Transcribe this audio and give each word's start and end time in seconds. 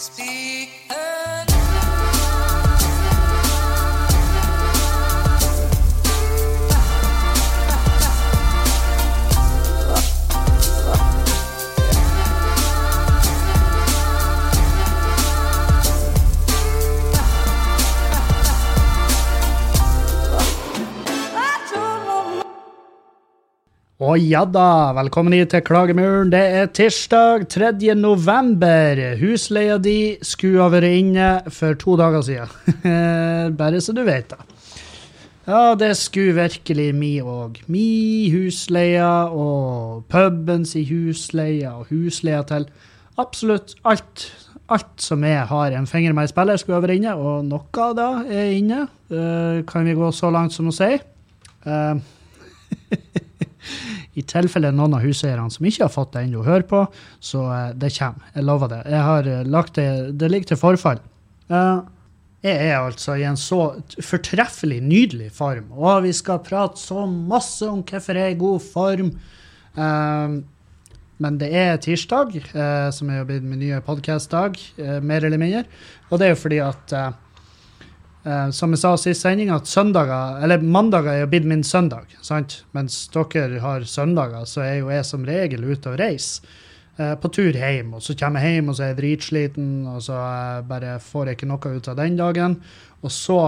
Speak 0.00 0.70
Å 24.00 24.14
ja 24.16 24.46
da, 24.48 24.94
velkommen 24.96 25.34
hit 25.36 25.50
til 25.52 25.60
Klagemuren. 25.60 26.30
Det 26.32 26.40
er 26.40 26.70
tirsdag 26.72 27.42
3. 27.52 27.90
november. 28.00 28.96
Husleia 29.20 29.74
di 29.76 30.14
skulle 30.24 30.62
ha 30.62 30.70
vært 30.72 30.94
inne 31.02 31.26
for 31.52 31.76
to 31.76 31.98
dager 32.00 32.24
siden. 32.24 32.78
Bare 33.60 33.82
så 33.84 33.92
du 33.92 34.00
vet 34.06 34.32
det. 34.32 34.40
Ja, 35.44 35.76
det 35.76 35.90
skulle 36.00 36.32
virkelig 36.38 36.88
mi 36.96 37.12
òg. 37.20 37.60
Mi 37.68 38.30
husleia 38.32 39.28
og 39.28 40.08
puben 40.08 40.64
si 40.64 40.86
husleia 40.88 41.76
og 41.82 41.92
husleia 41.92 42.40
til 42.48 42.70
absolutt 43.20 43.76
alt. 43.84 44.30
Alt 44.72 45.04
som 45.04 45.28
jeg 45.28 45.44
har 45.52 45.76
en 45.76 45.90
finger 45.90 46.16
med 46.16 46.30
i 46.30 46.32
spillet, 46.32 46.62
skulle 46.62 46.80
ha 46.80 46.86
vært 46.86 47.02
inne, 47.02 47.18
og 47.20 47.44
noe 47.52 47.84
av 47.84 47.98
det 48.00 48.12
er 48.32 48.52
inne. 48.56 48.86
Eh, 49.12 49.60
kan 49.68 49.84
vi 49.84 49.92
gå 49.98 50.08
så 50.08 50.32
langt 50.32 50.56
som 50.56 50.72
å 50.72 50.78
si. 50.78 50.94
Eh, 51.68 53.20
I 54.18 54.24
tilfelle 54.26 54.72
noen 54.74 54.96
av 54.96 55.04
huseierne 55.04 55.50
som 55.52 55.66
ikke 55.68 55.86
har 55.86 55.94
fått 55.94 56.14
det 56.16 56.26
ennå, 56.26 56.44
hører 56.46 56.66
på, 56.68 56.84
så 57.22 57.46
eh, 57.54 57.72
det 57.80 57.92
kommer. 57.96 58.28
Jeg 58.34 58.46
lover 58.48 58.72
det. 58.74 58.82
Jeg 58.90 59.06
har 59.08 59.30
eh, 59.30 59.48
lagt 59.56 59.80
det 59.80 59.88
Det 60.20 60.30
ligger 60.30 60.52
til 60.52 60.60
forfall. 60.60 61.02
Eh, 61.50 61.80
jeg 62.40 62.70
er 62.70 62.78
altså 62.78 63.18
i 63.20 63.26
en 63.28 63.36
så 63.36 63.60
fortreffelig 64.00 64.80
nydelig 64.80 65.28
form, 65.36 65.74
og 65.76 66.06
vi 66.06 66.14
skal 66.16 66.40
prate 66.44 66.80
så 66.80 67.04
masse 67.04 67.68
om 67.68 67.82
hvorfor 67.84 68.16
jeg 68.16 68.30
er 68.30 68.32
i 68.32 68.40
god 68.40 68.64
form. 68.64 69.10
Men 71.20 71.36
det 71.36 71.50
er 71.52 71.76
tirsdag, 71.84 72.38
som 72.96 73.10
er 73.12 73.26
blitt 73.28 73.44
min 73.44 73.60
nye 73.60 73.82
podkast-dag, 73.84 74.56
mer 75.04 75.28
eller 75.28 75.36
mindre. 75.36 75.66
Og 76.08 76.16
det 76.16 76.30
er 76.30 76.32
jo 76.32 76.40
fordi 76.40 76.62
at 76.64 76.96
eh, 78.24 78.50
Som 78.50 78.74
jeg 78.74 78.82
sa 78.82 78.94
sist 78.96 79.26
sending, 79.26 79.52
at 79.54 79.66
søndager, 79.70 80.40
eller 80.44 80.62
mandager 80.62 81.12
er 81.12 81.22
jo 81.24 81.30
blitt 81.32 81.48
min 81.48 81.64
søndag. 81.64 82.06
sant? 82.22 82.64
Mens 82.72 83.08
dere 83.14 83.60
har 83.60 83.84
søndager, 83.84 84.44
så 84.44 84.60
er 84.66 84.74
jo 84.80 84.90
jeg 84.90 85.04
som 85.04 85.24
regel 85.24 85.64
ute 85.64 85.90
og 85.90 85.98
reiser. 85.98 86.44
Uh, 87.00 87.14
på 87.16 87.30
tur 87.32 87.56
hjem, 87.56 87.94
og 87.96 88.02
så 88.04 88.12
kommer 88.18 88.42
jeg 88.44 88.58
hjem 88.58 88.66
og 88.68 88.74
så 88.76 88.82
er 88.82 88.88
jeg 88.90 88.96
dritsliten, 88.98 89.68
og 89.88 90.02
så 90.04 90.18
uh, 90.20 90.58
bare 90.68 90.98
får 91.00 91.30
jeg 91.30 91.38
ikke 91.38 91.46
noe 91.48 91.70
ut 91.78 91.88
av 91.88 91.96
den 91.96 92.18
dagen. 92.18 92.58
Og 93.00 93.12
så 93.14 93.38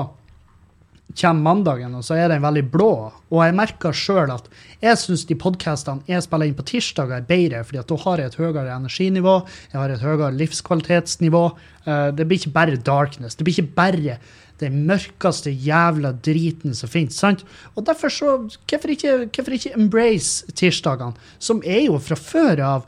kommer 1.21 1.43
mandagen, 1.43 1.95
og 1.95 2.05
så 2.07 2.17
er 2.19 2.29
den 2.33 2.43
veldig 2.45 2.65
blå. 2.73 2.93
Og 3.33 3.41
jeg 3.45 3.57
merker 3.57 3.97
sjøl 3.97 4.33
at 4.35 4.49
jeg 4.83 4.99
syns 5.01 5.25
de 5.29 5.37
podkastene 5.39 6.05
jeg 6.09 6.25
spiller 6.25 6.49
inn 6.49 6.57
på 6.59 6.67
tirsdager, 6.69 7.21
er 7.21 7.29
bedre, 7.29 7.65
fordi 7.65 7.81
at 7.83 7.91
da 7.91 7.99
har 8.05 8.23
jeg 8.23 8.33
et 8.33 8.39
høyere 8.41 8.77
energinivå, 8.77 9.35
jeg 9.73 9.81
har 9.81 9.95
et 9.95 10.05
høyere 10.05 10.33
livskvalitetsnivå. 10.39 11.45
Eh, 11.87 12.11
Det 12.13 12.27
blir 12.29 12.39
ikke 12.41 12.55
bare 12.55 12.77
darkness. 12.77 13.37
Det 13.37 13.45
blir 13.45 13.59
ikke 13.59 13.75
bare 13.77 14.19
den 14.63 14.87
mørkeste 14.87 15.51
jævla 15.51 16.13
driten 16.23 16.75
som 16.75 16.89
finnes. 16.89 17.19
sant? 17.19 17.45
Og 17.77 17.85
derfor 17.87 18.09
så 18.09 18.49
Hvorfor 18.69 18.89
ikke, 18.89 19.29
hvorfor 19.35 19.53
ikke 19.53 19.75
embrace 19.75 20.45
tirsdagene, 20.55 21.15
som 21.39 21.63
er 21.65 21.87
jo 21.87 21.99
fra 21.99 22.15
før 22.17 22.61
av 22.61 22.87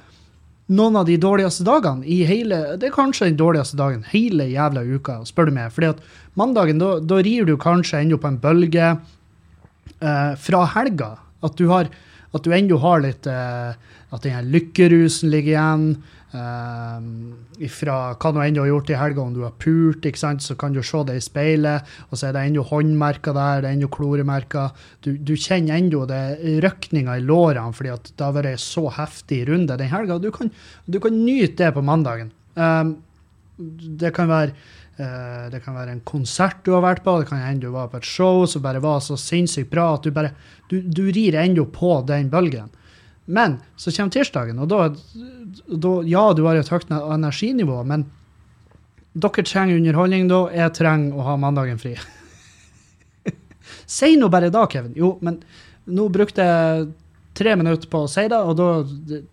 noen 0.72 0.96
av 0.96 1.04
de 1.08 1.16
dårligste 1.20 1.64
dagene 1.66 2.06
i 2.08 2.22
hele 2.24 2.78
Det 2.80 2.88
er 2.88 2.94
kanskje 2.94 3.28
den 3.28 3.40
dårligste 3.40 3.76
dagen 3.76 4.04
hele 4.08 4.46
jævla 4.48 4.84
uka, 4.84 5.18
spør 5.28 5.50
du 5.50 5.56
meg. 5.58 5.72
Fordi 5.74 5.92
at 5.92 6.00
mandagen, 6.40 6.80
da, 6.80 7.20
rir 7.20 7.44
du 7.48 7.56
kanskje 7.60 8.00
ennå 8.00 8.18
på 8.20 8.30
en 8.30 8.40
bølge 8.40 8.88
eh, 10.00 10.32
fra 10.40 10.64
helga. 10.76 11.14
At 11.44 11.58
du 11.60 11.68
har 11.68 11.90
at 12.34 12.42
du 12.42 12.50
ennå 12.50 12.80
har 12.82 13.04
litt 13.04 13.28
eh, 13.30 13.76
At 14.14 14.24
den 14.24 14.50
lykkerusen 14.50 15.30
ligger 15.30 15.52
igjen. 15.54 15.86
Eh, 16.34 17.68
fra 17.70 17.96
hva 18.18 18.30
du 18.34 18.40
ennå 18.42 18.64
har 18.64 18.70
gjort 18.72 18.90
i 18.90 18.98
helga, 18.98 19.22
om 19.22 19.34
du 19.36 19.44
har 19.44 19.54
pult, 19.62 20.06
så 20.42 20.56
kan 20.58 20.74
du 20.74 20.82
se 20.82 21.02
det 21.06 21.16
i 21.20 21.22
speilet, 21.22 21.94
og 22.10 22.18
så 22.18 22.28
er 22.28 22.34
det 22.34 22.44
ennå 22.48 22.64
håndmerker 22.66 23.36
der, 23.36 23.62
det 23.62 23.70
er 23.70 23.76
ennå 23.78 23.90
kloremerker. 23.94 24.74
Du, 25.06 25.14
du 25.16 25.34
kjenner 25.36 25.78
ennå 25.78 26.04
det 26.10 26.22
røkninga 26.64 27.18
i 27.18 27.24
lårene 27.24 27.74
fordi 27.74 27.92
at 27.94 28.10
det 28.10 28.26
har 28.26 28.34
vært 28.34 28.50
ei 28.50 28.60
så 28.60 28.88
heftig 28.96 29.44
runde 29.50 29.78
den 29.78 29.92
helga. 29.92 30.18
Du, 30.18 30.30
du 30.30 31.00
kan 31.00 31.20
nyte 31.22 31.60
det 31.62 31.74
på 31.76 31.84
mandagen. 31.86 32.32
Um, 32.58 32.96
det 33.54 34.10
kan 34.14 34.26
være 34.30 34.54
uh, 34.98 35.46
det 35.50 35.60
kan 35.62 35.78
være 35.78 35.94
en 35.94 36.04
konsert 36.06 36.64
du 36.66 36.72
har 36.74 36.82
vært 36.82 37.04
på, 37.06 37.20
det 37.20 37.30
kan 37.30 37.42
hende 37.42 37.68
du 37.68 37.74
var 37.74 37.92
på 37.92 38.00
et 38.00 38.08
show 38.08 38.42
som 38.50 38.62
bare 38.62 38.82
var 38.82 38.98
så 39.02 39.18
sinnssykt 39.18 39.70
bra 39.70 39.92
at 39.94 40.06
du 40.06 40.14
bare 40.14 40.34
Du, 40.70 40.80
du 40.80 41.12
rir 41.12 41.36
ennå 41.36 41.66
på 41.70 41.98
den 42.08 42.30
bølgen. 42.32 42.70
Men 43.24 43.58
så 43.76 43.92
kommer 43.92 44.12
tirsdagen, 44.12 44.58
og 44.60 44.68
da, 44.68 44.88
da 45.66 45.94
Ja, 46.04 46.26
du 46.36 46.44
har 46.44 46.60
et 46.60 46.68
høyt 46.68 46.90
energinivå, 46.92 47.78
men 47.88 48.04
dere 49.14 49.44
trenger 49.46 49.78
underholdning 49.78 50.28
da. 50.28 50.42
Jeg 50.52 50.74
trenger 50.76 51.16
å 51.16 51.28
ha 51.28 51.36
mandagen 51.40 51.80
fri. 51.80 51.94
si 53.98 54.16
nå 54.20 54.28
bare 54.32 54.52
da, 54.52 54.66
Kevin. 54.70 54.92
Jo, 54.98 55.14
men 55.24 55.40
nå 55.84 56.08
brukte 56.12 56.44
jeg 56.44 56.90
tre 57.34 57.54
minutter 57.58 57.90
på 57.90 58.04
å 58.04 58.10
si 58.10 58.26
det, 58.30 58.38
og 58.38 58.56
da, 58.58 58.68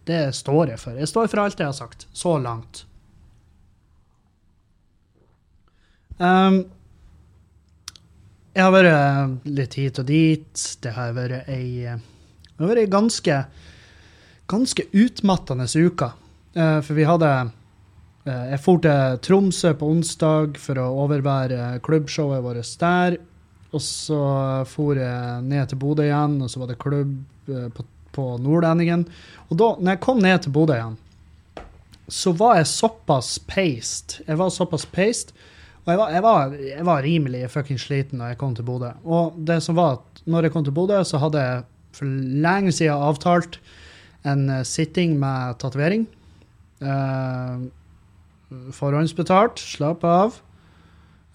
det, 0.07 0.21
står 0.35 0.73
jeg 0.73 0.81
for. 0.81 0.97
Jeg 0.97 1.09
står 1.09 1.31
for 1.31 1.43
alt 1.43 1.59
jeg 1.59 1.69
har 1.69 1.77
sagt. 1.77 2.07
Så 2.13 2.37
langt. 2.41 2.85
Um, 6.21 6.63
jeg 8.53 8.65
har 8.65 8.73
vært 8.75 9.49
litt 9.49 9.77
hit 9.79 9.99
og 10.01 10.09
dit. 10.09 10.63
Det 10.83 10.93
har 10.95 11.13
vært 11.17 11.49
ei, 11.49 11.85
det 11.87 12.59
har 12.59 12.73
vært 12.73 12.83
ei 12.83 12.91
ganske, 12.91 13.37
ganske 14.51 14.85
utmattende 14.91 15.67
uke. 15.67 16.11
Eh, 16.53 16.79
for 16.83 16.97
vi 16.97 17.07
hadde 17.07 17.31
eh, 18.25 18.45
Jeg 18.51 18.61
for 18.63 18.81
til 18.83 19.19
Tromsø 19.23 19.73
på 19.79 19.91
onsdag 19.93 20.59
for 20.59 20.81
å 20.81 20.89
overvære 21.05 21.79
klubbshowet 21.85 22.43
vårt 22.43 22.73
der. 22.81 23.19
Og 23.71 23.83
så 23.83 24.19
for 24.67 24.99
jeg 24.99 25.45
ned 25.47 25.71
til 25.71 25.79
Bodø 25.79 26.03
igjen, 26.03 26.41
og 26.43 26.51
så 26.51 26.59
var 26.59 26.71
det 26.71 26.81
klubb 26.81 27.15
eh, 27.47 27.69
på, 27.71 27.87
på 28.11 28.27
Nordlendingen. 28.43 29.07
Og 29.47 29.55
da 29.61 29.71
når 29.79 29.95
jeg 29.95 30.03
kom 30.03 30.19
ned 30.19 30.43
til 30.43 30.55
Bodø 30.55 30.75
igjen, 30.75 30.99
så 32.11 32.33
var 32.35 32.57
jeg 32.59 32.67
såpass 32.67 33.37
paced. 33.47 34.19
Jeg 34.27 34.39
var 34.39 34.51
såpass 34.51 34.83
paced 34.91 35.31
og 35.81 35.89
jeg 35.89 35.97
var, 35.97 36.09
jeg 36.13 36.23
var, 36.23 36.55
jeg 36.61 36.85
var 36.85 37.05
rimelig 37.05 37.45
fucking 37.49 37.79
sliten 37.81 38.21
da 38.21 38.29
jeg 38.31 38.39
kom 38.41 38.53
til 38.57 38.67
Bodø. 38.67 38.91
Og 39.01 39.37
det 39.49 39.61
som 39.65 39.77
var 39.79 39.97
at 39.97 40.21
når 40.29 40.45
jeg 40.45 40.53
kom 40.53 40.65
til 40.67 40.75
Bodø, 40.77 40.99
så 41.07 41.21
hadde 41.23 41.41
jeg 41.41 41.63
for 41.97 42.17
lenge 42.45 42.73
siden 42.75 43.01
avtalt 43.01 43.57
en 44.27 44.49
eh, 44.49 44.63
sitting 44.67 45.17
med 45.19 45.57
tatovering. 45.61 46.05
Uh, 46.81 47.69
forhåndsbetalt. 48.73 49.61
Slapp 49.61 50.05
av. 50.07 50.39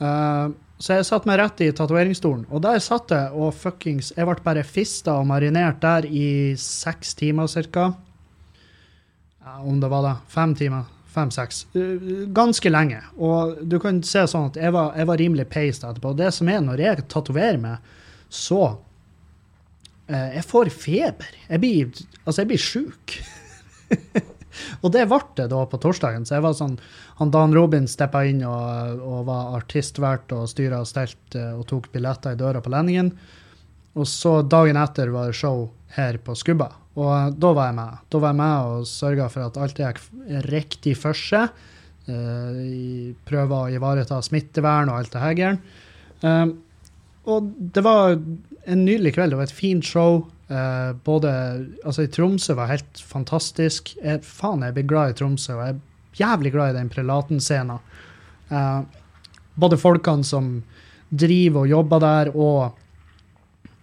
Uh, 0.02 0.54
så 0.76 0.98
jeg 0.98 1.06
satte 1.08 1.28
meg 1.28 1.38
rett 1.40 1.62
i 1.64 1.70
tatoveringsstolen, 1.72 2.42
og 2.52 2.60
der 2.66 2.82
satt 2.84 3.12
jeg 3.14 3.30
og 3.32 3.54
fuckings 3.56 4.10
Jeg 4.12 4.26
ble 4.28 4.42
bare 4.44 4.64
fista 4.66 5.14
og 5.16 5.24
marinert 5.30 5.78
der 5.80 6.04
i 6.04 6.52
seks 6.60 7.14
timer 7.16 7.48
cirka. 7.48 7.94
Ja, 9.40 9.62
om 9.62 9.80
det 9.80 9.88
var 9.88 10.04
det. 10.04 10.14
Fem 10.28 10.52
timer. 10.58 10.90
Fem-seks. 11.16 11.62
Ganske 12.36 12.68
lenge. 12.68 12.98
Og 13.16 13.62
du 13.64 13.78
kan 13.80 14.02
se 14.04 14.26
sånn 14.28 14.50
at 14.50 14.58
jeg 14.60 14.74
var, 14.74 14.90
jeg 14.98 15.08
var 15.08 15.22
rimelig 15.22 15.46
peist 15.48 15.86
etterpå. 15.86 16.12
Og 16.12 16.18
det 16.20 16.28
som 16.36 16.50
er 16.52 16.60
når 16.60 16.82
jeg 16.82 17.06
tatoverer 17.08 17.62
meg, 17.62 17.94
så 18.28 18.74
Jeg 20.06 20.44
får 20.46 20.68
feber. 20.70 21.34
Jeg 21.48 21.62
blir, 21.62 21.88
altså, 22.24 22.40
jeg 22.42 22.50
blir 22.52 22.62
sjuk. 22.62 23.14
og 24.82 24.92
det 24.94 25.06
ble 25.10 25.18
det 25.38 25.48
da 25.50 25.64
på 25.66 25.80
torsdagen. 25.82 26.26
Så 26.28 26.36
jeg 26.36 26.44
var 26.44 26.54
sånn 26.58 26.76
han 27.18 27.32
Dan 27.32 27.54
Robin 27.56 27.86
steppa 27.88 28.22
inn 28.28 28.42
og, 28.44 29.00
og 29.00 29.22
var 29.28 29.54
artistvert 29.56 30.32
og 30.36 30.48
styra 30.52 30.82
og 30.84 30.90
stelt 30.90 31.36
eh, 31.38 31.54
og 31.56 31.64
tok 31.70 31.88
billetter 31.94 32.36
i 32.36 32.40
døra 32.40 32.60
på 32.60 32.72
Lendingen. 32.74 33.12
Og 33.96 34.08
så 34.10 34.42
dagen 34.44 34.76
etter 34.76 35.12
var 35.14 35.30
det 35.30 35.38
show 35.38 35.70
her 35.96 36.18
på 36.20 36.36
Skubba. 36.36 36.68
Og 36.96 37.08
eh, 37.14 37.30
da 37.40 37.54
var 37.56 37.70
jeg 37.70 37.78
med. 37.78 38.02
Da 38.12 38.20
var 38.20 38.34
jeg 38.34 38.40
med 38.42 38.74
og 38.74 38.90
sørga 38.90 39.30
for 39.32 39.46
at 39.46 39.56
alt 39.64 39.80
gikk 39.80 40.02
riktig 40.50 40.96
for 41.00 41.16
seg. 41.16 41.64
Uh, 42.06 43.16
Prøva 43.26 43.64
å 43.64 43.70
ivareta 43.74 44.20
smittevern 44.22 44.92
og 44.92 45.00
alt 45.00 45.14
det 45.16 45.22
her 45.24 45.38
gæren. 45.40 45.56
Eh, 46.22 46.44
og 47.26 47.48
det 47.74 47.82
var 47.82 48.14
en 48.66 48.84
nydelig 48.86 49.14
kveld. 49.16 49.32
Det 49.32 49.40
var 49.40 49.48
et 49.48 49.56
fint 49.56 49.84
show. 49.84 50.24
Eh, 50.48 50.92
både 51.06 51.32
Altså, 51.84 52.04
i 52.06 52.12
Tromsø 52.12 52.54
var 52.58 52.70
helt 52.70 53.02
fantastisk. 53.02 53.94
Jeg, 54.02 54.22
faen, 54.26 54.64
jeg 54.66 54.76
blir 54.76 54.88
glad 54.90 55.12
i 55.14 55.18
Tromsø, 55.18 55.54
og 55.56 55.62
jeg 55.64 55.74
er 55.74 56.20
jævlig 56.22 56.52
glad 56.54 56.74
i 56.74 56.78
den 56.78 56.90
prelaten-scena. 56.92 57.78
Eh, 58.50 58.80
både 59.56 59.78
folkene 59.80 60.26
som 60.26 60.50
driver 61.10 61.64
og 61.64 61.70
jobber 61.70 62.02
der, 62.02 62.34
og 62.34 62.82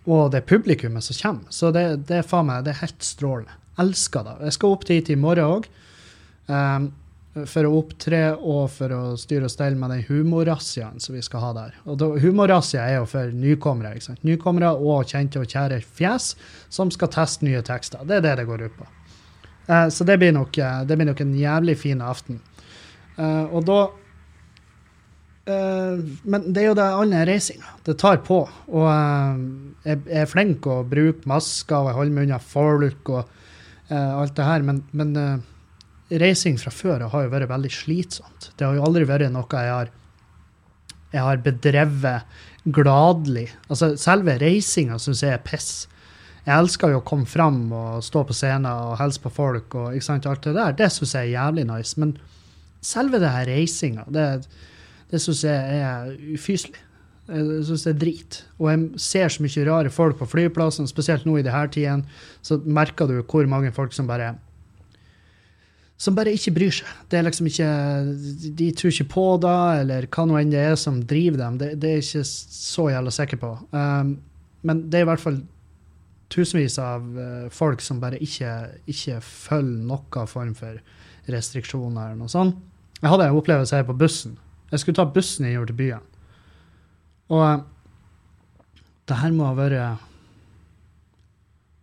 og 0.03 0.31
det 0.33 0.41
publikummet 0.50 1.03
som 1.06 1.15
kommer. 1.15 1.51
Så 1.56 1.71
det, 1.71 1.83
det 2.09 2.18
er 2.18 2.27
faen 2.27 2.50
meg 2.50 2.65
det 2.65 2.74
er 2.74 2.81
helt 2.81 3.06
strålende. 3.07 3.53
Elsker 3.79 4.25
det. 4.27 4.33
Jeg 4.50 4.56
skal 4.57 4.75
opp 4.75 4.83
dit 4.89 5.09
i 5.09 5.15
morgen 5.15 5.47
òg. 5.57 5.69
For 7.33 7.65
å 7.65 7.77
opptre 7.80 8.19
og 8.38 8.68
for 8.75 8.94
å 8.94 9.01
styre 9.18 9.47
og 9.47 9.51
stelle 9.51 9.77
med 9.80 9.89
den 9.89 10.03
humorrazziaen 10.06 11.01
som 11.01 11.15
vi 11.15 11.21
skal 11.25 11.41
ha 11.41 11.51
der. 11.57 11.77
Og 11.89 12.19
Humorrazzia 12.21 12.83
er 12.85 13.00
jo 13.00 13.07
for 13.09 13.31
nykommere. 13.33 13.95
ikke 13.95 14.12
sant? 14.12 14.25
Nykommere 14.27 14.69
og 14.77 15.09
kjente 15.09 15.41
og 15.41 15.50
kjære 15.50 15.80
fjes 15.81 16.35
som 16.69 16.91
skal 16.94 17.09
teste 17.13 17.47
nye 17.47 17.63
tekster. 17.65 18.06
Det 18.06 18.19
er 18.19 18.27
det 18.27 18.35
det 18.41 18.45
går 18.50 18.68
ut 18.68 18.75
på. 18.77 18.85
Eh, 19.65 19.88
så 19.89 20.06
det 20.06 20.19
blir, 20.21 20.33
nok, 20.35 20.57
eh, 20.57 20.83
det 20.85 20.97
blir 21.00 21.09
nok 21.09 21.24
en 21.25 21.33
jævlig 21.39 21.75
fin 21.81 22.03
aften. 22.06 22.38
Eh, 23.18 23.45
og 23.50 23.65
da 23.65 23.79
eh, 25.50 26.03
Men 26.24 26.45
det 26.53 26.62
er 26.62 26.68
jo 26.68 26.75
det 26.77 26.86
alle 26.86 27.24
reisinga. 27.25 27.79
Det 27.83 27.97
tar 27.97 28.21
på. 28.27 28.44
Og 28.69 28.86
eh, 28.91 29.41
jeg, 29.89 30.03
er 30.21 30.29
flink 30.29 30.69
å 30.69 30.83
bruke 30.86 31.25
masker 31.25 31.81
og 31.81 31.97
holde 31.97 32.13
meg 32.13 32.29
unna 32.29 32.38
folk 32.38 33.09
og 33.09 33.24
eh, 33.89 34.13
alt 34.21 34.38
det 34.38 34.45
her, 34.45 34.62
men, 34.69 34.83
men 34.94 35.18
reising 36.21 36.57
fra 36.62 36.71
før 36.74 37.07
har 37.12 37.25
jo 37.25 37.31
vært 37.33 37.51
veldig 37.51 37.71
slitsomt. 37.74 38.51
Det 38.57 38.68
har 38.68 38.77
jo 38.77 38.86
aldri 38.86 39.06
vært 39.10 39.31
noe 39.33 39.48
jeg 39.50 39.74
har, 39.74 39.92
jeg 41.13 41.25
har 41.27 41.42
bedrevet 41.45 42.38
gladelig. 42.63 43.50
Altså, 43.69 43.94
selve 44.00 44.38
reisinga 44.42 45.00
syns 45.01 45.24
jeg 45.25 45.36
er 45.36 45.44
piss. 45.45 45.71
Jeg 46.44 46.60
elsker 46.60 46.92
jo 46.92 47.00
å 47.00 47.07
komme 47.07 47.27
fram 47.30 47.65
og 47.71 48.04
stå 48.04 48.25
på 48.27 48.36
scenen 48.36 48.68
og 48.68 48.98
hilse 49.00 49.21
på 49.24 49.31
folk. 49.31 49.75
og 49.75 49.95
ikke 49.95 50.10
sant, 50.10 50.27
alt 50.27 50.44
Det 50.44 50.54
der, 50.54 50.75
det 50.75 50.92
syns 50.92 51.15
jeg 51.15 51.30
er 51.30 51.38
jævlig 51.39 51.68
nice. 51.68 52.00
Men 52.00 52.18
selve 52.81 53.19
det 53.19 53.31
her 53.31 53.48
reisinga, 53.48 54.04
det, 54.12 54.48
det 55.12 55.21
syns 55.21 55.44
jeg 55.44 55.83
er 55.83 56.12
ufyselig. 56.36 56.81
Jeg 57.24 57.63
syns 57.63 57.86
det 57.88 57.94
er 57.94 58.00
drit. 58.00 58.42
Og 58.60 58.69
jeg 58.69 58.89
ser 59.00 59.31
så 59.31 59.44
mye 59.44 59.68
rare 59.69 59.89
folk 59.89 60.18
på 60.19 60.27
flyplassen, 60.27 60.88
spesielt 60.88 61.25
nå 61.25 61.38
i 61.39 61.45
disse 61.45 61.68
tidene. 61.71 62.04
Så 62.44 62.60
merker 62.65 63.07
du 63.07 63.21
hvor 63.21 63.48
mange 63.48 63.71
folk 63.71 63.95
som 63.95 64.07
bare 64.07 64.33
som 65.98 66.16
bare 66.18 66.34
ikke 66.36 66.54
bryr 66.56 66.74
seg. 66.74 66.90
Det 67.10 67.19
er 67.19 67.25
liksom 67.28 67.48
ikke, 67.50 67.69
De 68.57 68.69
tror 68.75 68.92
ikke 68.92 69.10
på 69.13 69.25
det, 69.44 69.57
eller 69.84 70.07
hva 70.12 70.25
nå 70.28 70.38
enn 70.40 70.54
det 70.54 70.62
er 70.63 70.78
som 70.80 71.01
driver 71.07 71.40
dem. 71.45 71.60
Det, 71.62 71.74
det 71.80 71.90
er 71.90 72.00
jeg 72.00 72.07
ikke 72.07 72.24
så 72.28 72.90
jævla 72.92 73.13
sikker 73.13 73.42
på. 73.42 73.51
Um, 73.72 74.16
men 74.68 74.86
det 74.90 75.00
er 75.00 75.06
i 75.06 75.10
hvert 75.12 75.24
fall 75.24 75.42
tusenvis 76.34 76.80
av 76.81 77.06
uh, 77.16 77.50
folk 77.54 77.84
som 77.86 78.01
bare 78.01 78.19
ikke, 78.24 78.51
ikke 78.90 79.19
følger 79.24 79.86
noen 79.92 80.30
form 80.30 80.56
for 80.57 80.81
restriksjoner 81.31 82.10
eller 82.10 82.24
noe 82.24 82.31
sånt. 82.31 82.57
Jeg 83.00 83.12
hadde 83.12 83.30
en 83.30 83.38
opplevelse 83.38 83.78
her 83.78 83.86
på 83.88 83.96
bussen. 84.00 84.38
Jeg 84.72 84.81
skulle 84.81 84.98
ta 84.98 85.06
bussen 85.06 85.46
innover 85.46 85.69
til 85.69 85.80
byen. 85.80 86.10
Og 87.31 87.46
uh, 87.46 87.63
det 89.07 89.19
her 89.19 89.34
må 89.36 89.50
ha 89.50 89.56
vært 89.57 90.04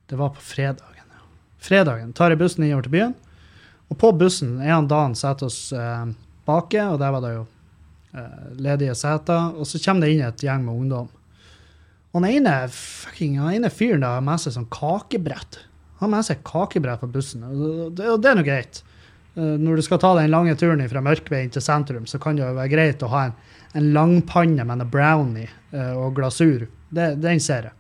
Det 0.09 0.17
var 0.19 0.33
på 0.35 0.43
fredagen. 0.43 1.09
Fredagen 1.61 2.15
tar 2.17 2.33
jeg 2.33 2.41
bussen 2.41 2.65
innover 2.65 2.89
til 2.89 2.97
byen. 2.97 3.19
Og 3.91 3.99
på 3.99 4.13
bussen 4.17 4.59
er 4.63 4.77
han 4.77 4.89
da 4.91 5.05
han 5.05 5.17
setter 5.19 5.49
oss 5.51 5.73
eh, 5.75 6.11
baki, 6.47 6.83
og 6.93 7.01
der 7.03 7.15
var 7.15 7.25
det 7.25 7.33
jo 7.35 7.47
eh, 8.15 8.45
ledige 8.63 8.95
seter. 8.99 9.57
Og 9.57 9.67
så 9.69 9.81
kommer 9.83 10.07
det 10.07 10.15
inn 10.15 10.27
et 10.27 10.45
gjeng 10.47 10.63
med 10.67 10.85
ungdom. 10.85 11.09
Og 12.11 12.23
den 12.23 12.41
ene, 12.41 12.55
fucking, 12.75 13.37
den 13.39 13.59
ene 13.61 13.71
fyren 13.71 14.07
har 14.07 14.23
med 14.25 14.43
seg 14.43 14.57
sånn 14.57 14.71
kakebrett. 14.73 15.61
Han 16.01 16.09
har 16.09 16.17
med 16.17 16.27
seg 16.31 16.41
kakebrett 16.47 17.03
på 17.03 17.11
bussen, 17.13 17.45
og 17.45 17.93
det, 17.99 18.07
og 18.09 18.23
det 18.23 18.31
er 18.31 18.39
nå 18.39 18.47
greit. 18.47 18.83
Eh, 19.35 19.57
når 19.63 19.79
du 19.79 19.87
skal 19.87 20.01
ta 20.03 20.15
den 20.19 20.33
lange 20.33 20.57
turen 20.59 20.83
fra 20.91 21.03
Mørkveien 21.05 21.53
til 21.55 21.63
sentrum, 21.63 22.07
så 22.11 22.19
kan 22.23 22.39
det 22.39 22.47
jo 22.47 22.57
være 22.57 22.73
greit 22.73 23.05
å 23.07 23.11
ha 23.13 23.29
en, 23.29 23.37
en 23.79 23.93
langpanne 23.95 24.67
med 24.67 24.83
en 24.83 24.91
brownie 24.91 25.51
eh, 25.71 25.93
og 25.95 26.17
glasur. 26.19 26.67
Det, 26.91 27.13
den 27.23 27.43
ser 27.43 27.71
jeg. 27.71 27.77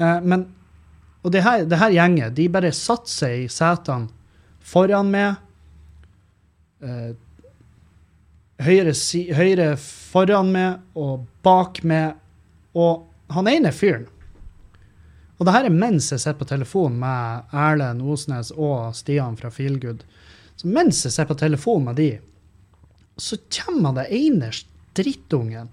Eh, 0.00 0.20
men, 0.24 0.46
og 1.22 1.34
det 1.34 1.44
her, 1.44 1.66
det 1.68 1.80
her 1.80 1.92
gjenget, 1.96 2.36
de 2.38 2.48
bare 2.52 2.72
satte 2.76 3.12
seg 3.12 3.44
i 3.44 3.50
setene 3.52 4.08
foran 4.62 5.10
meg. 5.12 5.36
Eh, 6.82 7.12
høyre, 8.62 8.94
si, 8.96 9.26
høyre 9.34 9.74
foran 9.80 10.52
meg 10.54 10.98
og 10.98 11.26
bak 11.44 11.82
meg. 11.86 12.18
Og 12.72 13.04
han 13.32 13.48
ene 13.50 13.68
fyren 13.76 14.06
Og 15.36 15.44
det 15.44 15.52
her 15.52 15.66
er 15.68 15.74
mens 15.74 16.06
jeg 16.08 16.22
sitter 16.22 16.38
på 16.38 16.46
telefon 16.48 16.94
med 17.00 17.52
Erlend 17.52 18.00
Osnes 18.00 18.52
og 18.54 18.94
Stian 18.96 19.36
fra 19.36 19.50
Feelgood. 19.52 20.04
Så 20.56 20.70
mens 20.70 21.02
jeg 21.04 21.12
sitter 21.12 21.28
på 21.32 21.40
telefon 21.40 21.84
med 21.88 21.98
de, 21.98 22.10
så 23.18 23.36
kommer 23.52 23.96
det 23.96 24.06
ene 24.14 24.52
drittungen 24.96 25.72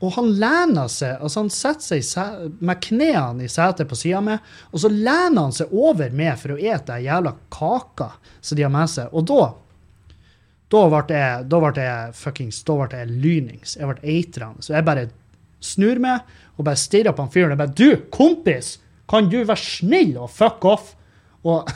og 0.00 0.14
han 0.16 0.30
lener 0.40 0.88
seg, 0.88 1.18
altså 1.20 1.42
han 1.42 1.50
setter 1.52 2.00
seg 2.04 2.60
med 2.64 2.80
knærne 2.86 3.44
i 3.44 3.50
setet 3.52 3.88
på 3.88 3.98
sida 4.00 4.22
mi, 4.24 4.36
og 4.72 4.80
så 4.80 4.88
lener 4.88 5.42
han 5.42 5.52
seg 5.52 5.72
over 5.76 6.14
meg 6.16 6.38
for 6.40 6.54
å 6.54 6.60
ete 6.60 6.94
den 6.94 7.04
jævla 7.04 7.34
kaka 7.52 8.14
som 8.40 8.56
de 8.56 8.64
har 8.64 8.72
med 8.72 8.88
seg. 8.92 9.12
Og 9.12 9.26
da 9.28 9.42
da 10.70 10.84
ble 10.86 11.16
jeg, 11.18 11.46
da 11.50 11.58
ble 11.58 11.82
jeg 11.82 12.12
fuckings, 12.14 12.60
da 12.62 12.76
ble 12.78 13.00
jeg 13.00 13.14
lynings. 13.24 13.72
Jeg 13.74 13.88
ble 13.90 14.12
eitrende. 14.12 14.62
Så 14.62 14.76
jeg 14.76 14.86
bare 14.86 15.08
snur 15.60 15.98
meg 16.00 16.28
og 16.54 16.66
bare 16.68 16.78
stirrer 16.78 17.16
på 17.16 17.24
han 17.24 17.32
fyren 17.34 17.56
og 17.56 17.58
bare 17.60 17.74
Du, 17.74 17.88
kompis! 18.14 18.76
Kan 19.10 19.26
du 19.32 19.40
være 19.42 19.58
snill 19.58 20.14
og 20.22 20.30
fuck 20.30 20.64
off? 20.70 20.92
Og 21.42 21.66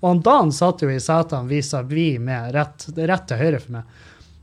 Og 0.00 0.06
han 0.06 0.22
Dan 0.24 0.52
satt 0.52 0.82
jo 0.84 0.90
i 0.92 1.00
setene 1.00 1.48
vis-à-vis 1.48 2.18
med 2.20 2.52
rett, 2.56 2.88
rett 2.96 3.28
til 3.28 3.40
høyre 3.40 3.60
for 3.60 3.76
meg. 3.76 4.00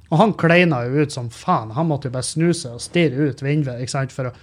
Og 0.09 0.17
han 0.17 0.33
kleina 0.37 0.83
jo 0.87 1.03
ut 1.03 1.13
som 1.13 1.29
faen. 1.33 1.73
Han 1.77 1.89
måtte 1.89 2.09
jo 2.09 2.15
bare 2.15 2.25
snu 2.25 2.49
seg 2.53 2.77
og 2.77 2.83
stirre 2.83 3.29
ut 3.29 3.43
vinduet 3.45 3.83
ikke 3.83 3.93
sant? 3.93 4.13
For, 4.15 4.31
å, 4.31 4.33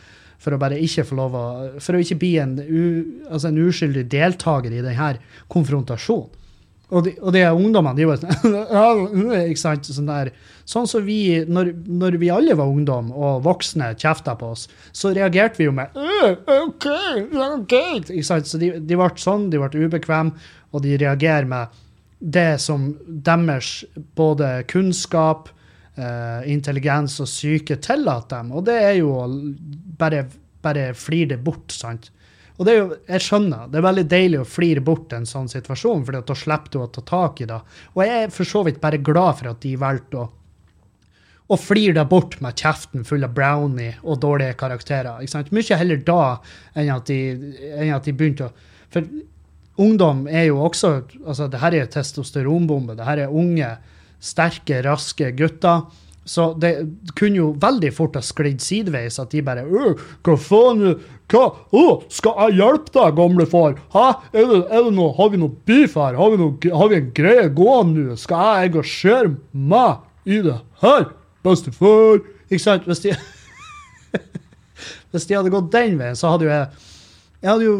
for 0.42 0.54
å 0.54 0.60
bare 0.62 0.78
ikke 0.78 1.06
få 1.08 1.18
lov 1.18 1.34
å 1.34 1.44
For 1.82 1.96
å 1.96 2.02
ikke 2.02 2.20
bli 2.22 2.36
en, 2.42 2.56
u, 2.62 2.82
altså 3.30 3.50
en 3.50 3.62
uskyldig 3.66 4.06
deltaker 4.12 4.74
i 4.74 4.82
denne 4.84 5.16
konfrontasjonen. 5.52 6.42
Og 6.94 7.02
de, 7.02 7.16
og 7.18 7.32
de 7.34 7.40
ungdommene, 7.50 7.98
de 7.98 8.04
var 8.06 8.20
sånn 8.22 9.40
ikke 9.50 9.58
sant? 9.58 9.88
Sånn, 9.90 10.06
der. 10.06 10.28
sånn 10.70 10.86
som 10.86 11.02
vi, 11.02 11.40
når, 11.42 11.72
når 11.90 12.18
vi 12.22 12.28
alle 12.30 12.54
var 12.54 12.70
ungdom 12.70 13.08
og 13.10 13.40
voksne 13.42 13.88
kjefta 13.98 14.36
på 14.38 14.52
oss, 14.54 14.68
så 14.94 15.10
reagerte 15.16 15.58
vi 15.58 15.66
jo 15.66 15.74
med 15.74 15.98
«Øh, 15.98 16.36
OK, 16.60 16.86
OK. 17.32 17.74
Ikke 18.04 18.28
sant? 18.28 18.46
Så 18.46 18.62
de, 18.62 18.70
de 18.78 19.00
ble 19.00 19.10
sånn, 19.18 19.48
de 19.50 19.58
ble 19.58 19.88
ubekvemme, 19.88 20.38
og 20.70 20.86
de 20.86 20.94
reagerer 21.02 21.50
med 21.50 21.74
det 22.20 22.52
som 22.62 22.92
deres 23.02 23.80
både 24.14 24.60
kunnskap, 24.70 25.50
eh, 25.96 26.50
intelligens 26.52 27.18
og 27.24 27.30
syke 27.30 27.78
tillater 27.82 28.42
dem. 28.42 28.52
Og 28.56 28.66
det 28.68 28.76
er 28.82 28.94
jo 29.00 29.14
bare, 29.98 30.26
bare 30.62 30.90
flir 30.94 31.32
det 31.32 31.40
bort, 31.44 31.74
sant. 31.74 32.10
Og 32.56 32.64
det 32.64 32.72
er 32.72 32.78
jo, 32.78 32.88
jeg 33.10 33.24
skjønner, 33.26 33.66
det 33.68 33.80
er 33.80 33.84
veldig 33.84 34.06
deilig 34.08 34.40
å 34.40 34.48
flire 34.48 34.80
bort 34.84 35.12
en 35.12 35.28
sånn 35.28 35.48
situasjon, 35.52 36.06
for 36.06 36.16
da 36.16 36.36
slipper 36.38 36.72
du 36.72 36.80
å 36.80 36.88
ta 36.92 37.04
tak 37.04 37.42
i 37.44 37.48
det. 37.50 37.60
Og 37.92 38.02
jeg 38.06 38.24
er 38.24 38.32
for 38.32 38.48
så 38.48 38.64
vidt 38.64 38.80
bare 38.80 39.02
glad 39.04 39.42
for 39.42 39.52
at 39.52 39.60
de 39.64 39.76
valgte 39.80 40.22
å 40.22 40.30
og 41.46 41.60
flir 41.62 41.94
det 41.94 42.02
bort 42.10 42.40
med 42.42 42.58
kjeften 42.58 43.04
full 43.06 43.22
av 43.22 43.34
brownie 43.36 43.94
og 44.02 44.18
dårlige 44.22 44.56
karakterer. 44.58 45.20
ikke 45.22 45.30
sant? 45.30 45.52
Mye 45.54 45.78
heller 45.78 46.00
da 46.02 46.22
enn 46.74 46.90
at 46.90 47.06
de, 47.06 47.18
enn 47.76 47.92
at 47.94 48.06
de 48.06 48.14
begynte 48.16 48.48
å 48.48 48.54
For 48.90 49.06
ungdom 49.82 50.24
er 50.26 50.46
jo 50.48 50.58
også 50.62 50.90
altså 51.24 51.48
Det 51.50 51.60
her 51.60 51.74
er 51.74 51.84
jo 51.84 51.92
testosteronbombe. 51.94 52.96
Det 52.98 53.06
her 53.06 53.26
er 53.26 53.34
unge, 53.34 53.70
sterke, 54.26 54.82
raske 54.86 55.30
gutter. 55.38 55.86
Så 56.26 56.48
det 56.58 56.72
kunne 57.14 57.38
jo 57.38 57.50
veldig 57.62 57.92
fort 57.94 58.16
ha 58.18 58.22
sklidd 58.24 58.58
sideveis, 58.64 59.20
at 59.22 59.30
de 59.30 59.44
bare 59.46 59.62
«Øh, 59.62 60.00
Hva 60.26 60.34
faen? 60.42 60.80
Hva? 61.30 61.44
Å, 61.70 61.84
skal 62.10 62.40
jeg 62.48 62.56
hjelpe 62.58 62.90
deg, 62.96 63.14
gamle 63.18 63.46
far? 63.50 63.76
Hæ? 63.94 64.06
Er 64.34 64.48
det, 64.50 64.58
er 64.66 64.88
det 64.88 64.94
noe, 64.96 65.12
har 65.14 65.30
vi 65.30 65.38
noe 65.42 65.54
beef 65.70 65.94
her? 65.98 66.18
Har 66.18 66.34
vi, 66.34 66.40
noe, 66.42 66.72
har 66.82 66.90
vi 66.90 66.98
en 66.98 67.12
greie 67.14 67.46
gående 67.54 68.08
nå? 68.08 68.18
Skal 68.18 68.42
jeg 68.64 68.72
engasjere 68.72 69.32
meg 69.54 70.02
i 70.26 70.42
det 70.48 70.58
her, 70.82 71.08
bestefar? 71.46 72.18
Ikke 72.50 72.62
sant? 72.64 72.90
Hvis 72.90 73.04
de, 73.06 73.14
hvis 75.14 75.30
de 75.30 75.38
hadde 75.38 75.54
gått 75.54 75.70
den 75.74 75.94
veien, 76.02 76.18
så 76.18 76.34
hadde 76.34 76.48
jo 76.48 76.54
jeg 76.56 76.66
jeg 77.46 77.52
hadde 77.52 77.66
jo, 77.66 77.74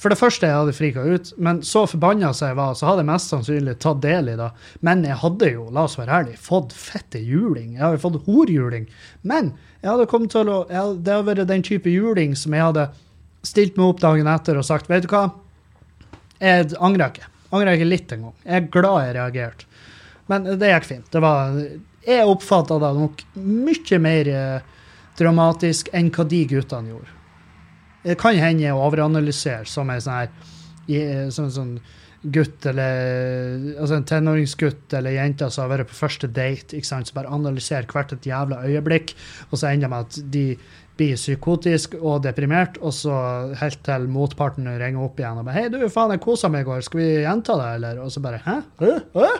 For 0.00 0.12
det 0.12 0.18
første, 0.20 0.48
jeg 0.48 0.56
hadde 0.56 0.74
frika 0.76 1.02
ut, 1.08 1.30
men 1.40 1.62
så 1.64 1.86
forbanna 1.88 2.34
som 2.36 2.50
jeg 2.50 2.56
var, 2.58 2.74
så 2.76 2.86
hadde 2.88 3.00
jeg 3.00 3.08
mest 3.08 3.32
sannsynlig 3.32 3.74
tatt 3.80 4.02
del 4.04 4.28
i 4.28 4.36
det. 4.36 4.48
Men 4.84 5.04
jeg 5.08 5.16
hadde 5.22 5.48
jo, 5.54 5.66
la 5.72 5.84
oss 5.88 5.96
være 5.96 6.18
ærlige, 6.18 6.40
fått 6.44 6.74
fette 6.76 7.20
juling. 7.20 7.74
Jeg 7.78 7.82
hadde 7.86 8.00
fått 8.02 8.18
horjuling. 8.26 8.86
Men 9.24 9.54
jeg 9.80 9.90
hadde 9.90 10.08
kommet 10.10 10.32
til 10.32 10.48
å, 10.52 10.62
hadde, 10.68 11.00
det 11.04 11.16
hadde 11.16 11.28
vært 11.30 11.48
den 11.48 11.64
type 11.64 11.92
juling 11.92 12.36
som 12.36 12.56
jeg 12.56 12.66
hadde 12.66 12.86
stilt 13.46 13.80
meg 13.80 13.94
opp 13.94 14.02
dagen 14.02 14.28
etter 14.28 14.60
og 14.60 14.66
sagt 14.68 14.90
vet 14.90 15.06
du 15.06 15.12
hva, 15.12 15.30
jeg 16.40 16.72
angrer 16.80 17.14
ikke. 17.14 17.30
Angrer 17.56 17.76
ikke 17.78 17.88
litt 17.88 18.12
engang. 18.16 18.34
Jeg 18.44 18.56
er 18.60 18.72
glad 18.72 18.98
jeg 19.04 19.16
reagerte. 19.16 19.70
Men 20.32 20.50
det 20.60 20.74
gikk 20.74 20.90
fint. 20.90 21.08
Det 21.12 21.24
var, 21.24 21.56
jeg 22.04 22.28
oppfatta 22.28 22.76
det 22.84 22.92
nok 23.00 23.24
mye 23.40 24.02
mer 24.04 24.34
eh, 24.34 24.84
dramatisk 25.20 25.88
enn 25.96 26.12
hva 26.14 26.28
de 26.28 26.44
guttene 26.52 26.94
gjorde. 26.94 27.19
Det 28.02 28.16
kan 28.20 28.38
hende 28.40 28.72
å 28.72 28.84
overanalysere 28.86 29.68
som 29.68 29.90
en 29.92 30.00
sånn 30.00 30.20
her 30.20 31.30
som 31.30 31.46
en 31.46 31.54
sånn 31.54 31.74
gutt 32.20 32.66
eller 32.68 33.76
altså 33.80 33.96
en 33.96 34.06
tenåringsgutt 34.08 34.92
eller 34.98 35.16
jente 35.16 35.48
som 35.52 35.64
har 35.64 35.78
vært 35.78 35.90
på 35.92 35.98
første 36.02 36.28
date, 36.28 36.76
ikke 36.76 36.88
sant, 36.88 37.08
som 37.08 37.16
bare 37.16 37.32
analyserer 37.32 37.88
hvert 37.88 38.12
et 38.12 38.28
jævla 38.28 38.60
øyeblikk, 38.68 39.14
og 39.48 39.60
så 39.60 39.70
ender 39.70 39.86
det 39.86 39.92
med 39.94 40.08
at 40.08 40.18
de 40.34 40.44
blir 41.00 41.16
psykotisk 41.16 41.96
og 42.00 42.20
deprimert, 42.26 42.76
og 42.84 42.92
så 42.92 43.14
helt 43.60 43.80
til 43.86 44.04
motparten 44.12 44.68
ringer 44.68 45.06
opp 45.06 45.20
igjen 45.20 45.40
og 45.40 45.46
bare 45.48 45.62
'Hei, 45.62 45.70
du, 45.72 45.78
faen, 45.88 46.12
jeg 46.12 46.20
kosa 46.20 46.50
meg 46.52 46.66
i 46.66 46.68
går. 46.68 46.82
Skal 46.84 47.00
vi 47.00 47.08
gjenta 47.24 47.56
det, 47.56 47.70
eller?' 47.78 48.02
Og 48.04 48.12
så 48.12 48.20
bare 48.20 48.42
'Hæ? 48.44 48.60
Hæ? 48.80 48.92
Hæ? 49.16 49.30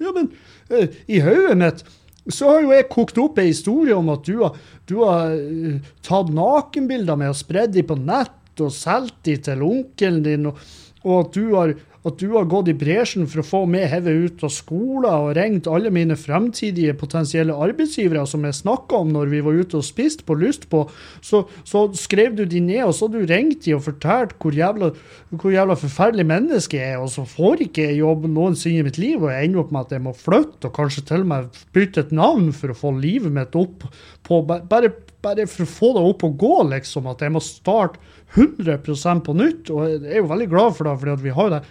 Ja, 0.00 0.12
men 0.14 0.30
uh, 0.70 0.86
i 1.08 1.20
hodet 1.20 1.56
mitt 1.58 1.82
så 2.28 2.50
har 2.50 2.64
jo 2.64 2.74
jeg 2.74 2.88
kokt 2.92 3.18
opp 3.22 3.38
ei 3.40 3.48
historie 3.48 3.96
om 3.96 4.10
at 4.12 4.26
du 4.28 4.42
har, 4.42 4.58
du 4.90 4.98
har 5.02 5.32
uh, 5.32 5.92
tatt 6.04 6.32
nakenbilder 6.36 7.18
med 7.20 7.32
og 7.32 7.38
spredd 7.38 7.74
dem 7.76 7.88
på 7.88 7.96
nett 8.00 8.60
og 8.60 8.74
solgt 8.74 9.22
dem 9.24 9.40
til 9.46 9.64
onkelen 9.64 10.20
din, 10.26 10.50
og, 10.50 10.58
og 11.06 11.14
at 11.22 11.38
du 11.38 11.44
har 11.54 11.74
at 12.08 12.16
du 12.16 12.30
har 12.32 12.46
gått 12.48 12.70
i 12.72 12.74
bresjen 12.80 13.26
for 13.28 13.42
å 13.42 13.44
få 13.44 13.58
meg 13.68 13.90
hevet 13.92 14.24
ut 14.24 14.44
av 14.46 14.52
skolen 14.54 15.08
og 15.10 15.34
ringt 15.36 15.68
alle 15.68 15.90
mine 15.92 16.16
fremtidige 16.16 16.94
potensielle 16.96 17.52
arbeidsgivere 17.52 18.22
som 18.28 18.46
jeg 18.48 18.56
snakka 18.56 19.02
om 19.02 19.10
når 19.12 19.28
vi 19.34 19.42
var 19.44 19.58
ute 19.60 19.76
og 19.80 19.84
spiste 19.84 20.24
på 20.24 20.38
lyst 20.40 20.64
på, 20.72 20.86
så, 21.20 21.42
så 21.68 21.84
skrev 21.98 22.38
du 22.38 22.46
de 22.48 22.62
ned, 22.64 22.86
og 22.86 22.94
så 22.96 23.08
har 23.08 23.18
du 23.18 23.28
ringt 23.28 23.66
de 23.66 23.74
og 23.76 23.84
fortalt 23.84 24.32
hvor 24.40 24.56
jævla, 24.56 24.94
hvor 25.34 25.52
jævla 25.52 25.76
forferdelig 25.82 26.26
menneske 26.30 26.80
jeg 26.80 26.94
er, 26.94 27.04
og 27.04 27.12
så 27.12 27.26
får 27.28 27.66
ikke 27.66 27.90
jeg 27.90 28.00
jobb 28.00 28.24
noensinne 28.32 28.80
i 28.80 28.88
mitt 28.88 29.00
liv, 29.00 29.20
og 29.20 29.34
jeg 29.34 29.50
ender 29.50 29.64
opp 29.64 29.76
med 29.76 29.84
at 29.84 29.94
jeg 29.98 30.04
må 30.06 30.16
flytte 30.16 30.70
og 30.70 30.76
kanskje 30.80 31.04
til 31.10 31.26
og 31.26 31.30
med 31.34 31.60
bytte 31.76 32.06
et 32.06 32.16
navn 32.16 32.48
for 32.56 32.72
å 32.72 32.80
få 32.80 32.94
livet 32.96 33.34
mitt 33.34 33.60
opp 33.60 33.84
på 34.24 34.40
bare, 34.48 34.94
bare 35.20 35.44
for 35.50 35.66
å 35.66 35.68
få 35.68 35.92
det 35.98 36.06
opp 36.14 36.24
og 36.24 36.40
gå, 36.40 36.56
liksom. 36.70 37.08
At 37.10 37.20
jeg 37.24 37.34
må 37.34 37.42
starte 37.44 38.00
100% 38.38 39.24
på 39.26 39.36
nytt. 39.36 39.70
Og 39.74 39.88
jeg 39.88 40.02
er 40.06 40.20
jo 40.20 40.28
veldig 40.30 40.48
glad 40.52 40.76
for 40.76 40.86
det, 40.86 40.96
fordi 41.02 41.16
vi 41.26 41.34
har 41.36 41.54
det 41.56 41.62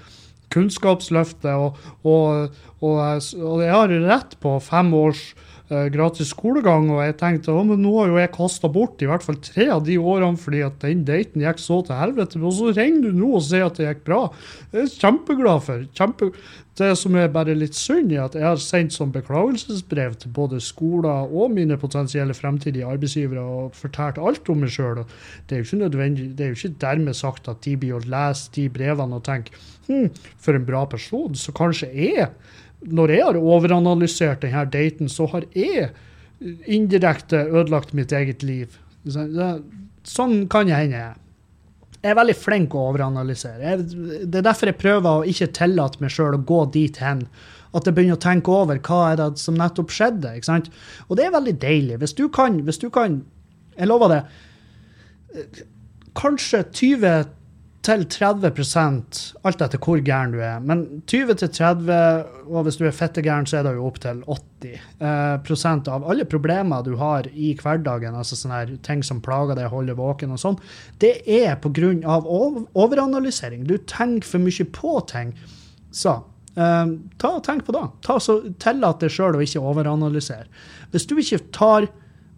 Kunnskapsløftet, 0.54 1.52
og, 1.54 1.78
og, 2.04 2.56
og, 2.82 3.00
og 3.38 3.64
jeg 3.64 3.76
har 3.76 3.96
rett 4.08 4.36
på 4.42 4.56
fem 4.64 4.94
års 4.98 5.30
gratis 5.70 6.32
skolegang, 6.34 6.88
og 6.90 7.04
jeg 7.04 7.18
tenkte 7.20 7.54
at 7.54 7.74
nå 7.78 7.92
har 8.00 8.10
jo 8.10 8.18
jeg 8.18 8.32
kasta 8.34 8.70
bort 8.74 9.04
i 9.04 9.10
hvert 9.10 9.26
fall 9.26 9.38
tre 9.46 9.68
av 9.70 9.84
de 9.86 10.00
årene 10.02 10.40
fordi 10.42 10.64
at 10.66 10.80
den 10.82 11.04
daten 11.06 11.44
gikk 11.46 11.62
så 11.62 11.82
til 11.86 12.00
helvete. 12.00 12.42
Og 12.42 12.56
så 12.58 12.72
ringer 12.74 13.06
du 13.06 13.20
nå 13.20 13.36
og 13.38 13.46
sier 13.46 13.68
at 13.68 13.78
det 13.78 13.86
gikk 13.86 14.02
bra. 14.08 14.24
Det 14.72 14.82
er 14.82 14.88
jeg 14.88 14.96
kjempeglad 15.04 15.64
for. 15.68 15.86
Kjempe, 16.00 16.32
det 16.80 16.90
som 16.98 17.18
er 17.20 17.32
bare 17.34 17.56
litt 17.58 17.76
synd, 17.78 18.14
er 18.16 18.24
at 18.24 18.38
jeg 18.38 18.46
har 18.46 18.62
sendt 18.64 18.96
som 18.96 19.12
beklagelsesbrev 19.14 20.16
til 20.22 20.34
både 20.36 20.62
skoler 20.64 21.28
og 21.28 21.52
mine 21.54 21.78
potensielle 21.78 22.34
fremtidige 22.38 22.88
arbeidsgivere 22.88 23.44
og 23.44 23.76
fortalt 23.78 24.22
alt 24.22 24.50
om 24.50 24.64
meg 24.64 24.72
sjøl. 24.74 25.04
Det 25.46 25.58
er 25.58 25.62
jo 25.62 25.68
ikke 25.68 25.84
nødvendig, 25.84 26.30
det 26.38 26.46
er 26.46 26.54
jo 26.54 26.60
ikke 26.60 26.82
dermed 26.82 27.20
sagt 27.20 27.52
at 27.52 27.62
de 27.66 27.76
blir 27.78 27.98
å 27.98 28.06
lese 28.08 28.50
de 28.56 28.70
brevene 28.72 29.20
og 29.20 29.28
tenke 29.28 29.54
hm, 29.90 30.08
for 30.40 30.56
en 30.56 30.66
bra 30.66 30.86
person. 30.90 31.36
Så 31.36 31.54
kanskje 31.56 31.92
jeg, 31.94 32.32
når 32.88 33.12
jeg 33.14 33.26
har 33.26 33.40
overanalysert 33.40 34.44
denne 34.46 34.64
daten, 34.72 35.10
så 35.12 35.28
har 35.34 35.48
jeg 35.58 35.90
indirekte 36.72 37.42
ødelagt 37.50 37.94
mitt 37.98 38.14
eget 38.16 38.44
liv. 38.48 38.78
Sånn 40.08 40.46
kan 40.52 40.70
jeg 40.72 40.88
hende. 40.88 41.08
Jeg 42.00 42.14
er 42.14 42.20
veldig 42.22 42.36
flink 42.40 42.76
å 42.76 42.86
overanalysere. 42.94 43.76
det 43.84 44.40
er 44.40 44.46
derfor 44.46 44.72
jeg 44.72 44.80
prøver 44.80 45.10
å 45.10 45.26
ikke 45.28 45.52
tillate 45.58 46.00
meg 46.00 46.14
sjøl 46.16 46.38
å 46.38 46.46
gå 46.48 46.62
dit 46.72 47.00
hen. 47.04 47.26
At 47.76 47.86
jeg 47.86 47.98
begynner 47.98 48.16
å 48.16 48.24
tenke 48.24 48.54
over 48.56 48.80
hva 48.80 49.00
er 49.12 49.20
det 49.20 49.42
som 49.42 49.58
nettopp 49.60 49.92
skjedde. 49.94 50.32
ikke 50.38 50.48
sant? 50.48 50.70
Og 51.10 51.20
det 51.20 51.28
er 51.28 51.36
veldig 51.36 51.58
deilig. 51.60 52.00
Hvis 52.00 52.16
du 52.16 52.30
kan, 52.30 52.62
hvis 52.64 52.80
du 52.80 52.90
kan 52.90 53.24
Jeg 53.80 53.88
lover 53.88 54.10
det. 54.12 54.24
Kanskje 56.16 56.64
20 56.76 57.30
til 57.90 58.04
30% 58.06 59.20
alt 59.48 59.62
etter 59.66 59.82
hvor 59.82 60.02
gæren 60.06 60.34
du 60.36 60.40
er. 60.44 60.60
Men 60.62 61.02
20-30 61.10 61.90
og 62.50 62.66
hvis 62.66 62.78
du 62.78 62.86
er 62.86 62.96
fettegæren, 62.96 63.48
så 63.50 63.60
er 63.60 63.66
det 63.66 63.76
jo 63.78 63.88
opp 63.88 64.00
til 64.04 64.22
80 64.30 64.76
eh, 64.76 65.36
prosent 65.46 65.90
av 65.90 66.06
alle 66.10 66.28
problemer 66.30 66.86
du 66.86 66.96
har 67.00 67.30
i 67.34 67.52
hverdagen, 67.58 68.18
altså 68.18 68.38
sånne 68.38 68.60
her 68.62 68.74
ting 68.86 69.02
som 69.06 69.22
plager 69.26 69.58
deg, 69.58 69.72
holder 69.74 69.98
våken 69.98 70.36
og 70.36 70.42
sånn, 70.42 70.60
det 71.02 71.16
er 71.26 71.58
pga. 71.62 71.94
overanalysering. 72.78 73.66
Du 73.66 73.78
tenker 73.90 74.28
for 74.28 74.44
mye 74.44 74.68
på 74.76 74.94
ting. 75.10 75.34
Så 75.90 76.20
eh, 76.56 76.94
ta 77.18 77.34
og 77.38 77.46
tenk 77.48 77.66
på 77.66 77.74
det. 77.74 77.86
Ta 78.06 78.20
så 78.22 78.42
Tillat 78.62 79.02
deg 79.02 79.14
sjøl 79.14 79.40
å 79.40 79.46
ikke 79.46 79.66
overanalysere. 79.66 80.46
Hvis 80.94 81.10
du 81.10 81.18
ikke 81.18 81.42
tar 81.56 81.90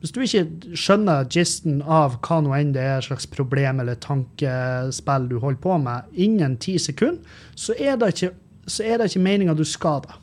hvis 0.01 0.13
du 0.15 0.24
ikke 0.25 0.74
skjønner 0.74 1.27
gisten 1.29 1.81
av 1.86 2.15
hva 2.25 2.39
nå 2.41 2.55
enn 2.58 2.72
det 2.74 2.81
er 2.81 3.05
slags 3.05 3.27
problem 3.29 3.84
eller 3.84 4.00
tankespill 4.01 5.27
du 5.29 5.36
holder 5.43 5.62
på 5.62 5.77
med, 5.84 6.10
innen 6.17 6.55
ti 6.62 6.74
sekunder, 6.81 7.22
så 7.53 7.75
er 7.77 8.00
det 8.01 8.15
ikke, 8.15 8.31
så 8.65 8.88
er 8.88 8.98
det 8.98 9.12
ikke 9.12 9.22
meninga 9.27 9.53
du 9.58 9.63
skal 9.67 10.01
det. 10.08 10.17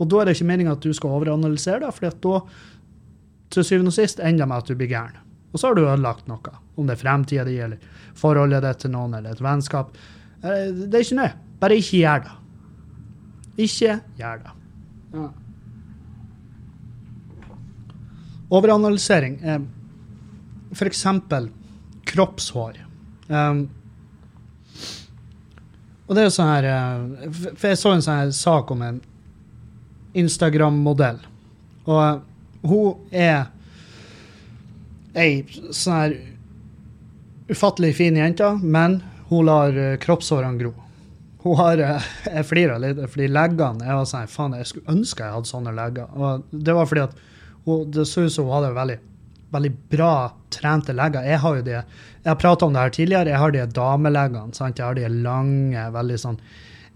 Og 0.00 0.08
da 0.10 0.18
er 0.18 0.30
det 0.30 0.34
ikke 0.34 0.48
meninga 0.50 0.74
at 0.74 0.82
du 0.82 0.90
skal 0.96 1.14
overanalysere 1.14 1.84
det, 1.84 1.92
for 1.94 2.18
da, 2.26 2.40
til 3.54 3.66
syvende 3.68 3.92
og 3.92 3.98
sist, 4.00 4.18
ender 4.18 4.42
det 4.42 4.50
med 4.50 4.64
at 4.64 4.72
du 4.72 4.78
blir 4.80 4.90
gæren. 4.90 5.20
Og 5.52 5.60
så 5.60 5.68
har 5.68 5.78
du 5.78 5.84
ødelagt 5.84 6.26
noe. 6.30 6.56
Om 6.78 6.88
det 6.88 6.96
er 6.96 7.02
fremtida 7.02 7.44
di, 7.46 7.58
eller 7.62 7.78
forholdet 8.18 8.64
ditt 8.64 8.82
til 8.82 8.94
noen, 8.94 9.14
eller 9.18 9.36
et 9.36 9.44
vennskap. 9.44 9.94
Eh, 10.42 10.70
det 10.74 10.90
er 10.90 11.06
ikke 11.06 11.20
nøye. 11.20 11.36
Bare 11.60 11.78
ikke 11.78 12.02
gjør 12.02 12.26
det. 12.26 12.34
Ikke 13.66 13.98
gjør 14.18 14.42
det. 14.42 14.56
Ja. 15.14 15.28
Overanalysering 18.50 19.38
er 19.46 19.60
f.eks. 20.74 21.04
kroppshår. 22.10 22.80
Um, 23.28 23.68
og 26.10 26.16
det 26.16 26.22
er 26.22 26.26
jo 26.26 26.34
sånn 26.34 26.48
her 26.50 26.66
eh, 26.66 27.36
For 27.54 27.68
jeg 27.70 27.78
så 27.78 27.92
en 27.94 28.00
sånn 28.02 28.16
her 28.24 28.30
sak 28.34 28.70
om 28.74 28.80
en 28.82 28.96
Instagram-modell. 30.18 31.20
Og 31.86 32.66
hun 32.66 33.14
er 33.14 33.46
ei 35.14 35.44
sånn 35.70 35.94
her 35.94 36.16
ufattelig 37.50 37.94
fin 37.98 38.18
jente, 38.18 38.48
men 38.62 39.00
hun 39.30 39.46
lar 39.46 39.78
kroppshårene 40.02 40.58
gro. 40.58 40.74
Hun 41.44 41.56
har 41.56 41.80
Jeg 41.80 42.46
flirer 42.50 42.82
litt, 42.82 42.98
fordi 43.08 43.30
leggene 43.30 43.86
Jeg 43.86 43.96
var 43.96 44.08
sånn, 44.10 44.28
faen, 44.28 44.58
jeg 44.58 44.68
skulle 44.68 44.92
ønske 44.98 45.24
jeg 45.24 45.38
hadde 45.38 45.50
sånne 45.54 45.74
legger. 45.78 46.10
Og 46.18 46.50
det 46.50 46.74
var 46.74 46.90
fordi 46.90 47.06
at 47.06 47.14
og 47.68 47.90
det 47.94 48.06
så 48.08 48.24
ut 48.26 48.32
som 48.32 48.48
hun 48.48 48.56
hadde 48.58 48.72
veldig, 48.76 48.98
veldig 49.52 49.72
bra 49.92 50.14
trente 50.52 50.94
legger. 50.96 51.26
Jeg 51.26 51.42
har 51.42 51.58
jo 51.58 51.66
de, 51.66 51.76
jeg 51.76 52.30
har 52.30 52.40
prata 52.40 52.66
om 52.66 52.74
det 52.74 52.84
her 52.84 52.96
tidligere, 52.96 53.32
jeg 53.32 53.42
har 53.42 53.54
de 53.54 53.66
dameleggene. 53.76 54.56
sant? 54.56 54.78
Jeg 54.78 54.86
har 54.86 54.98
de 54.98 55.08
lange, 55.24 55.84
veldig 55.94 56.18
sånn 56.24 56.40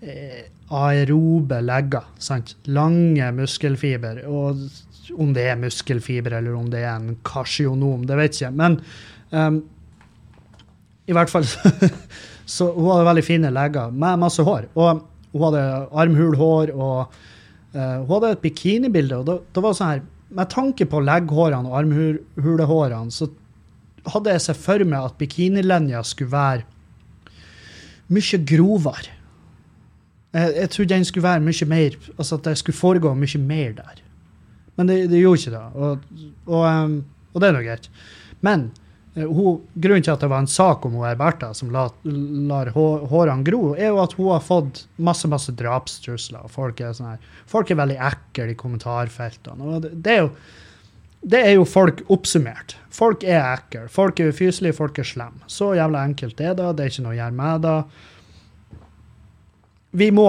eh, 0.00 0.42
aerobe 0.74 1.60
legger. 1.64 2.08
sant? 2.18 2.56
Lange 2.66 3.30
muskelfiber. 3.36 4.24
Og 4.30 4.64
om 5.20 5.34
det 5.36 5.48
er 5.50 5.60
muskelfiber 5.60 6.38
eller 6.38 6.56
om 6.56 6.70
det 6.72 6.82
er 6.84 6.94
en 6.94 7.16
kasjonom, 7.26 8.06
det 8.08 8.18
vet 8.18 8.40
jeg 8.40 8.48
ikke. 8.48 8.58
Men 8.60 8.78
um, 9.30 9.60
i 11.04 11.12
hvert 11.12 11.32
fall 11.32 11.44
så 12.54 12.70
hun 12.72 12.88
hadde 12.90 13.08
veldig 13.10 13.26
fine 13.26 13.52
legger 13.52 13.92
med 13.92 14.22
masse 14.22 14.44
hår. 14.44 14.70
Og 14.74 15.04
hun 15.34 15.46
hadde 15.48 15.62
armhulhår, 15.92 16.72
og 16.72 17.14
uh, 17.74 18.00
hun 18.04 18.12
hadde 18.16 18.34
et 18.36 18.44
bikinibilde. 18.44 19.20
og 19.20 19.28
da, 19.28 19.38
det 19.54 19.64
var 19.64 19.76
sånn 19.76 19.94
her 19.94 20.04
med 20.34 20.50
tanke 20.50 20.86
på 20.90 21.00
legghårene 21.04 21.70
og 21.70 21.78
armhulehårene, 21.78 23.12
så 23.14 23.28
hadde 24.12 24.34
jeg 24.34 24.44
sett 24.44 24.60
for 24.60 24.84
meg 24.84 25.08
at 25.08 25.18
bikinilinja 25.20 26.02
skulle 26.06 26.32
være 26.32 26.64
mye 28.12 28.40
grovere. 28.46 29.12
Jeg, 30.34 30.54
jeg 30.58 30.70
trodde 30.70 30.94
den 30.94 31.06
skulle 31.06 31.28
være 31.28 31.44
mye 31.46 31.66
mer 31.70 31.94
Altså 32.18 32.36
at 32.36 32.48
det 32.48 32.58
skulle 32.58 32.76
foregå 32.76 33.14
mye 33.14 33.38
mer 33.38 33.76
der. 33.78 34.02
Men 34.76 34.88
det, 34.90 34.96
det 35.10 35.20
gjorde 35.22 35.40
ikke 35.40 35.54
det. 35.54 35.66
Og, 35.74 35.98
og, 36.46 36.84
um, 36.84 36.96
og 37.32 37.40
det 37.40 37.48
er 37.48 37.54
nå 37.54 37.62
greit. 37.62 37.90
Men 38.42 38.70
hun, 39.14 39.60
grunnen 39.74 40.02
til 40.02 40.14
at 40.14 40.22
det 40.24 40.30
var 40.32 40.42
en 40.42 40.50
sak 40.50 40.84
om 40.86 40.96
hun 40.98 41.06
er 41.06 41.18
Bertha 41.18 41.52
som 41.54 41.70
lar, 41.74 41.92
lar 42.02 42.72
hårene 42.74 43.46
gro, 43.46 43.76
er 43.78 43.92
jo 43.92 44.00
at 44.02 44.16
hun 44.18 44.32
har 44.32 44.42
fått 44.42 44.84
masse 44.96 45.30
masse 45.30 45.54
drapstrusler. 45.54 46.48
Folk 46.50 46.82
er, 46.82 46.96
sånn 46.96 47.12
her, 47.12 47.32
folk 47.50 47.70
er 47.70 47.78
veldig 47.78 47.98
ekle 48.10 48.50
i 48.50 48.58
kommentarfeltene. 48.58 49.78
det, 49.84 49.94
det 50.02 50.16
er 50.16 50.22
jo 50.26 50.30
det 51.24 51.38
er 51.40 51.54
jo 51.54 51.62
folk 51.64 52.02
oppsummert. 52.12 52.74
Folk 52.92 53.22
er 53.24 53.40
ekle. 53.40 53.86
Folk 53.88 54.18
er 54.20 54.28
ufyselige, 54.28 54.76
folk 54.76 54.98
er 55.00 55.06
slemme. 55.08 55.46
Så 55.48 55.70
jævla 55.72 56.02
enkelt 56.04 56.40
er 56.40 56.52
det. 56.58 56.66
Det 56.76 56.84
er 56.84 56.90
ikke 56.92 57.04
noe 57.06 57.14
å 57.14 57.16
gjøre 57.16 57.36
med 57.38 57.64
det. 57.64 57.76
Vi 60.02 60.08
må 60.12 60.26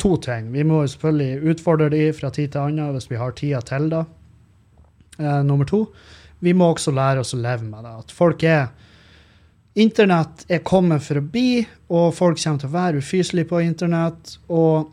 to 0.00 0.14
ting. 0.22 0.48
Vi 0.54 0.64
må 0.64 0.80
selvfølgelig 0.86 1.52
utfordre 1.52 1.90
de 1.92 2.06
fra 2.16 2.30
tid 2.32 2.54
til 2.54 2.70
annen 2.70 2.94
hvis 2.96 3.10
vi 3.10 3.20
har 3.20 3.34
tida 3.36 3.60
til 3.68 3.90
det. 3.92 4.04
Eh, 5.18 5.42
nummer 5.44 5.68
to, 5.68 5.82
vi 6.44 6.54
må 6.54 6.70
også 6.72 6.94
lære 6.94 7.24
oss 7.24 7.34
å 7.34 7.40
leve 7.40 7.66
med 7.66 7.84
det. 7.84 7.94
At 8.04 8.14
folk 8.14 8.44
er 8.46 8.68
Internett 9.78 10.42
er 10.50 10.64
kommet 10.66 11.04
for 11.04 11.20
å 11.20 11.22
bli, 11.22 11.60
og 11.94 12.08
folk 12.16 12.40
kommer 12.40 12.58
til 12.58 12.66
å 12.66 12.74
være 12.74 12.98
ufyselige 12.98 13.46
på 13.52 13.60
internett. 13.62 14.32
Og 14.50 14.88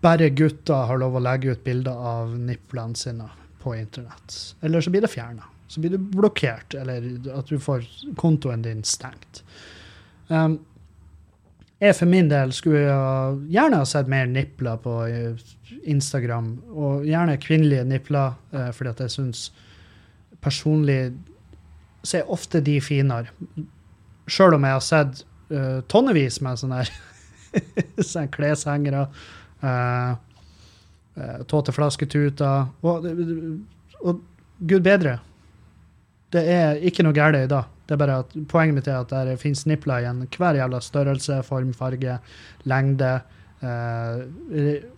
bare 0.00 0.30
gutter 0.32 0.88
har 0.88 1.00
lov 1.02 1.18
å 1.18 1.22
legge 1.26 1.52
ut 1.52 1.64
bilder 1.64 1.98
av 2.14 2.32
nipplene 2.32 2.96
sine 2.96 3.28
på 3.60 3.74
internett. 3.76 4.38
Eller 4.64 4.80
så 4.80 4.94
blir 4.94 5.04
det 5.04 5.12
fjerna. 5.12 5.44
Så 5.68 5.82
blir 5.84 5.92
du 5.92 5.98
blokkert, 6.00 6.78
eller 6.80 7.04
at 7.36 7.52
du 7.52 7.60
får 7.60 7.84
kontoen 8.16 8.64
din 8.64 8.80
stengt. 8.86 9.42
Um, 10.28 10.56
jeg 11.78 11.94
for 11.94 12.08
min 12.10 12.30
del 12.32 12.54
skulle 12.56 12.80
gjerne 13.52 13.82
ha 13.82 13.86
sett 13.86 14.08
mer 14.08 14.24
nipler 14.30 14.80
på 14.80 14.94
Instagram, 15.84 16.54
og 16.72 17.04
gjerne 17.04 17.36
kvinnelige 17.44 17.84
nipler, 17.92 18.40
uh, 18.56 18.70
fordi 18.72 18.94
at 18.94 19.04
jeg 19.04 19.18
syns 19.18 19.48
personlig 20.44 21.00
så 22.02 22.20
er 22.20 22.32
ofte 22.32 22.60
de 22.64 22.78
finere. 22.82 23.32
Sjøl 24.28 24.56
om 24.56 24.66
jeg 24.66 24.76
har 24.76 24.84
sett 24.84 25.22
uh, 25.52 25.80
tonnevis 25.90 26.40
med 26.44 26.60
sånne 26.60 26.82
her 26.82 26.92
sånne 28.10 28.28
kleshengere. 28.34 29.06
Uh, 29.62 30.12
uh, 31.18 31.40
Tåteflasketuter. 31.50 32.68
Og, 32.86 33.08
og 34.04 34.22
gud 34.58 34.86
bedre, 34.86 35.18
det 36.34 36.44
er 36.52 36.80
ikke 36.84 37.06
noe 37.06 37.16
galt 37.16 37.40
i 37.40 37.48
det. 37.50 37.64
Det 37.88 37.96
er 37.96 38.00
bare 38.02 38.20
at 38.20 38.34
Poenget 38.50 38.76
mitt 38.76 38.88
er 38.90 39.00
at 39.00 39.12
det 39.26 39.38
finnes 39.40 39.64
nipler 39.68 40.04
i 40.04 40.08
en 40.10 40.26
hver 40.28 40.58
jævla 40.58 40.80
størrelse, 40.84 41.40
form, 41.46 41.72
farge, 41.76 42.18
lengde 42.68 43.12
uh, 43.64 44.18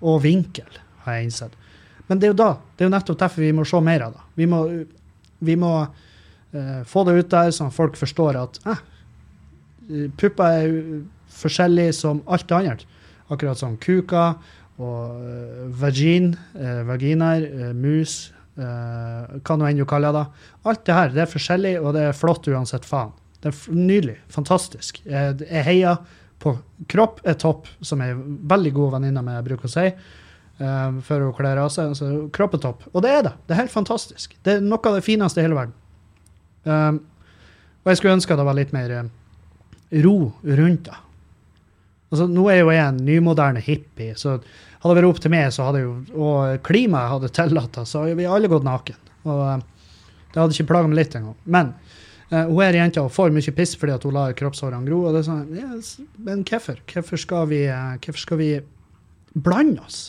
og 0.03 0.23
vinkel, 0.27 0.81
har 1.05 1.19
jeg 1.19 1.31
innsett. 1.31 1.55
Men 2.11 2.19
det 2.19 2.27
er 2.27 2.33
jo 2.33 2.41
da, 2.41 2.49
det 2.75 2.83
er 2.83 2.89
jo 2.89 2.95
nettopp 2.97 3.21
derfor 3.21 3.45
vi 3.45 3.53
må 3.55 3.65
se 3.69 3.79
mer 3.87 4.09
av 4.09 4.17
det. 4.17 4.25
Vi 4.41 4.49
må, 4.51 4.65
vi 5.45 5.57
må 5.61 5.75
uh, 5.85 6.81
få 6.89 7.05
det 7.09 7.17
ut 7.19 7.33
der, 7.33 7.53
sånn 7.55 7.71
at 7.71 7.77
folk 7.77 7.99
forstår 7.99 8.39
at 8.41 8.61
eh, 8.69 8.83
pupper 10.21 10.57
er 10.65 10.75
forskjellig 11.41 11.91
som 11.97 12.25
alt 12.31 12.53
annet. 12.55 12.85
Akkurat 13.31 13.59
som 13.59 13.79
kuker 13.81 14.41
og 14.81 15.17
uh, 15.21 15.65
vagin, 15.81 16.33
uh, 16.57 16.83
vaginaer, 16.89 17.47
uh, 17.47 17.73
mus, 17.77 18.31
hva 18.61 19.55
nå 19.57 19.65
enn 19.65 19.79
du 19.79 19.87
kaller 19.89 20.13
det. 20.13 20.25
Alt 20.69 20.83
det 20.85 20.93
her 20.93 21.13
det 21.15 21.23
er 21.23 21.29
forskjellig, 21.31 21.71
og 21.81 21.95
det 21.97 22.03
er 22.11 22.17
flott 22.17 22.45
uansett 22.51 22.85
faen. 22.85 23.15
Det 23.41 23.55
er 23.55 23.77
nydelig. 23.79 24.17
Fantastisk. 24.35 24.99
Jeg, 25.07 25.39
jeg 25.47 25.65
heier 25.65 26.03
på 26.43 26.53
kropp 26.91 27.23
er 27.25 27.39
topp, 27.41 27.71
som 27.81 28.03
ei 28.05 28.11
veldig 28.13 28.73
god 28.77 28.97
venninne 28.99 29.23
av 29.23 29.27
meg 29.31 29.47
bruker 29.47 29.71
å 29.71 29.73
si. 29.73 29.87
Uh, 30.61 30.99
før 31.01 31.25
hun 31.25 31.37
kler 31.39 31.57
av 31.63 31.71
seg. 31.73 31.95
Så 31.97 32.09
kropp 32.37 32.59
er. 32.59 32.89
Og 32.93 33.05
det 33.05 33.15
er 33.17 33.23
det. 33.25 33.35
Det 33.47 33.55
er 33.55 33.63
helt 33.63 33.73
fantastisk. 33.73 34.35
Det 34.45 34.59
er 34.59 34.65
noe 34.65 34.83
av 34.85 34.99
det 34.99 35.07
fineste 35.07 35.41
i 35.41 35.47
hele 35.47 35.57
verden. 35.57 35.77
Um, 36.69 37.01
og 37.81 37.93
jeg 37.93 38.01
skulle 38.01 38.19
ønske 38.19 38.37
det 38.37 38.45
var 38.45 38.59
litt 38.59 38.75
mer 38.77 38.93
ro 40.05 40.17
rundt 40.45 40.85
det. 40.91 40.99
Altså, 42.11 42.27
nå 42.27 42.49
er 42.51 42.61
jo 42.61 42.73
jeg 42.75 42.83
en 42.83 43.01
nymoderne 43.07 43.63
hippie, 43.63 44.17
så 44.19 44.37
hadde 44.41 44.91
det 44.91 44.99
vært 44.99 45.09
opp 45.13 45.21
til 45.23 45.33
meg, 45.33 45.47
så 45.55 45.69
hadde 45.69 45.85
jo, 45.85 45.93
og 46.19 46.61
klimaet 46.67 47.13
hadde 47.13 47.31
tillatt 47.37 47.77
det, 47.77 47.87
så 47.87 48.03
hadde 48.03 48.19
vi 48.19 48.27
alle 48.27 48.51
gått 48.51 48.67
naken. 48.67 48.99
Og 49.31 49.43
uh, 49.47 49.87
det 50.33 50.41
hadde 50.41 50.57
ikke 50.57 50.71
plaga 50.73 50.91
meg 50.91 51.01
litt 51.01 51.17
engang. 51.19 51.37
Men 51.45 51.73
uh, 52.33 52.47
hun 52.51 52.63
er 52.67 52.81
jenta 52.81 53.05
og 53.07 53.15
får 53.15 53.33
mye 53.35 53.55
piss 53.57 53.77
fordi 53.79 53.99
hun 54.03 54.17
lar 54.17 54.35
kroppshårene 54.39 54.89
gro. 54.89 55.05
og 55.07 55.15
det 55.15 55.23
er 55.23 55.29
sånn, 55.29 55.45
yes, 55.57 55.93
Men 56.19 56.43
hvorfor? 56.49 56.81
Hvorfor 56.91 57.23
skal, 57.25 57.55
uh, 57.55 58.17
skal 58.25 58.43
vi 58.43 58.51
blande 59.39 59.87
oss? 59.87 60.01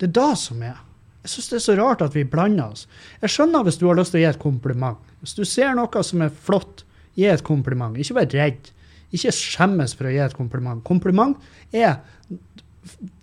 Det 0.00 0.08
er 0.08 0.16
da 0.16 0.30
som 0.38 0.62
er. 0.64 0.78
Jeg 1.20 1.34
syns 1.34 1.50
det 1.52 1.58
er 1.58 1.64
så 1.66 1.76
rart 1.76 2.02
at 2.04 2.16
vi 2.16 2.24
blander 2.24 2.72
oss. 2.72 2.86
Jeg 3.20 3.34
skjønner 3.34 3.64
hvis 3.66 3.76
du 3.80 3.86
har 3.90 3.98
lyst 3.98 4.14
til 4.14 4.22
å 4.22 4.24
gi 4.24 4.30
et 4.30 4.40
kompliment. 4.40 5.10
Hvis 5.20 5.36
du 5.36 5.42
ser 5.44 5.74
noe 5.76 6.04
som 6.06 6.24
er 6.24 6.32
flott, 6.32 6.86
gi 7.18 7.26
et 7.28 7.44
kompliment. 7.44 7.98
Ikke 8.00 8.16
vær 8.16 8.30
redd. 8.32 8.70
Ikke 9.12 9.34
skjemmes 9.34 9.92
for 9.98 10.08
å 10.08 10.14
gi 10.14 10.22
et 10.24 10.36
kompliment. 10.38 10.80
Kompliment 10.86 11.36
er 11.76 11.98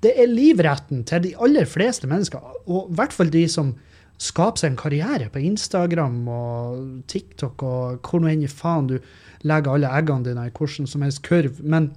det 0.05 0.13
er 0.21 0.29
livretten 0.29 1.01
til 1.07 1.23
de 1.25 1.33
aller 1.41 1.65
fleste 1.65 2.07
mennesker, 2.09 2.43
og 2.69 2.91
i 2.91 2.97
hvert 2.97 3.15
fall 3.15 3.31
de 3.33 3.43
som 3.49 3.73
skaper 4.21 4.61
seg 4.61 4.71
en 4.71 4.79
karriere 4.79 5.29
på 5.33 5.41
Instagram 5.45 6.19
og 6.33 6.83
TikTok 7.09 7.63
og 7.65 8.05
hvor 8.05 8.21
nå 8.21 8.31
enn 8.31 8.45
faen 8.49 8.89
du 8.89 8.95
legger 9.45 9.77
alle 9.77 9.91
eggene 9.93 10.25
dine 10.25 10.47
i 10.49 10.53
hvordan 10.53 10.89
som 10.89 11.05
helst 11.05 11.21
kurv. 11.25 11.59
Men 11.61 11.91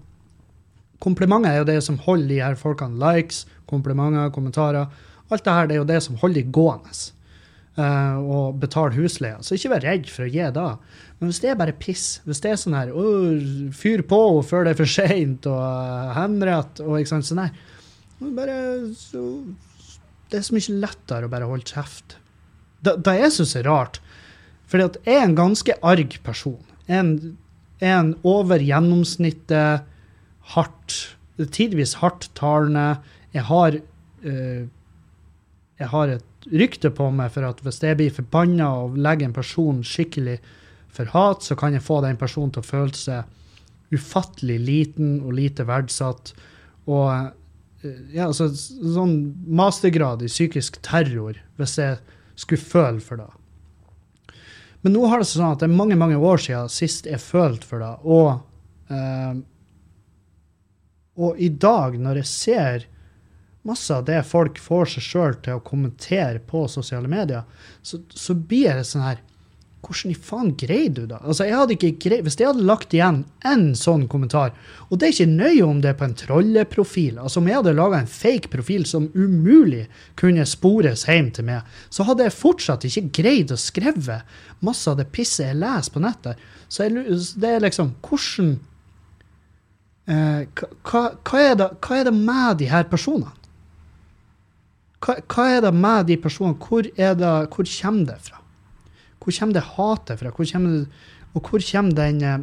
komplimenter 1.03 1.53
er 1.53 1.63
jo 1.63 1.71
det 1.71 1.79
som 1.87 1.99
holder 2.05 2.29
de 2.29 2.43
her 2.43 2.59
folkene 2.61 3.01
likes, 3.01 3.47
komplimenter, 3.71 4.31
kommentarer. 4.35 4.91
Alt 5.31 5.47
det 5.47 5.57
her 5.57 5.71
er 5.71 5.81
jo 5.81 5.89
det 5.89 6.03
som 6.05 6.19
holder 6.21 6.43
de 6.43 6.55
gående. 6.55 6.95
Uh, 7.79 8.19
og 8.19 8.59
betaler 8.61 8.97
husleia. 8.99 9.39
Så 9.47 9.55
ikke 9.57 9.71
vær 9.73 9.85
redd 9.87 10.09
for 10.11 10.27
å 10.27 10.31
gi 10.31 10.49
da. 10.53 10.67
Men 11.21 11.31
hvis 11.31 11.39
det 11.41 11.53
er 11.53 11.59
bare 11.61 11.77
piss, 11.79 12.19
hvis 12.27 12.43
det 12.43 12.51
er 12.51 12.59
sånn 12.59 12.75
her 12.77 12.91
Fyr 13.77 14.03
på 14.09 14.19
før 14.45 14.67
det 14.67 14.75
er 14.75 14.81
for 14.81 14.91
seint, 14.91 15.47
og 15.49 15.61
uh, 15.61 16.11
henrett 16.17 16.83
og 16.85 16.99
ikke 16.99 17.13
sant, 17.15 17.29
sånn 17.29 17.45
her 17.45 17.55
bare, 18.37 18.57
så, 18.99 19.23
Det 20.29 20.41
er 20.41 20.45
så 20.45 20.57
mye 20.57 20.81
lettere 20.83 21.29
å 21.29 21.33
bare 21.33 21.49
holde 21.49 21.69
kjeft. 21.71 22.19
Det, 22.85 22.99
det 23.07 23.15
jeg 23.17 23.37
syns 23.39 23.55
er 23.57 23.69
rart, 23.69 24.01
at 24.71 24.99
jeg 25.05 25.17
er 25.17 25.25
en 25.25 25.39
ganske 25.39 25.77
arg 25.83 26.19
person. 26.27 26.61
En, 26.91 27.15
en 27.81 28.13
over 28.27 28.63
gjennomsnittet 28.63 29.89
hardt, 30.55 31.17
tidvis 31.55 31.97
hardttalende. 32.03 33.01
Jeg 33.35 33.47
har 33.49 33.79
uh, 33.81 34.69
jeg 35.81 35.89
har 35.89 36.13
et 36.13 36.49
rykte 36.53 36.91
på 36.93 37.09
meg 37.15 37.33
for 37.33 37.47
at 37.49 37.61
hvis 37.65 37.81
jeg 37.83 37.97
blir 37.97 38.13
forbanna 38.13 38.69
og 38.83 38.99
legger 39.01 39.29
en 39.29 39.37
person 39.37 39.81
skikkelig 39.87 40.37
for 40.93 41.09
hat, 41.15 41.45
så 41.47 41.57
kan 41.57 41.73
jeg 41.77 41.85
få 41.87 42.01
den 42.05 42.19
personen 42.21 42.53
til 42.53 42.65
å 42.65 42.69
føle 42.69 42.97
seg 42.97 43.95
ufattelig 43.95 44.59
liten 44.61 45.19
og 45.25 45.35
lite 45.39 45.65
verdsatt. 45.69 46.35
Og 46.91 47.09
eh, 47.85 48.01
ja, 48.13 48.29
altså 48.29 48.51
sånn 48.53 49.17
mastergrad 49.49 50.25
i 50.25 50.31
psykisk 50.31 50.81
terror, 50.85 51.39
hvis 51.57 51.79
jeg 51.81 51.97
skulle 52.39 52.61
føle 52.61 53.05
for 53.05 53.23
det. 53.23 53.31
Men 54.85 54.97
nå 54.97 55.09
har 55.09 55.21
det 55.21 55.29
sånn 55.29 55.51
at 55.51 55.63
det 55.63 55.69
er 55.69 55.77
mange 55.77 55.99
mange 56.01 56.17
år 56.17 56.41
siden 56.41 56.73
sist 56.73 57.09
jeg 57.09 57.21
følte 57.25 57.69
for 57.69 57.85
det. 57.85 57.95
Og, 58.05 58.29
eh, 58.93 59.33
og 61.19 61.39
i 61.39 61.49
dag, 61.49 61.99
når 61.99 62.23
jeg 62.23 62.31
ser 62.31 62.87
masse 63.67 63.93
av 63.93 64.07
det 64.09 64.23
folk 64.25 64.59
får 64.63 64.95
seg 64.95 65.05
sjøl 65.05 65.35
til 65.45 65.59
å 65.59 65.65
kommentere 65.65 66.41
på 66.49 66.65
sosiale 66.71 67.11
medier, 67.11 67.45
så, 67.83 68.01
så 68.09 68.35
blir 68.35 68.79
det 68.79 68.87
sånn 68.89 69.05
her 69.05 69.21
hvordan 69.81 70.13
i 70.13 70.17
faen 70.29 70.51
greier 70.61 70.93
du 70.93 71.03
det? 71.09 71.19
Altså, 71.25 71.47
jeg 71.49 71.57
hadde 71.57 71.77
ikke 71.77 71.91
greid, 72.05 72.25
Hvis 72.27 72.37
jeg 72.39 72.51
hadde 72.51 72.67
lagt 72.69 72.95
igjen 72.95 73.23
én 73.49 73.71
sånn 73.79 74.07
kommentar, 74.13 74.53
og 74.89 74.99
det 74.99 75.09
er 75.09 75.15
ikke 75.15 75.31
nøye 75.31 75.65
om 75.65 75.81
det 75.81 75.93
er 75.93 75.99
på 75.99 76.05
en 76.05 76.17
trolleprofil, 76.21 77.19
altså 77.19 77.41
om 77.41 77.49
jeg 77.49 77.59
hadde 77.61 77.77
laga 77.79 78.01
en 78.03 78.11
fake 78.11 78.53
profil 78.53 78.85
som 78.89 79.09
umulig 79.15 79.87
kunne 80.21 80.45
spores 80.49 81.07
hjem 81.09 81.31
til 81.33 81.49
meg, 81.49 81.69
så 81.89 82.05
hadde 82.09 82.29
jeg 82.29 82.37
fortsatt 82.37 82.85
ikke 82.89 83.23
greid 83.23 83.55
å 83.55 83.61
skrive 83.61 84.21
masse 84.61 84.91
av 84.91 85.01
det 85.01 85.09
pisset 85.15 85.49
jeg 85.49 85.61
leser 85.63 85.97
på 85.97 86.05
nettet. 86.05 86.49
Så 86.69 86.87
jeg, 86.87 87.07
det 87.41 87.55
er 87.55 87.65
liksom 87.65 87.97
Hvordan 88.05 88.59
hva, 90.57 91.05
hva, 91.27 91.43
er 91.43 91.55
det, 91.59 91.69
hva 91.85 92.01
er 92.01 92.09
det 92.09 92.17
med 92.17 92.61
de 92.63 92.71
her 92.71 92.89
personene? 92.91 93.33
Hva, 95.01 95.17
hva, 95.33 95.47
er 95.49 95.65
det 95.65 95.73
med 95.77 96.11
de 96.11 96.19
personene? 96.21 96.59
Hvor, 96.61 96.85
det, 96.85 97.31
hvor 97.55 97.71
kommer 97.77 98.11
det 98.13 98.19
fra? 98.29 98.41
Hvor 99.21 99.37
kommer 99.37 99.57
det 99.57 99.69
hatet 99.77 100.21
fra? 100.21 100.33
Hvor 100.35 100.53
kommer 100.53 100.85
og 101.31 101.47
hvor 101.47 101.63
kommer 101.63 101.95
den 101.95 102.23
eh, 102.27 102.41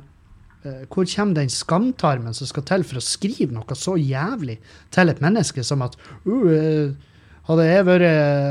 hvor 0.91 1.05
kommer 1.07 1.36
den 1.36 1.51
skamtarmen 1.51 2.33
som 2.33 2.47
skal 2.49 2.65
til 2.67 2.83
for 2.88 2.99
å 2.99 3.03
skrive 3.03 3.53
noe 3.55 3.77
så 3.77 3.95
jævlig 3.99 4.57
til 4.91 5.12
et 5.12 5.21
menneske 5.23 5.63
som 5.63 5.83
at 5.86 5.95
uh, 6.27 6.91
hadde, 7.47 7.67
jeg 7.67 7.86
vært, 7.88 8.07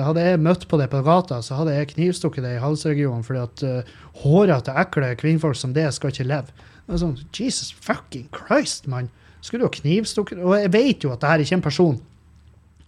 hadde 0.07 0.23
jeg 0.25 0.41
møtt 0.41 0.65
på 0.71 0.79
det 0.81 0.87
på 0.93 1.03
gata, 1.05 1.43
så 1.45 1.59
hadde 1.59 1.75
jeg 1.75 1.91
knivstukket 1.93 2.47
det 2.47 2.55
i 2.57 2.63
halsregionen 2.63 3.27
fordi 3.27 3.43
at 3.43 3.65
uh, 3.67 3.99
hårete, 4.23 4.77
ekle 4.81 5.13
kvinnfolk 5.21 5.59
som 5.61 5.75
det 5.77 5.91
skal 5.93 6.15
ikke 6.15 6.29
leve. 6.31 6.57
Det 6.87 6.97
er 6.97 7.03
sånn, 7.03 7.19
Jesus 7.37 7.75
fucking 7.75 8.31
Christ, 8.33 8.89
mann! 8.89 9.11
Skulle 9.45 9.69
ha 9.69 9.73
knivstukket 9.73 10.41
Og 10.43 10.55
jeg 10.59 10.71
vet 10.75 11.05
jo 11.05 11.11
at 11.13 11.21
det 11.23 11.29
her 11.31 11.43
ikke 11.45 11.55
er 11.55 11.59
en 11.61 11.67
person 11.67 11.99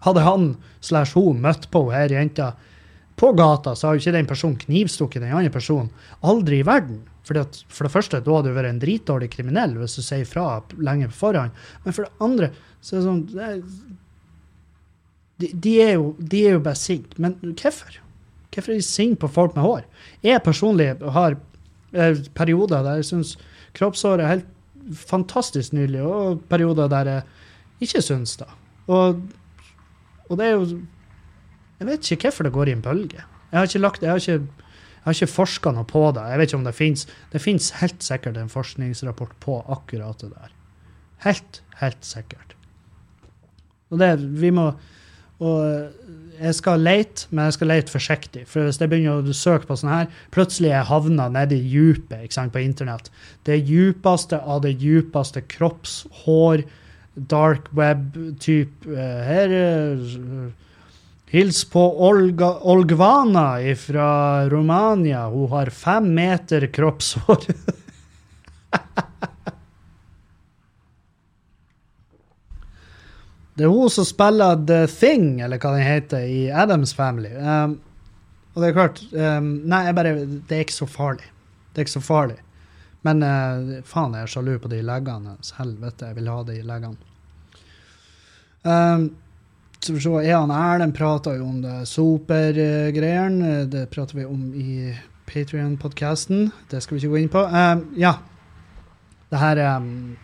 hadde 0.06 0.24
han 0.24 0.48
slash 0.84 1.16
hun 1.18 1.42
møtt 1.42 1.68
på 1.74 1.88
her 1.92 2.12
jenta 2.12 2.52
på 3.18 3.32
gata, 3.34 3.74
så 3.74 3.88
har 3.88 3.96
jo 3.96 4.02
ikke 4.04 4.14
den 4.14 4.30
personen 4.30 4.58
knivstukket 4.62 5.24
den 5.24 5.34
andre 5.34 5.50
personen. 5.50 5.88
Aldri 6.22 6.60
i 6.60 6.66
verden. 6.66 7.00
Fordi 7.26 7.42
at, 7.42 7.56
for 7.68 7.84
det 7.84 7.92
første, 7.92 8.20
da 8.24 8.36
hadde 8.36 8.52
du 8.52 8.56
vært 8.56 8.70
en 8.70 8.82
dritdårlig 8.82 9.28
kriminell 9.32 9.74
hvis 9.76 9.98
du 9.98 10.04
sier 10.06 10.28
fra 10.28 10.60
lenge 10.78 11.10
på 11.10 11.18
forhånd. 11.18 11.56
Men 11.84 11.96
for 11.96 12.06
det 12.06 12.24
andre, 12.24 12.50
så 12.80 12.94
er 12.94 13.00
det 13.00 13.08
sånn 13.08 13.24
det 13.32 13.48
er, 13.48 13.58
de, 15.38 15.50
de, 15.66 15.74
er 15.82 15.92
jo, 15.98 16.12
de 16.18 16.44
er 16.46 16.56
jo 16.56 16.62
bare 16.62 16.78
sinte. 16.78 17.18
Men 17.22 17.34
hvorfor? 17.42 17.98
Hvorfor 18.54 18.72
er 18.72 18.78
de 18.78 18.86
sinte 18.86 19.20
på 19.22 19.32
folk 19.34 19.58
med 19.58 19.66
hår? 19.66 19.84
Jeg 20.24 20.44
personlig 20.46 20.92
har 21.18 21.36
eh, 21.92 22.22
perioder 22.38 22.86
der 22.86 23.02
jeg 23.02 23.10
syns 23.10 23.34
kroppshår 23.76 24.22
er 24.22 24.32
helt 24.36 24.48
fantastisk 24.94 25.72
nydelig, 25.76 26.02
og 26.02 26.40
perioder 26.48 26.88
der 26.88 27.12
jeg 27.12 27.22
ikke 27.88 28.02
syns 28.02 28.36
det. 28.40 28.48
Og 28.88 29.20
og 30.28 30.36
det 30.38 30.46
er 30.46 30.56
jo 30.56 30.84
Jeg 31.78 31.86
vet 31.86 32.10
ikke 32.10 32.28
hvorfor 32.28 32.48
det 32.48 32.52
går 32.52 32.68
i 32.68 32.74
en 32.74 32.82
bølge. 32.82 33.22
Jeg 33.52 33.58
har 33.58 33.68
ikke 33.68 33.78
lagt, 33.78 34.02
jeg 34.02 34.10
har 34.10 34.18
ikke, 34.18 34.32
jeg 34.32 35.04
har 35.04 35.14
ikke 35.14 35.30
forska 35.30 35.70
noe 35.72 35.86
på 35.86 36.02
det. 36.16 36.24
Jeg 36.26 36.38
vet 36.38 36.50
ikke 36.50 36.58
om 36.58 36.64
Det 36.66 36.74
fins 36.74 37.06
Det 37.32 37.40
fins 37.40 37.70
helt 37.78 38.02
sikkert 38.02 38.36
en 38.36 38.50
forskningsrapport 38.50 39.36
på 39.40 39.60
akkurat 39.68 40.20
det 40.20 40.32
der. 40.34 40.54
Helt, 41.24 41.62
helt 41.80 42.04
sikkert. 42.04 42.56
Og 43.90 43.98
det 43.98 44.18
Vi 44.40 44.50
må 44.50 44.72
Og 45.38 45.92
jeg 46.38 46.56
skal 46.58 46.84
lete, 46.86 47.26
men 47.30 47.48
jeg 47.48 47.58
skal 47.58 47.70
lete 47.72 47.92
forsiktig. 47.92 48.44
For 48.50 48.66
hvis 48.66 48.80
jeg 48.80 48.90
begynner 48.90 49.22
å 49.22 49.36
søke 49.36 49.68
på 49.68 49.76
sånn 49.78 49.92
her, 49.92 50.10
plutselig 50.34 50.70
er 50.70 50.80
jeg 50.80 50.90
havna 50.90 51.28
nede 51.34 51.58
i 51.58 52.28
sant, 52.30 52.54
på 52.54 52.62
internett. 52.62 53.10
Det 53.44 53.58
djupeste 53.58 54.38
av 54.38 54.62
det 54.66 54.76
djupeste 54.78 55.42
kroppshår 55.50 56.64
dark 57.18 57.68
web-type. 57.74 58.86
Eh, 58.86 59.20
her 59.26 59.48
Hils 61.28 61.64
på 61.68 61.82
Olga, 62.08 62.54
Olgvana 62.64 63.58
fra 63.76 64.48
Romania. 64.48 65.26
Hun 65.28 65.50
har 65.52 65.70
fem 65.70 66.14
meter 66.14 66.70
kroppshår. 66.72 67.50
Det 73.58 73.64
er 73.66 73.74
hun 73.74 73.90
som 73.90 74.06
spiller 74.06 74.60
The 74.66 74.84
Thing, 74.86 75.40
eller 75.42 75.58
hva 75.58 75.72
den 75.74 75.82
heter, 75.82 76.22
i 76.22 76.44
Adams 76.54 76.92
Family. 76.94 77.32
Um, 77.34 77.80
og 78.54 78.62
det 78.62 78.68
er 78.68 78.76
klart 78.76 79.00
um, 79.10 79.48
Nei, 79.66 79.80
bare, 79.94 80.12
det 80.22 80.54
er 80.54 80.62
ikke 80.62 80.76
så 80.76 80.86
farlig. 80.86 81.26
Det 81.72 81.82
er 81.82 81.88
ikke 81.88 81.96
så 81.96 82.04
farlig. 82.06 82.38
Men 83.06 83.24
uh, 83.26 83.80
faen, 83.86 84.14
jeg 84.14 84.28
er 84.28 84.30
sjalu 84.30 84.52
på 84.62 84.70
de 84.70 84.78
leggene. 84.86 85.34
Helvete, 85.58 86.06
jeg 86.06 86.18
vil 86.20 86.30
ha 86.30 86.38
de 86.46 86.60
leggene. 86.70 87.10
Um, 88.62 89.10
så 89.78 89.92
for 89.94 90.06
så, 90.06 90.16
Ean 90.22 90.54
Erlend 90.54 90.94
prata 90.94 91.34
jo 91.34 91.50
om 91.50 91.60
det 91.62 91.76
supergreiene. 91.90 93.64
Det 93.70 93.88
prater 93.90 94.22
vi 94.22 94.26
om 94.26 94.48
i 94.54 94.94
Patrion-podkasten. 95.26 96.52
Det 96.70 96.82
skal 96.82 96.94
vi 96.94 97.02
ikke 97.02 97.14
gå 97.16 97.22
inn 97.24 97.34
på. 97.34 97.42
Um, 97.42 97.88
ja. 97.98 98.20
Det 99.34 99.42
her 99.42 99.66
er 99.66 99.82
um, 99.82 100.14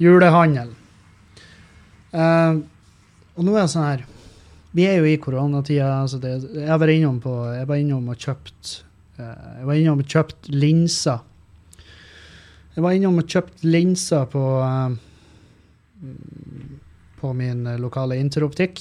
julehandel. 0.00 0.72
Uh, 2.12 2.60
og 3.38 3.46
nå 3.46 3.54
er 3.56 3.62
det 3.64 3.72
sånn 3.72 3.86
her 3.86 4.02
Vi 4.76 4.84
er 4.84 4.98
jo 5.00 5.06
i 5.08 5.18
koronatida. 5.20 6.02
Altså 6.02 6.20
jeg 6.20 6.80
var 6.82 6.92
innom 6.92 7.20
på 7.24 7.32
Jeg 7.54 7.68
var 7.70 7.80
innom 7.80 8.10
og 8.12 8.18
kjøpt 8.20 8.72
uh, 9.16 9.60
Jeg 9.60 9.68
var 9.70 9.78
innom 9.80 10.02
og 10.02 10.12
kjøpt 10.16 10.50
linser. 10.52 11.22
Jeg 12.76 12.84
var 12.84 12.96
innom 12.96 13.20
og 13.20 13.32
kjøpt 13.32 13.64
linser 13.64 14.28
på 14.32 14.44
uh, 14.60 14.92
på 17.22 17.30
min 17.38 17.62
lokale 17.78 18.16
interoptikk. 18.18 18.80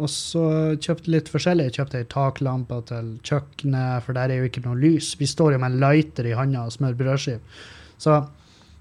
Og 0.00 0.06
så 0.08 0.44
kjøpte 0.80 1.10
litt 1.12 1.26
forskjellig. 1.28 1.66
Jeg 1.68 1.74
kjøpte 1.76 1.98
ei 2.00 2.06
taklampe 2.08 2.78
til 2.88 3.10
kjøkkenet, 3.28 4.06
for 4.06 4.16
der 4.16 4.32
er 4.32 4.40
jo 4.40 4.48
ikke 4.48 4.62
noe 4.64 4.78
lys. 4.80 5.10
Vi 5.20 5.28
står 5.28 5.52
jo 5.52 5.58
med 5.60 5.74
en 5.74 5.82
lighter 5.82 6.30
i 6.30 6.32
handa 6.32 6.62
og 6.64 6.72
smører 6.72 6.96
brødskive. 6.96 7.42
Så, 8.00 8.16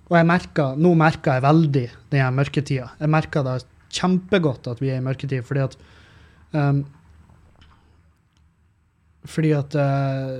og 0.08 0.16
jeg 0.16 0.30
merker, 0.30 0.80
nå 0.80 0.94
merker 0.96 1.36
jeg 1.36 1.44
veldig 1.44 1.86
den 2.16 2.40
mørketida. 2.40 2.88
Jeg 3.02 3.12
merker 3.12 3.44
det 3.44 3.58
kjempegodt 3.94 4.70
at 4.72 4.82
vi 4.84 4.92
er 4.94 5.02
i 5.02 5.06
mørketid, 5.06 5.46
fordi 5.48 5.64
at 5.68 5.78
um, 6.58 6.84
fordi 9.26 9.54
at 9.56 9.76
uh, 9.80 10.34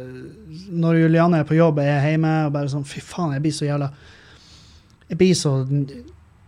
når 0.76 1.04
Juliane 1.04 1.40
er 1.40 1.48
på 1.48 1.56
jobb, 1.56 1.80
er 1.80 1.94
jeg 1.94 2.16
hjemme 2.16 2.34
og 2.48 2.56
bare 2.56 2.72
sånn 2.72 2.88
Fy 2.88 3.04
faen, 3.04 3.36
jeg 3.38 3.46
blir 3.46 3.56
så 3.56 3.70
jævla 3.70 3.88
Jeg 5.08 5.20
blir 5.22 5.38
så 5.40 5.54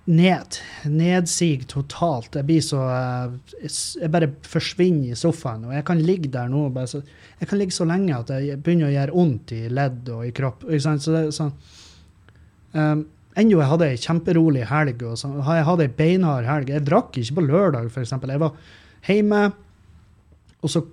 ned. 0.06 0.58
Nedsig 0.92 1.66
totalt. 1.72 2.36
Jeg 2.36 2.48
blir 2.50 2.66
så 2.66 2.82
uh, 2.84 3.38
Jeg 3.64 4.12
bare 4.12 4.34
forsvinner 4.46 5.14
i 5.14 5.20
sofaen. 5.20 5.64
Og 5.70 5.78
jeg 5.78 5.88
kan 5.88 6.04
ligge 6.04 6.34
der 6.34 6.52
nå 6.52 6.68
så, 6.92 7.02
Jeg 7.40 7.50
kan 7.50 7.62
ligge 7.62 7.78
så 7.78 7.88
lenge 7.88 8.20
at 8.20 8.36
jeg 8.44 8.60
begynner 8.60 8.92
å 8.92 8.96
gjøre 8.98 9.16
vondt 9.16 9.56
i 9.56 9.64
ledd 9.72 10.12
og 10.12 10.28
i 10.28 10.36
kropp. 10.36 10.68
Ikke 10.68 10.88
sant? 10.90 11.06
Så 11.06 11.16
det 11.16 11.24
er 11.24 11.36
sånn 11.40 11.56
um, 12.76 13.06
Enda 13.36 13.60
jeg 13.60 13.68
hadde 13.68 13.88
ei 13.92 14.00
kjemperolig 14.00 14.66
helg. 14.70 15.04
og 15.04 15.18
så, 15.20 15.28
Jeg 15.44 15.68
hadde 15.68 15.88
ei 15.88 15.96
beinhard 15.98 16.48
helg. 16.48 16.70
Jeg 16.72 16.86
drakk 16.88 17.18
ikke 17.20 17.36
på 17.40 17.48
lørdag, 17.50 17.90
f.eks. 17.92 18.14
Jeg 18.16 18.40
var 18.40 18.56
hjemme, 19.06 19.42
og 20.62 20.72
så 20.72 20.86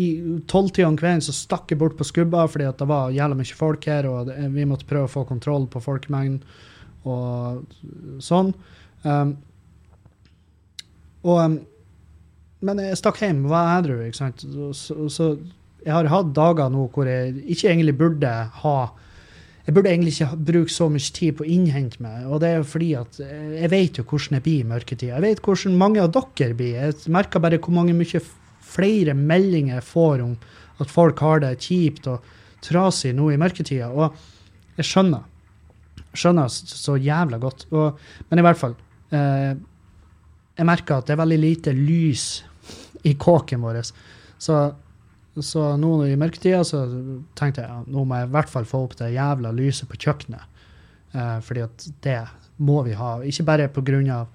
i 0.00 0.06
tolvtida 0.48 0.88
om 0.88 0.96
kvelden 0.96 1.20
så 1.24 1.34
stakk 1.36 1.72
jeg 1.72 1.80
bort 1.80 1.98
på 1.98 2.06
skubba 2.08 2.46
fordi 2.48 2.64
at 2.64 2.78
det 2.80 2.88
var 2.88 3.12
jævla 3.12 3.36
mye 3.36 3.56
folk 3.56 3.84
her, 3.90 4.08
og 4.08 4.30
vi 4.54 4.64
måtte 4.68 4.88
prøve 4.88 5.08
å 5.08 5.12
få 5.12 5.26
kontroll 5.28 5.66
på 5.68 5.82
folkemengden 5.84 6.40
og 7.08 7.66
sånn. 8.22 8.54
Um, 9.02 9.34
og, 11.26 11.38
um, 11.42 11.58
men 12.62 12.80
jeg 12.80 13.00
stakk 13.00 13.20
hjem, 13.20 13.44
var 13.50 13.74
edru, 13.80 13.98
ikke 14.06 14.20
sant. 14.20 14.44
Så, 14.46 14.70
så, 14.78 15.08
så, 15.10 15.28
jeg 15.82 15.96
har 15.96 16.08
hatt 16.12 16.30
dager 16.36 16.70
nå 16.70 16.86
hvor 16.94 17.08
jeg 17.10 17.40
ikke 17.50 17.72
egentlig 17.72 17.96
burde 17.98 18.32
ha 18.62 18.76
jeg 19.62 19.74
burde 19.76 19.92
egentlig 19.92 20.16
ikke 20.16 20.36
bruke 20.48 20.74
så 20.74 20.88
mye 20.90 21.12
tid 21.14 21.36
på 21.38 21.44
å 21.44 21.50
innhente 21.54 22.02
meg. 22.02 22.24
Og 22.26 22.40
det 22.42 22.48
er 22.50 22.56
jo 22.58 22.66
fordi 22.66 22.88
at 22.98 23.18
jeg 23.22 23.70
vet 23.70 23.98
jo 24.00 24.04
hvordan 24.10 24.38
jeg 24.38 24.44
blir 24.46 24.64
i 24.64 24.70
mørketida. 24.72 25.14
Jeg 25.14 25.22
vet 25.22 25.42
hvordan 25.46 25.76
mange 25.78 26.02
av 26.02 26.10
dere 26.16 26.56
blir. 26.58 26.78
Jeg 26.80 27.14
merker 27.14 27.42
bare 27.42 27.60
hvor 27.62 27.76
mange 27.76 27.94
mye 27.94 28.22
flere 28.72 29.14
meldinger 29.14 29.78
jeg 29.78 29.86
får 29.86 30.24
om 30.24 30.34
at 30.82 30.90
folk 30.90 31.22
har 31.22 31.44
det 31.44 31.52
kjipt 31.62 32.08
og 32.10 32.26
trasig 32.64 33.12
nå 33.14 33.30
i 33.30 33.38
mørketida. 33.38 33.92
Og 33.94 34.16
jeg 34.80 34.88
skjønner. 34.88 35.28
Skjønner 36.12 36.50
så 36.50 36.96
jævla 36.98 37.38
godt. 37.42 37.68
Og, 37.70 38.00
men 38.30 38.42
i 38.42 38.46
hvert 38.48 38.60
fall. 38.60 38.74
Eh, 39.14 39.52
jeg 40.58 40.68
merker 40.68 40.98
at 40.98 41.06
det 41.06 41.14
er 41.14 41.22
veldig 41.22 41.40
lite 41.40 41.76
lys 41.76 42.26
i 43.08 43.14
kåken 43.14 43.62
vår. 43.62 43.78
Så 44.42 44.58
så 45.40 45.64
nå 45.80 45.94
i 46.04 46.16
mørketida 46.20 46.60
så 46.66 46.82
tenkte 47.38 47.62
jeg 47.62 47.70
ja, 47.70 47.78
nå 47.88 48.04
må 48.04 48.18
jeg 48.20 48.28
i 48.28 48.32
hvert 48.34 48.50
fall 48.52 48.66
få 48.68 48.82
opp 48.84 48.96
det 48.98 49.14
jævla 49.14 49.52
lyset 49.56 49.88
på 49.88 49.96
kjøkkenet. 49.96 50.64
Eh, 51.16 51.38
fordi 51.44 51.64
at 51.64 51.86
det 52.04 52.18
må 52.60 52.82
vi 52.84 52.96
ha. 52.98 53.14
Ikke 53.24 53.46
bare 53.48 53.70
pga. 53.72 54.26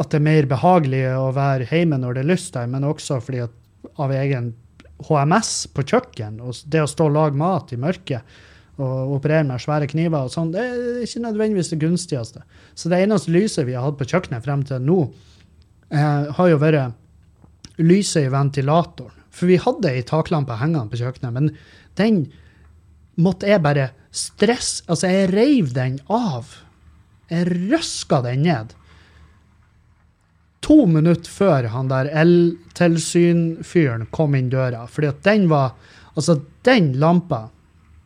at 0.00 0.08
det 0.10 0.16
er 0.16 0.24
mer 0.24 0.46
behagelig 0.48 1.02
å 1.18 1.28
være 1.36 1.68
hjemme 1.68 1.98
når 2.00 2.14
det 2.14 2.22
er 2.22 2.30
lyst 2.32 2.54
der, 2.54 2.66
men 2.66 2.88
også 2.88 3.20
fordi 3.20 3.44
at 3.44 3.52
av 4.00 4.14
egen 4.16 4.54
HMS 5.02 5.66
på 5.74 5.84
kjøkken, 5.84 6.40
og 6.40 6.56
det 6.70 6.80
å 6.80 6.88
stå 6.88 7.10
og 7.10 7.16
lage 7.16 7.36
mat 7.36 7.72
i 7.74 7.80
mørket 7.80 8.40
og 8.80 9.18
operere 9.18 9.44
med 9.44 9.60
svære 9.60 9.86
kniver 9.90 10.24
og 10.24 10.32
sånn, 10.32 10.52
det 10.54 10.62
er 10.64 11.02
ikke 11.04 11.22
nødvendigvis 11.26 11.70
det 11.74 11.80
gunstigste. 11.82 12.42
Så 12.74 12.88
det 12.88 13.02
eneste 13.04 13.34
lyset 13.34 13.66
vi 13.68 13.76
har 13.76 13.84
hatt 13.84 13.98
på 14.00 14.08
kjøkkenet 14.08 14.44
frem 14.46 14.64
til 14.66 14.80
nå, 14.80 14.98
eh, 15.92 16.32
har 16.32 16.48
jo 16.48 16.58
vært 16.62 16.96
lyset 17.84 18.26
i 18.26 18.32
ventilatoren. 18.32 19.18
For 19.32 19.48
vi 19.48 19.58
hadde 19.60 19.90
ei 19.90 20.04
taklampe 20.04 20.58
hengende 20.60 20.92
på 20.92 21.00
kjøkkenet, 21.00 21.32
men 21.32 21.50
den 21.96 22.26
måtte 23.20 23.48
jeg 23.48 23.62
bare 23.64 23.90
stresse 24.12 24.84
Altså, 24.92 25.08
jeg 25.08 25.30
reiv 25.32 25.72
den 25.76 25.98
av. 26.12 26.50
Jeg 27.32 27.48
røska 27.48 28.20
den 28.26 28.44
ned. 28.44 28.74
To 30.62 30.84
minutter 30.86 31.32
før 31.32 31.70
han 31.72 31.88
der 31.90 32.10
eltilsynfyren 32.22 34.06
kom 34.14 34.36
inn 34.38 34.52
døra. 34.52 34.84
Fordi 34.86 35.10
at 35.10 35.24
den 35.26 35.48
var 35.52 35.74
Altså, 36.12 36.42
den 36.68 36.92
lampa, 37.00 37.46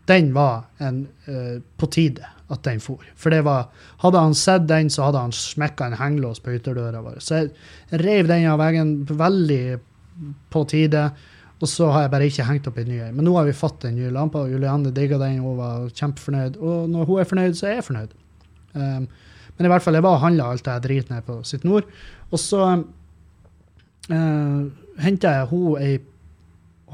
den 0.07 0.29
var 0.31 0.69
en, 0.79 1.09
uh, 1.27 1.59
på 1.75 1.89
tide 1.91 2.36
at 2.53 2.63
den 2.63 2.81
for. 2.83 3.03
For 3.19 3.35
det 3.35 3.43
var, 3.47 3.71
hadde 4.05 4.23
han 4.23 4.37
sett 4.39 4.69
den, 4.71 4.91
så 4.93 5.09
hadde 5.09 5.25
han 5.25 5.35
smekka 5.35 5.89
en 5.89 5.99
hengelås 5.99 6.43
på 6.43 6.55
ytterdøra 6.55 7.03
vår. 7.03 7.19
Så 7.25 7.41
jeg 7.41 8.03
reiv 8.05 8.29
den 8.31 8.47
av 8.51 8.61
veggen 8.63 9.01
veldig 9.11 9.79
på 10.55 10.63
tide. 10.71 11.09
Og 11.57 11.71
så 11.73 11.89
har 11.89 12.05
jeg 12.05 12.13
bare 12.13 12.29
ikke 12.29 12.47
hengt 12.47 12.67
opp 12.69 12.79
en 12.81 12.91
ny. 12.91 12.99
Men 13.17 13.25
nå 13.27 13.35
har 13.39 13.47
vi 13.49 13.57
fått 13.57 13.87
en 13.89 13.97
ny 13.97 14.11
lampe, 14.13 14.43
og 14.43 14.53
Julianne 14.53 14.93
digga 14.95 15.19
den. 15.21 15.41
Hun 15.43 15.59
var 15.59 15.87
kjempefornøyd. 15.89 16.59
Og 16.61 16.91
når 16.93 17.09
hun 17.09 17.21
er 17.21 17.31
fornøyd, 17.31 17.57
så 17.57 17.71
er 17.71 17.79
jeg 17.79 17.87
fornøyd. 17.89 18.17
Um, 18.77 19.07
men 19.57 19.69
i 19.69 19.71
hvert 19.73 19.85
fall, 19.85 19.97
jeg 19.97 20.05
var 20.05 20.19
og 20.19 20.25
handla 20.27 20.51
alt 20.53 20.67
det 20.67 20.77
driten 20.85 21.17
ned 21.17 21.25
på 21.27 21.39
Sitt 21.49 21.65
Nord. 21.65 21.89
Og 22.29 22.43
så 22.43 22.61
uh, 22.67 22.83
ehm, 24.13 24.67
henta 25.01 25.39
jeg 25.41 25.49
hun 25.53 25.81
ei 25.81 25.97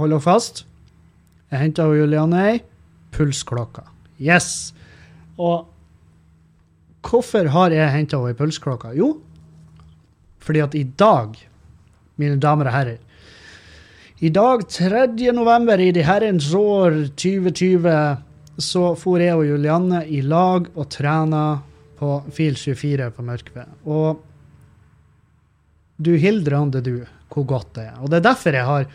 Hold 0.00 0.08
dere 0.08 0.24
fast. 0.24 0.62
Jeg 1.52 1.60
henta 1.60 1.84
Julianne 1.84 2.38
ei 2.48 2.60
pulsklokke. 3.12 3.82
Yes! 4.16 4.72
Og 5.42 5.68
hvorfor 7.02 7.50
har 7.50 7.74
jeg 7.74 7.92
henta 7.96 8.20
henne 8.20 8.34
i 8.34 8.38
pulsklokka? 8.38 8.92
Jo, 8.94 9.16
fordi 10.42 10.62
at 10.62 10.76
i 10.78 10.84
dag, 10.84 11.34
mine 12.20 12.38
damer 12.42 12.70
og 12.70 12.76
herrer 12.76 12.98
I 14.22 14.30
dag, 14.30 14.62
3. 14.70 15.06
november 15.34 15.80
i 15.82 15.90
de 15.94 16.04
herrens 16.06 16.52
år 16.54 17.08
2020, 17.18 17.90
så 18.62 18.82
for 18.98 19.22
jeg 19.22 19.34
og 19.34 19.48
Julianne 19.48 20.04
i 20.06 20.20
lag 20.22 20.68
og 20.76 20.86
trena 20.92 21.62
på 21.98 22.20
Fil 22.34 22.54
24 22.58 23.10
på 23.16 23.24
Mørkved. 23.26 23.72
Og 23.86 24.22
du 26.02 26.14
hildrande 26.18 26.82
du, 26.82 26.96
hvor 27.32 27.46
godt 27.48 27.74
det 27.78 27.88
er. 27.88 27.98
Og 28.02 28.10
det 28.10 28.20
er 28.20 28.28
derfor 28.28 28.54
jeg 28.58 28.68
har, 28.68 28.86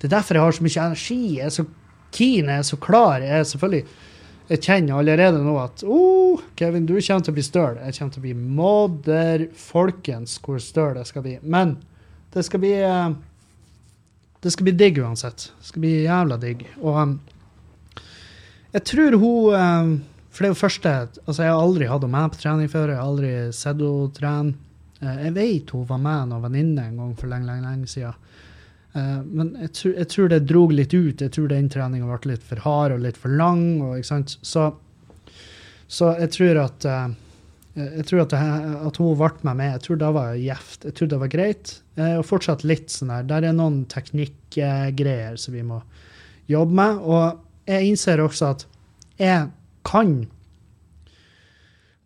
det 0.00 0.08
er 0.08 0.16
derfor 0.16 0.36
jeg 0.36 0.44
har 0.44 0.56
så 0.56 0.66
mye 0.66 0.84
energi. 0.86 1.20
Jeg 1.38 1.46
er 1.46 1.54
så 1.56 1.64
keen, 2.12 2.48
jeg 2.48 2.58
er 2.58 2.68
så 2.68 2.78
klar. 2.80 3.24
Jeg 3.24 3.40
er 3.40 3.48
selvfølgelig 3.48 3.84
jeg 4.46 4.62
kjenner 4.62 5.00
allerede 5.00 5.40
nå 5.42 5.56
at 5.58 5.82
oh, 5.82 6.42
Kevin, 6.58 6.86
du 6.86 6.94
kommer 7.00 7.24
til 7.24 7.32
å 7.32 7.36
bli 7.36 7.44
støl. 7.44 7.78
Jeg 7.82 7.96
kommer 7.96 8.14
til 8.14 8.20
å 8.20 8.26
bli 8.26 8.34
modder 8.36 9.46
folkens 9.58 10.36
hvor 10.42 10.60
støl 10.62 11.00
jeg 11.00 11.10
skal 11.10 11.24
bli. 11.24 11.38
Men 11.42 11.76
det 12.34 12.44
skal 12.46 12.62
bli 12.62 12.74
eh, 12.78 13.08
Det 14.42 14.52
skal 14.52 14.68
bli 14.68 14.76
digg 14.78 15.00
uansett. 15.02 15.48
Det 15.58 15.70
skal 15.70 15.82
bli 15.82 15.94
jævla 16.04 16.38
digg. 16.38 16.62
Og 16.78 17.00
um, 17.00 17.16
jeg 18.76 18.84
tror 18.92 19.16
hun 19.18 19.56
um, 19.56 19.96
For 20.30 20.44
det 20.44 20.50
er 20.50 20.54
jo 20.54 20.60
første 20.60 20.94
Altså, 21.24 21.40
jeg 21.42 21.50
har 21.50 21.64
aldri 21.64 21.90
hatt 21.90 22.04
henne 22.06 22.20
med 22.20 22.36
på 22.36 22.42
trening 22.44 22.70
før. 22.70 22.92
Jeg 22.92 23.00
har 23.00 23.10
aldri 23.10 23.34
sett 23.56 23.82
henne 23.82 24.14
trene. 24.14 24.62
Jeg 24.96 25.34
vet 25.36 25.74
hun 25.74 25.88
var 25.88 25.98
med 26.00 26.36
en 26.36 26.44
venninne 26.46 26.86
en 26.86 27.00
gang 27.02 27.10
for 27.18 27.28
lenge, 27.28 27.50
lenge, 27.50 27.66
lenge 27.66 27.90
siden. 27.90 28.14
Uh, 28.96 29.20
men 29.28 29.52
jeg 29.60 29.72
tror, 29.76 29.92
jeg 30.00 30.08
tror, 30.14 30.28
det 30.32 30.40
drog 30.48 30.72
litt 30.72 30.94
ut. 30.96 31.20
Jeg 31.20 31.34
tror 31.36 31.52
den 31.52 31.68
treninga 31.68 32.08
ble 32.08 32.32
litt 32.32 32.46
for 32.48 32.64
hard 32.64 32.96
og 32.96 33.04
litt 33.04 33.20
for 33.20 33.36
lang. 33.36 33.82
Og, 33.84 34.00
så, 34.08 34.22
så, 35.86 36.12
jeg 36.16 36.32
tror 36.32 36.62
at 36.64 36.88
Eh, 37.76 37.98
Jeg 37.98 38.06
tror 38.08 38.24
at, 38.24 38.32
at 38.32 39.00
hun 39.00 39.16
ble 39.18 39.32
med 39.42 39.58
meg, 39.58 39.72
jeg 39.74 39.84
tror 39.86 39.98
det 40.00 40.12
var 40.16 40.38
gjevt. 40.40 40.86
Jeg 40.88 40.96
tror 40.98 41.10
det 41.12 41.20
var 41.22 41.32
greit. 41.32 41.74
Eh, 41.96 42.14
Og 42.16 42.24
fortsatt 42.26 42.64
litt 42.64 42.92
sånn 42.92 43.12
her. 43.12 43.26
Der 43.28 43.48
er 43.48 43.56
noen 43.56 43.84
teknikkgreier 43.92 45.36
som 45.40 45.56
vi 45.56 45.64
må 45.66 45.82
jobbe 46.50 46.78
med. 46.80 47.04
Og 47.04 47.68
jeg 47.68 47.92
innser 47.92 48.22
også 48.24 48.54
at 48.54 48.66
jeg 49.20 49.52
kan 49.86 50.26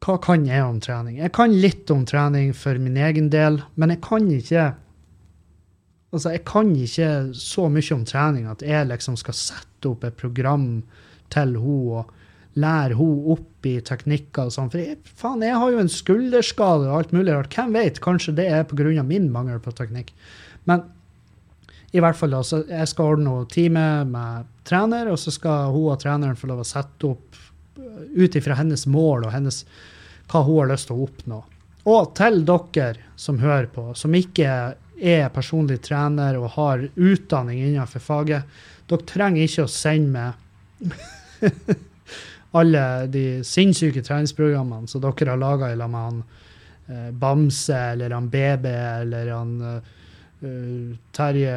Hva 0.00 0.14
kan 0.22 0.46
jeg 0.48 0.64
om 0.64 0.79
trening? 0.81 1.18
Jeg 1.20 1.33
kan 1.37 1.53
litt 1.53 1.90
om 1.92 2.07
trening 2.09 2.55
for 2.57 2.79
min 2.81 2.96
egen 2.96 3.26
del, 3.29 3.59
men 3.76 3.92
jeg 3.92 4.00
kan 4.07 4.31
ikke 4.33 4.70
Altså, 6.11 6.33
jeg 6.35 6.42
kan 6.49 6.73
ikke 6.75 7.11
så 7.38 7.68
mye 7.70 7.94
om 7.94 8.07
trening 8.09 8.49
at 8.51 8.64
jeg 8.66 8.88
liksom 8.90 9.18
skal 9.20 9.37
sette 9.38 9.90
opp 9.90 10.07
et 10.07 10.16
program 10.18 10.83
til 11.31 11.55
henne 11.55 11.77
og 11.94 12.16
lære 12.59 12.96
henne 12.99 13.35
opp 13.35 13.68
i 13.70 13.77
teknikker 13.87 14.49
og 14.49 14.55
sånn. 14.55 14.70
For 14.73 14.83
jeg, 14.83 14.99
faen, 15.05 15.44
jeg 15.46 15.59
har 15.62 15.70
jo 15.70 15.83
en 15.83 15.92
skulderskade 15.92 16.88
og 16.88 16.96
alt 16.96 17.12
mulig 17.14 17.35
rart. 17.35 17.55
Hvem 17.55 17.77
vet? 17.79 18.01
Kanskje 18.03 18.35
det 18.40 18.49
er 18.51 18.66
pga. 18.66 19.05
min 19.07 19.31
mangel 19.31 19.61
på 19.62 19.75
teknikk. 19.77 20.11
Men 20.64 20.83
i 21.92 22.03
hvert 22.03 22.18
fall 22.18 22.35
altså, 22.38 22.62
jeg 22.68 22.90
skal 22.90 23.14
ordne 23.14 23.31
noe 23.31 23.46
time 23.51 24.05
med 24.07 24.51
trener, 24.66 25.11
og 25.11 25.18
så 25.18 25.33
skal 25.35 25.73
hun 25.75 25.90
og 25.90 26.03
treneren 26.03 26.38
få 26.38 26.51
lov 26.51 26.62
å 26.62 26.66
sette 26.66 27.09
opp 27.09 27.38
uh, 27.79 28.05
ut 28.14 28.37
ifra 28.38 28.59
hennes 28.59 28.87
mål 28.87 29.27
og 29.27 29.35
hennes, 29.35 29.64
hva 30.31 30.44
hun 30.46 30.61
har 30.62 30.70
lyst 30.70 30.90
til 30.90 30.99
å 30.99 31.09
oppnå. 31.09 31.40
Og 31.90 32.12
til 32.14 32.44
dere 32.46 33.09
som 33.18 33.40
hører 33.40 33.66
på, 33.73 33.88
som 33.99 34.14
ikke 34.14 34.46
er 34.46 34.79
personlig 35.35 35.81
trener 35.87 36.39
og 36.39 36.53
har 36.57 36.83
utdanning 36.95 37.63
innenfor 37.63 38.03
faget, 38.05 38.59
dere 38.91 39.07
trenger 39.09 39.47
ikke 39.47 39.65
å 39.65 39.71
sende 39.71 40.11
meg 40.15 40.35
alle 42.59 42.83
de 43.07 43.25
sinnssyke 43.47 44.03
treningsprogrammene 44.03 44.91
som 44.91 45.03
dere 45.05 45.33
har 45.33 45.41
laga 45.41 45.71
lag 45.79 45.91
med 45.91 46.01
han 46.01 46.21
eh, 46.91 47.11
Bamse 47.15 47.79
eller 47.93 48.15
han 48.17 48.29
BB 48.31 48.67
eller 48.71 49.31
han 49.31 49.55
eh, 49.61 49.97
uh, 50.43 50.97
Terje, 51.13 51.55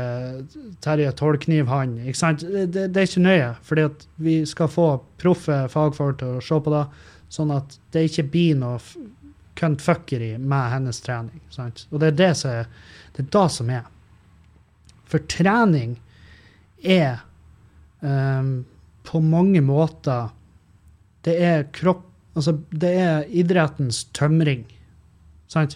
Terje 0.83 1.11
Tolknivhand. 1.17 2.01
Ikke 2.03 2.19
sant? 2.19 2.45
Det, 2.45 2.67
det, 2.75 2.87
det 2.93 3.01
er 3.01 3.09
ikke 3.09 3.25
nøye, 3.25 3.49
fordi 3.63 3.87
vi 4.27 4.37
skal 4.49 4.69
få 4.71 4.87
proffe 5.21 5.63
fagfolk 5.71 6.19
til 6.21 6.37
å 6.37 6.43
se 6.43 6.61
på 6.61 6.73
det, 6.73 6.85
sånn 7.33 7.53
at 7.55 7.77
det 7.95 8.07
ikke 8.09 8.29
blir 8.33 8.59
noe 8.59 8.77
cuntfuckery 9.59 10.37
med 10.37 10.71
hennes 10.73 11.01
trening. 11.01 11.41
Sant? 11.53 11.85
Og 11.91 12.01
det 12.01 12.13
er 12.13 12.19
det 12.21 12.31
som 12.39 12.63
det 13.13 13.25
er 13.25 13.29
det 13.35 13.47
som 13.53 13.69
er. 13.69 13.85
For 15.09 15.21
trening 15.29 15.97
er 16.81 17.21
um, 18.01 18.63
på 19.03 19.19
mange 19.21 19.61
måter 19.61 20.31
Det 21.23 21.35
er 21.39 21.67
kropp 21.71 22.09
Altså, 22.33 22.55
det 22.73 22.89
er 22.97 23.27
idrettens 23.29 24.03
tømring. 24.17 24.63
Sant? 25.45 25.75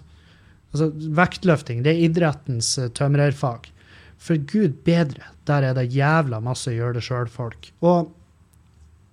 Altså, 0.74 0.88
vektløfting, 1.20 1.84
det 1.86 1.92
er 1.94 2.06
idrettens 2.08 2.72
eh, 2.82 2.90
tømrerfag. 2.98 3.70
For 4.18 4.42
gud 4.50 4.80
bedre, 4.88 5.30
der 5.46 5.68
er 5.68 5.78
det 5.78 5.92
jævla 5.94 6.40
masse 6.42 6.74
gjør 6.74 6.98
det 6.98 7.04
sjøl-folk. 7.06 7.70
Og 7.86 8.10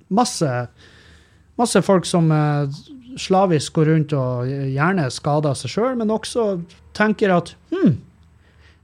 masse, 0.08 0.48
masse 1.60 1.84
folk 1.84 2.08
som 2.08 2.32
eh, 2.32 2.80
slavisk 3.20 3.76
går 3.78 3.90
rundt 3.90 4.12
og 4.16 4.48
gjerne 4.48 5.06
skader 5.12 5.56
seg 5.58 5.72
sjøl, 5.74 5.94
men 6.00 6.12
også 6.12 6.46
tenker 6.96 7.32
at 7.34 7.54
hm, 7.72 7.96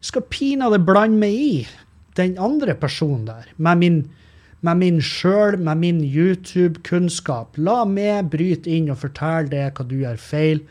skal 0.05 0.27
pinadø 0.33 0.81
blande 0.83 1.21
meg 1.21 1.37
i 1.37 1.55
den 2.19 2.37
andre 2.40 2.75
personen 2.79 3.27
der, 3.29 3.49
med 3.57 3.81
min, 3.83 3.99
med 4.66 4.81
min 4.81 5.01
sjøl, 5.05 5.59
med 5.61 5.81
min 5.83 6.01
YouTube-kunnskap. 6.05 7.59
La 7.61 7.85
meg 7.88 8.31
bryte 8.33 8.71
inn 8.73 8.90
og 8.93 9.01
fortelle 9.05 9.53
det 9.53 9.69
hva 9.77 9.87
du 9.87 9.99
gjør 10.03 10.21
feil. 10.21 10.64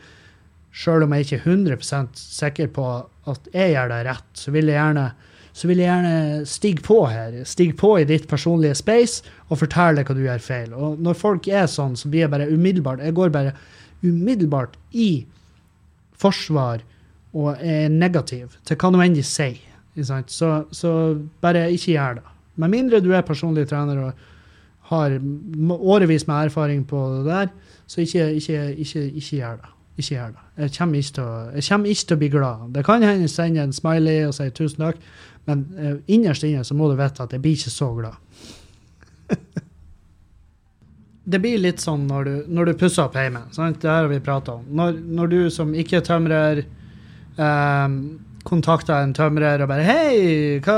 Sjøl 0.70 1.06
om 1.06 1.14
jeg 1.16 1.26
ikke 1.26 1.40
er 1.40 1.48
100% 1.56 2.20
sikker 2.20 2.70
på 2.74 2.86
at 3.30 3.50
jeg 3.54 3.74
gjør 3.74 3.90
det 3.90 4.04
rett, 4.06 4.30
så 4.38 4.54
vil 4.54 4.70
jeg 4.70 4.78
gjerne 4.78 5.10
så 5.52 5.68
vil 5.68 5.82
jeg 5.82 5.90
gjerne 5.90 6.46
stige 6.46 6.84
på 6.84 7.00
her. 7.10 7.40
Stige 7.48 7.76
på 7.78 7.96
i 7.98 8.06
ditt 8.08 8.28
personlige 8.30 8.78
space 8.78 9.26
og 9.48 9.60
fortelle 9.62 10.04
hva 10.06 10.16
du 10.16 10.22
gjør 10.24 10.44
feil. 10.44 10.72
Og 10.74 11.00
når 11.02 11.18
folk 11.18 11.48
er 11.48 11.66
sånn, 11.70 11.96
så 11.98 12.10
blir 12.10 12.26
jeg 12.26 12.32
bare 12.32 12.48
umiddelbart 12.50 13.02
Jeg 13.04 13.16
går 13.18 13.34
bare 13.34 13.54
umiddelbart 14.02 14.78
i 14.92 15.26
forsvar 16.20 16.84
og 17.36 17.60
er 17.62 17.88
negativ 17.92 18.56
til 18.66 18.78
hva 18.78 18.90
nå 18.90 19.02
enn 19.04 19.16
de 19.16 19.24
sier. 19.26 19.66
Så, 20.00 20.50
så 20.72 20.90
bare 21.42 21.66
ikke 21.74 21.92
gjør 21.92 22.20
det. 22.20 22.28
Med 22.60 22.72
mindre 22.72 23.00
du 23.02 23.10
er 23.14 23.26
personlig 23.26 23.66
trener 23.68 23.98
og 24.06 24.28
har 24.90 25.18
årevis 25.70 26.26
med 26.26 26.48
erfaring 26.48 26.84
på 26.88 27.02
det 27.16 27.26
der, 27.26 27.52
så 27.86 28.00
ikke, 28.00 28.32
ikke, 28.34 28.74
ikke, 28.74 29.04
ikke 29.10 29.36
gjør 29.36 29.60
det. 29.60 29.70
Ikke 29.96 30.14
gjør 30.14 30.32
det. 30.34 30.44
Jeg 30.62 30.72
kommer 30.78 30.98
ikke 30.98 31.22
å, 31.22 31.34
jeg 31.54 31.92
ikke 31.92 32.06
til 32.06 32.16
å 32.16 32.20
bli 32.20 32.30
glad. 32.32 32.66
Det 32.74 32.84
kan 32.86 33.04
hende 33.04 33.26
jeg 33.26 33.32
sender 33.34 33.66
en 33.66 33.76
smiley 33.76 34.24
og 34.26 34.34
sier 34.34 34.50
tusen 34.56 34.82
takk, 34.82 34.98
men 35.50 35.66
uh, 35.74 35.98
innerst 36.06 36.46
inne 36.46 36.64
så 36.64 36.76
må 36.78 36.88
du 36.90 36.96
vite 36.98 37.26
at 37.26 37.34
jeg 37.34 37.42
blir 37.42 37.58
ikke 37.58 37.74
så 37.74 37.90
glad. 37.98 38.16
det 41.30 41.42
blir 41.42 41.60
litt 41.62 41.82
sånn 41.82 42.08
når 42.08 42.26
du, 42.26 42.34
når 42.50 42.70
du 42.70 42.78
pusser 42.80 43.06
opp 43.06 43.18
hjemme. 43.18 43.44
Sant? 43.54 43.82
Det 43.82 43.90
har 43.90 44.08
vi 44.10 44.22
prata 44.24 44.58
om. 44.58 44.66
Når, 44.80 44.98
når 45.20 45.30
du 45.30 45.38
som 45.52 45.74
ikke 45.76 46.00
er 46.00 46.06
tømrer, 46.06 46.62
um, 47.36 48.00
kontakter 48.46 49.02
en 49.04 49.12
tømrer 49.14 49.62
og 49.62 49.68
bare 49.68 49.84
'Hei, 49.84 50.60
hva, 50.64 50.76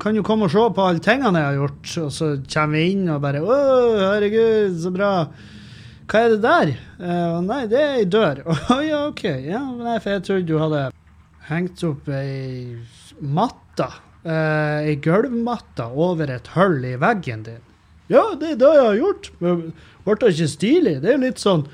kan 0.00 0.16
du 0.16 0.22
komme 0.24 0.48
og 0.48 0.54
se 0.54 0.64
på 0.74 0.86
alle 0.88 1.02
tingene 1.04 1.38
jeg 1.38 1.50
har 1.50 1.58
gjort?' 1.60 1.98
Og 2.06 2.12
så 2.12 2.30
kommer 2.48 2.78
vi 2.78 2.86
inn 2.92 3.08
og 3.08 3.20
bare 3.20 3.42
'Å, 3.44 3.58
herregud, 4.00 4.80
så 4.80 4.94
bra'. 4.94 5.28
Hva 6.08 6.20
er 6.20 6.34
det 6.34 6.42
der? 6.42 6.74
Uh, 7.00 7.40
nei, 7.44 7.66
det 7.66 7.80
er 7.80 7.94
ei 8.00 8.04
dør. 8.04 8.42
Å 8.74 8.80
ja, 8.84 9.06
OK. 9.08 9.24
Ja, 9.24 9.62
nei, 9.72 9.98
for 10.00 10.10
jeg 10.16 10.24
trodde 10.26 10.48
du 10.48 10.58
hadde 10.60 10.90
hengt 11.48 11.84
opp 11.84 12.08
ei 12.08 12.76
matte. 13.78 13.92
eh, 14.24 14.88
ei 14.88 15.86
over 15.94 16.30
et 16.30 16.46
hull 16.54 16.84
i 16.84 16.96
veggen 16.96 17.42
din. 17.42 17.62
Ja, 18.08 18.34
det 18.34 18.50
er 18.52 18.56
det 18.56 18.74
jeg 18.74 18.86
har 18.86 19.00
gjort. 19.00 19.30
Men 19.40 19.72
Ble 20.04 20.14
det 20.20 20.34
ikke 20.34 20.48
stilig? 20.48 21.00
Det 21.00 21.08
er 21.08 21.16
jo 21.16 21.24
litt 21.24 21.40
sånn 21.40 21.66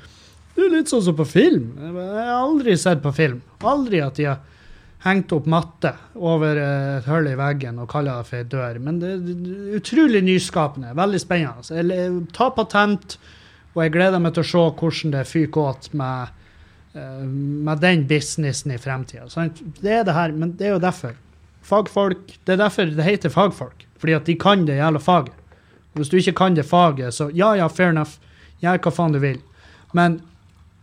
det 0.55 0.65
er 0.65 0.73
litt 0.73 0.91
sånn 0.91 1.03
som 1.05 1.15
på 1.15 1.25
film. 1.25 1.67
Jeg 1.79 2.25
har 2.27 2.41
aldri 2.43 2.73
sett 2.77 2.99
på 3.03 3.13
film. 3.15 3.37
Aldri 3.63 4.01
at 4.03 4.17
de 4.19 4.25
har 4.27 4.41
hengt 5.05 5.31
opp 5.33 5.47
matte 5.49 5.93
over 6.19 6.59
eh, 6.59 6.97
et 6.99 7.07
hull 7.09 7.29
i 7.31 7.37
veggen 7.39 7.79
og 7.81 7.89
kaller 7.89 8.19
det 8.19 8.29
for 8.29 8.49
dør. 8.51 8.79
Men 8.83 8.99
det 9.01 9.13
er 9.15 9.79
utrolig 9.79 10.21
nyskapende. 10.27 10.91
Veldig 10.97 11.21
spennende. 11.23 11.79
Jeg 11.79 12.11
tar 12.35 12.51
patent, 12.57 13.17
og 13.73 13.83
jeg 13.85 13.95
gleder 13.95 14.21
meg 14.21 14.35
til 14.35 14.43
å 14.43 14.49
se 14.51 14.65
hvordan 14.81 15.15
det 15.15 15.25
fyker 15.31 15.71
åt 15.71 15.89
med, 15.97 16.35
eh, 16.93 17.23
med 17.23 17.81
den 17.81 18.05
businessen 18.11 18.75
i 18.75 18.79
fremtida. 18.81 19.31
Det 19.81 19.99
er 20.01 20.03
det 20.03 20.17
her, 20.19 20.35
men 20.35 20.53
det 20.59 20.67
er 20.67 20.75
jo 20.75 20.83
derfor. 20.83 21.15
Fagfolk, 21.61 22.39
Det 22.45 22.53
er 22.53 22.57
derfor 22.63 22.85
det 22.85 23.05
heter 23.05 23.29
fagfolk. 23.29 23.85
Fordi 24.01 24.13
at 24.13 24.25
de 24.25 24.35
kan 24.35 24.65
det 24.65 24.79
jævla 24.79 24.99
faget. 24.99 25.33
Hvis 25.93 26.09
du 26.09 26.17
ikke 26.17 26.33
kan 26.33 26.55
det 26.55 26.65
faget, 26.65 27.13
så 27.13 27.29
ja, 27.33 27.53
ja, 27.55 27.67
fair 27.67 27.89
enough. 27.89 28.17
Gjør 28.61 28.79
hva 28.79 28.91
faen 28.91 29.13
du 29.13 29.19
vil. 29.19 29.39
Men 29.93 30.21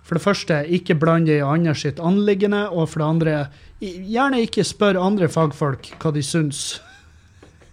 for 0.05 0.17
det 0.17 0.25
første, 0.25 0.65
ikke 0.69 0.95
bland 0.95 1.27
det 1.27 1.39
i 1.39 1.45
andre 1.45 1.75
sitt 1.75 2.01
anliggende. 2.01 2.69
Og 2.71 2.89
for 2.89 3.03
det 3.03 3.09
andre, 3.09 3.47
gjerne 3.81 4.43
ikke 4.45 4.65
spør 4.65 5.01
andre 5.01 5.29
fagfolk 5.29 5.93
hva 5.99 6.13
de 6.15 6.23
syns. 6.23 6.81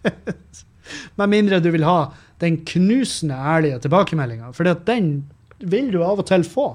Med 1.17 1.31
mindre 1.31 1.61
du 1.63 1.71
vil 1.73 1.87
ha 1.87 2.11
den 2.43 2.59
knusende 2.67 3.35
ærlige 3.35 3.79
tilbakemeldinga. 3.85 4.51
For 4.53 4.67
den 4.87 5.13
vil 5.59 5.91
du 5.93 6.01
av 6.03 6.19
og 6.19 6.27
til 6.29 6.43
få. 6.47 6.73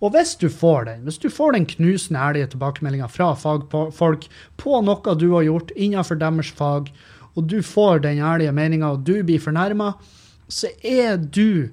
Og 0.00 0.14
hvis 0.14 0.32
du 0.40 0.48
får 0.48 0.86
den, 0.88 1.02
hvis 1.04 1.20
du 1.20 1.28
får 1.28 1.52
den 1.52 1.66
knusende 1.68 2.20
ærlige 2.20 2.46
tilbakemeldinga 2.54 3.08
fra 3.12 3.34
fagfolk 3.36 4.26
på 4.60 4.80
noe 4.84 5.16
du 5.20 5.26
har 5.34 5.44
gjort 5.44 5.74
innenfor 5.76 6.16
deres 6.20 6.52
fag, 6.56 6.88
og 7.36 7.50
du 7.50 7.60
får 7.62 8.00
den 8.06 8.18
ærlige 8.24 8.52
meninga, 8.52 8.94
og 8.94 9.04
du 9.06 9.20
blir 9.22 9.42
fornærma, 9.42 9.92
så 10.48 10.72
er 10.82 11.20
du 11.20 11.68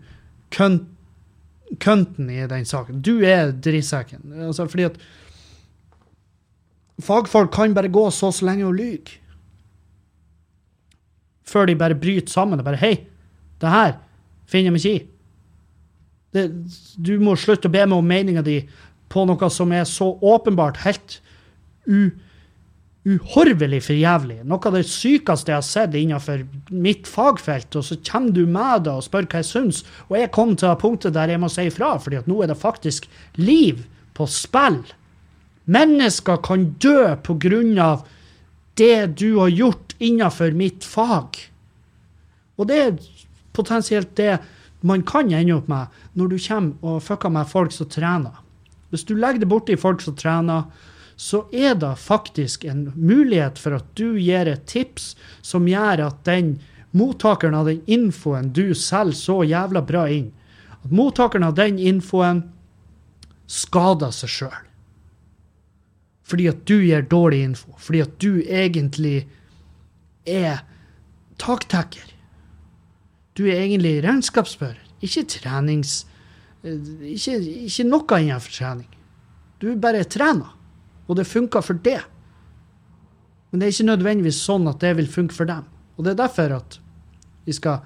kønten 0.52 2.30
i 2.30 2.44
den 2.48 2.68
saken. 2.68 3.02
Du 3.02 3.24
er 3.26 3.52
drittsekken. 3.52 4.36
Altså, 4.48 4.68
fordi 4.68 4.90
at 4.92 5.00
fagfolk 7.04 7.52
kan 7.56 7.74
bare 7.74 7.92
gå 7.92 8.10
så 8.12 8.32
så 8.32 8.46
lenge 8.46 8.68
og 8.68 8.76
lyge. 8.78 9.18
Før 11.48 11.66
de 11.66 11.80
bare 11.80 11.96
bryter 11.96 12.32
sammen 12.32 12.60
og 12.60 12.66
bare 12.68 12.80
Hei, 12.82 13.08
det 13.62 13.72
her 13.72 13.94
finner 14.48 14.68
jeg 14.68 14.76
meg 14.76 14.86
ikke 14.86 15.00
i. 15.00 15.17
Det, 16.36 16.48
du 16.98 17.18
må 17.24 17.38
slutte 17.40 17.70
å 17.70 17.74
be 17.74 17.86
meg 17.86 17.98
om 17.98 18.08
meninga 18.08 18.44
di 18.46 18.62
på 19.12 19.24
noe 19.28 19.50
som 19.54 19.72
er 19.72 19.86
så 19.88 20.10
åpenbart 20.20 20.82
helt 20.84 21.20
u, 21.88 22.10
uhorvelig 23.08 23.80
for 23.86 23.96
jævlig. 23.96 24.42
Noe 24.44 24.68
av 24.68 24.76
det 24.76 24.84
sykeste 24.90 25.54
jeg 25.54 25.62
har 25.62 25.66
sett 25.66 25.96
innenfor 25.96 26.44
mitt 26.74 27.08
fagfelt, 27.08 27.72
og 27.80 27.86
så 27.88 28.00
kommer 28.04 28.36
du 28.36 28.44
med 28.44 28.84
det 28.88 28.96
og 28.98 29.06
spør 29.06 29.30
hva 29.32 29.42
jeg 29.42 29.50
syns, 29.52 29.84
og 30.10 30.18
jeg 30.20 30.34
kom 30.36 30.56
til 30.60 30.76
punktet 30.82 31.16
der 31.16 31.32
jeg 31.32 31.42
må 31.42 31.50
si 31.52 31.70
ifra, 31.70 31.96
fordi 32.04 32.20
at 32.20 32.28
nå 32.28 32.42
er 32.44 32.52
det 32.52 32.60
faktisk 32.60 33.08
liv 33.40 33.86
på 34.18 34.28
spill. 34.32 34.82
Mennesker 35.68 36.40
kan 36.44 36.70
dø 36.84 37.16
på 37.24 37.38
grunn 37.44 37.76
av 37.80 38.04
det 38.80 39.18
du 39.20 39.40
har 39.40 39.52
gjort 39.52 39.96
innenfor 40.04 40.54
mitt 40.56 40.86
fag. 40.86 41.40
Og 42.58 42.70
det 42.70 42.78
er 42.82 43.00
potensielt 43.58 44.14
det 44.20 44.38
man 44.82 45.04
kan 45.04 45.32
ende 45.34 45.56
opp 45.56 45.68
med 45.72 45.94
når 46.14 46.28
du 46.34 46.38
kommer 46.48 46.92
og 46.94 47.04
fucker 47.04 47.34
med 47.34 47.50
folk 47.50 47.74
som 47.74 47.90
trener. 47.90 48.38
Hvis 48.90 49.04
du 49.04 49.16
legger 49.18 49.42
det 49.44 49.50
borti 49.52 49.78
folk 49.80 50.02
som 50.02 50.16
trener, 50.16 50.68
så 51.18 51.46
er 51.52 51.76
det 51.76 51.96
faktisk 51.98 52.64
en 52.66 52.92
mulighet 52.96 53.58
for 53.60 53.80
at 53.80 53.88
du 53.98 54.20
gir 54.22 54.48
et 54.48 54.68
tips 54.70 55.16
som 55.42 55.68
gjør 55.68 56.06
at 56.06 56.22
den 56.30 56.60
mottakeren 56.98 57.58
av 57.58 57.66
den 57.68 57.82
infoen 57.90 58.54
du 58.54 58.76
selger 58.78 59.18
så 59.18 59.42
jævla 59.44 59.82
bra 59.86 60.06
inn, 60.14 60.30
at 60.86 60.94
mottakeren 60.94 61.48
av 61.50 61.58
den 61.58 61.82
infoen 61.82 62.46
skader 63.48 64.14
seg 64.14 64.32
sjøl. 64.32 64.64
Fordi 66.28 66.50
at 66.52 66.64
du 66.68 66.76
gir 66.84 67.06
dårlig 67.08 67.44
info. 67.46 67.72
Fordi 67.80 68.02
at 68.04 68.18
du 68.20 68.42
egentlig 68.44 69.22
er 70.28 70.60
taktekker. 71.40 72.04
Du 73.38 73.46
er 73.46 73.62
egentlig 73.62 74.00
regnskapsfører, 74.06 74.80
ikke 75.06 75.26
trenings... 75.30 76.06
eh, 76.64 76.78
Ikke, 77.14 77.38
ikke 77.68 77.86
noe 77.88 78.22
innenfor 78.22 78.56
trening. 78.56 78.88
Du 79.62 79.70
bare 79.82 80.04
trener, 80.10 80.54
og 81.08 81.18
det 81.20 81.28
funker 81.30 81.62
for 81.66 81.78
det. 81.86 82.00
Men 83.52 83.60
det 83.62 83.68
er 83.68 83.76
ikke 83.76 83.92
nødvendigvis 83.92 84.42
sånn 84.44 84.68
at 84.70 84.82
det 84.84 84.96
vil 84.98 85.08
funke 85.10 85.34
for 85.38 85.50
dem. 85.50 85.64
Og 85.98 86.06
det 86.06 86.14
er 86.14 86.20
derfor 86.26 86.58
at 86.58 86.80
vi 87.48 87.56
skal 87.56 87.80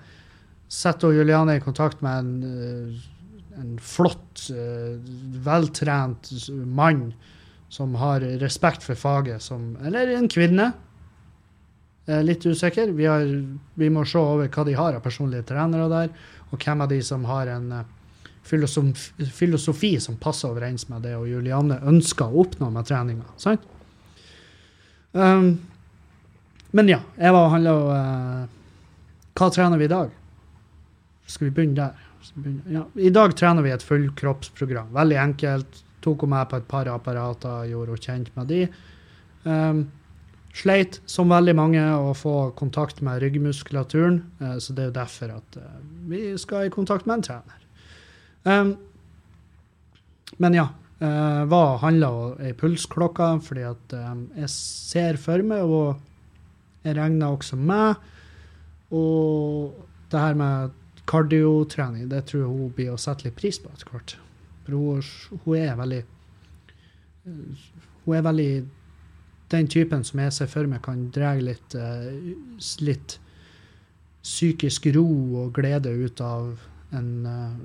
sette 0.72 1.12
Juliane 1.14 1.58
i 1.60 1.64
kontakt 1.64 2.02
med 2.02 2.24
en, 2.24 2.32
eh, 2.44 3.60
en 3.62 3.76
flott, 3.80 4.48
eh, 4.56 4.96
veltrent 5.46 6.32
mann 6.66 7.12
som 7.72 7.96
har 7.96 8.24
respekt 8.42 8.84
for 8.84 8.96
faget, 8.96 9.42
som 9.42 9.78
Eller 9.84 10.16
en 10.18 10.28
kvinne. 10.28 10.74
Er 12.10 12.24
litt 12.26 12.46
usikker. 12.46 12.94
Vi, 12.98 13.06
har, 13.06 13.28
vi 13.78 13.90
må 13.94 14.04
se 14.10 14.20
over 14.20 14.50
hva 14.50 14.64
de 14.66 14.74
har 14.78 14.98
av 14.98 15.04
personlige 15.06 15.46
trenere 15.52 15.90
der, 15.92 16.14
og 16.50 16.64
hvem 16.64 16.82
av 16.82 16.90
de 16.90 17.02
som 17.06 17.28
har 17.30 17.52
en 17.54 17.68
filosofi, 18.44 19.26
filosofi 19.32 20.00
som 20.00 20.18
passer 20.18 20.50
overens 20.50 20.88
med 20.90 21.06
det 21.06 21.14
og 21.18 21.28
Julianne 21.30 21.78
ønsker 21.88 22.26
å 22.32 22.46
oppnå 22.46 22.72
med 22.74 22.88
treninga. 22.90 23.28
Sant? 23.42 23.64
Um, 25.14 25.54
men 26.72 26.90
ja, 26.90 27.02
jeg 27.20 27.36
var 27.36 27.50
og 27.50 27.52
handla 27.52 27.72
uh, 27.92 28.44
Hva 29.36 29.50
trener 29.52 29.80
vi 29.80 29.90
i 29.90 29.92
dag? 29.92 30.12
Skal 31.28 31.50
vi 31.50 31.56
begynne 31.58 31.80
der? 31.82 32.08
Ja. 32.72 32.86
I 32.96 33.12
dag 33.12 33.34
trener 33.36 33.66
vi 33.66 33.74
et 33.74 33.84
fullkroppsprogram. 33.84 34.94
Veldig 34.96 35.18
enkelt. 35.20 35.82
Tok 36.02 36.24
henne 36.24 36.38
med 36.38 36.50
på 36.50 36.60
et 36.62 36.70
par 36.70 36.88
apparater, 36.90 37.68
gjorde 37.70 37.98
henne 37.98 38.06
kjent 38.06 38.32
med 38.38 38.52
de. 38.52 38.62
Um, 39.44 39.82
sleit, 40.54 41.00
som 41.10 41.32
veldig 41.32 41.56
mange, 41.58 41.82
å 41.82 42.14
få 42.18 42.52
kontakt 42.60 43.02
med 43.06 43.22
ryggmuskulaturen, 43.24 44.22
eh, 44.42 44.58
så 44.60 44.76
det 44.76 44.84
er 44.84 44.92
jo 44.92 45.00
derfor 45.00 45.36
at 45.38 45.58
eh, 45.60 45.82
vi 46.12 46.22
skal 46.42 46.68
i 46.68 46.74
kontakt 46.74 47.08
med 47.08 47.20
en 47.20 47.28
trener. 47.30 47.58
Men 50.42 50.56
ja. 50.58 50.70
Uh, 51.02 51.48
hva 51.50 51.80
handler 51.82 52.36
ei 52.46 52.52
pulsklokke? 52.54 53.32
Fordi 53.42 53.64
at 53.66 53.94
jeg 54.38 54.50
ser 54.54 55.18
for 55.18 55.42
meg, 55.42 55.66
og 55.66 56.86
jeg 56.86 56.94
regner 56.94 57.34
også 57.34 57.58
med, 57.58 57.98
og 58.94 59.74
det 60.12 60.22
her 60.22 60.38
med 60.38 60.76
kardiotrening, 61.10 62.06
det 62.12 62.26
tror 62.30 62.44
jeg 62.44 62.52
hun 62.52 62.76
blir 62.76 62.94
å 62.94 63.00
sette 63.02 63.28
litt 63.28 63.38
pris 63.40 63.60
på 63.62 63.72
etter 63.74 63.90
hvert. 63.90 64.16
For 64.66 64.78
hun, 64.78 65.42
hun 65.46 65.58
er 65.58 65.78
veldig 65.80 66.02
Hun 68.06 68.16
er 68.18 68.24
veldig 68.26 68.52
den 69.52 69.70
typen 69.72 70.04
som 70.08 70.22
jeg 70.24 70.36
ser 70.36 70.50
for 70.52 70.70
meg 70.70 70.84
kan 70.86 71.08
dra 71.14 71.34
litt, 71.40 71.76
uh, 71.76 72.08
litt 72.86 73.18
psykisk 74.22 74.92
ro 74.96 75.08
og 75.44 75.56
glede 75.58 75.94
ut 75.94 76.22
av 76.24 76.54
en, 76.98 77.12
uh, 77.26 77.58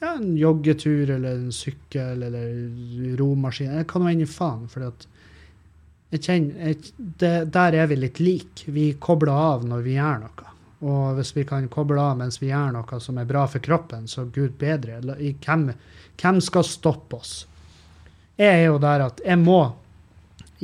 ja, 0.00 0.14
en 0.14 0.34
joggetur 0.38 1.14
eller 1.16 1.38
en 1.38 1.54
sykkel 1.54 2.26
eller 2.28 3.16
romaskin. 3.20 3.76
Jeg 3.80 3.88
kan 3.90 4.04
jo 4.04 4.12
ende 4.12 4.28
i 4.28 4.30
faen, 4.30 4.68
for 4.68 4.92
Der 6.08 7.74
er 7.76 7.86
vi 7.86 7.96
litt 7.96 8.20
like. 8.20 8.70
Vi 8.72 8.92
kobler 9.00 9.32
av 9.32 9.66
når 9.68 9.82
vi 9.84 9.98
gjør 9.98 10.22
noe. 10.24 10.48
Og 10.86 11.16
hvis 11.18 11.34
vi 11.34 11.42
kan 11.46 11.66
koble 11.72 11.98
av 11.98 12.18
mens 12.20 12.38
vi 12.38 12.52
gjør 12.52 12.70
noe 12.76 13.00
som 13.02 13.18
er 13.18 13.26
bra 13.26 13.46
for 13.50 13.62
kroppen, 13.62 14.06
så 14.06 14.24
gud 14.30 14.54
bedre. 14.60 15.00
Hvem, 15.02 15.72
hvem 16.20 16.40
skal 16.44 16.66
stoppe 16.66 17.18
oss? 17.18 17.34
Jeg 18.38 18.60
er 18.60 18.66
jo 18.68 18.78
der 18.82 19.08
at 19.08 19.22
jeg 19.24 19.40
må 19.42 19.60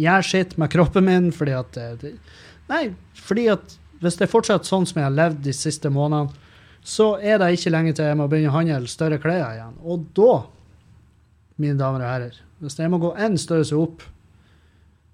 gjøre 0.01 0.27
sitt 0.27 0.57
med 0.61 0.73
kroppen 0.73 1.07
min 1.09 1.33
fordi 1.35 1.57
at 1.59 1.79
Nei, 2.71 2.95
fordi 3.21 3.49
at 3.53 3.77
hvis 4.01 4.17
det 4.17 4.27
er 4.27 4.33
fortsatt 4.33 4.69
sånn 4.69 4.87
som 4.89 5.01
jeg 5.01 5.07
har 5.07 5.15
levd 5.15 5.43
de 5.45 5.53
siste 5.57 5.91
månedene, 5.93 6.33
så 6.85 7.15
er 7.17 7.39
det 7.41 7.55
ikke 7.57 7.73
lenge 7.73 7.95
til 7.97 8.09
jeg 8.11 8.17
må 8.21 8.27
begynne 8.29 8.51
å 8.53 8.57
handle 8.59 8.91
større 8.91 9.19
klær 9.21 9.55
igjen. 9.55 9.77
Og 9.81 10.05
da, 10.17 10.33
mine 11.61 11.79
damer 11.81 12.05
og 12.05 12.11
herrer, 12.11 12.41
hvis 12.61 12.77
jeg 12.81 12.93
må 12.93 13.01
gå 13.01 13.15
én 13.21 13.39
størrelse 13.41 13.79
opp, 13.81 14.05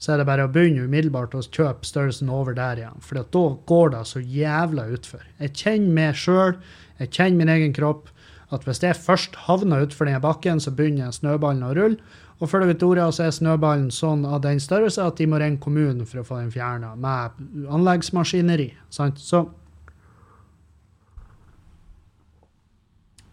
så 0.00 0.14
er 0.14 0.20
det 0.20 0.28
bare 0.30 0.46
å 0.48 0.50
begynne 0.50 0.86
umiddelbart 0.88 1.34
å 1.36 1.42
kjøpe 1.44 1.86
størrelsen 1.86 2.30
over 2.32 2.56
der 2.56 2.80
igjen. 2.80 3.02
For 3.04 3.20
da 3.20 3.42
går 3.68 3.92
det 3.94 4.00
så 4.08 4.22
jævla 4.24 4.86
utfor. 4.96 5.26
Jeg 5.42 5.54
kjenner 5.60 5.96
meg 5.98 6.18
sjøl, 6.18 6.56
jeg 7.02 7.12
kjenner 7.12 7.42
min 7.42 7.52
egen 7.52 7.76
kropp, 7.76 8.08
at 8.50 8.64
hvis 8.66 8.80
jeg 8.82 8.98
først 8.98 9.36
havner 9.46 9.84
utfor 9.84 10.08
den 10.08 10.22
bakken, 10.24 10.58
så 10.62 10.72
begynner 10.74 11.12
snøballen 11.14 11.66
å 11.68 11.74
rulle. 11.76 12.16
Og 12.40 12.48
før 12.48 12.62
du 12.62 12.70
vet 12.70 12.82
ordet, 12.82 13.04
så 13.12 13.26
er 13.26 13.34
snøballen 13.36 13.90
sånn 13.92 14.22
av 14.24 14.40
den 14.46 14.60
størrelse 14.64 15.04
at 15.04 15.18
de 15.20 15.26
må 15.28 15.40
ringe 15.40 15.60
kommunen 15.60 16.06
for 16.08 16.22
å 16.22 16.24
få 16.24 16.38
den 16.40 16.52
fjerna, 16.54 16.94
med 16.96 17.36
anleggsmaskineri. 17.68 18.70
Sant? 18.88 19.20
Så 19.20 19.42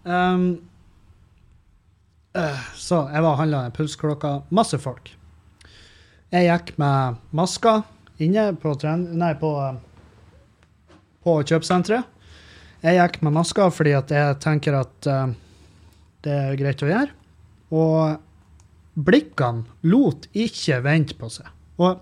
um, 0.03 0.49
uh, 2.35 2.67
Så 2.75 3.05
jeg 3.13 3.23
var 3.23 3.31
og 3.31 3.39
handla 3.45 3.63
pulsklokka. 3.79 4.33
Masse 4.51 4.79
folk. 4.83 5.13
Jeg 6.35 6.49
gikk 6.49 6.75
med 6.81 7.23
masker 7.31 7.85
inne 8.19 8.49
på, 8.59 8.75
nei, 8.91 9.33
på, 9.39 9.53
på 11.23 11.39
kjøpesenteret. 11.47 12.15
Jeg 12.83 12.99
gikk 12.99 13.21
med 13.23 13.39
masker 13.39 13.71
fordi 13.71 13.95
jeg 13.95 14.39
tenker 14.43 14.81
at 14.83 15.07
uh, 15.07 15.31
det 16.27 16.39
er 16.43 16.59
greit 16.59 16.83
å 16.83 16.91
gjøre. 16.91 17.13
Og 17.71 18.26
blikkene 18.97 19.67
lot 19.85 20.27
ikke 20.33 20.79
vente 20.85 21.17
på 21.17 21.29
seg. 21.31 21.49
Og 21.77 22.01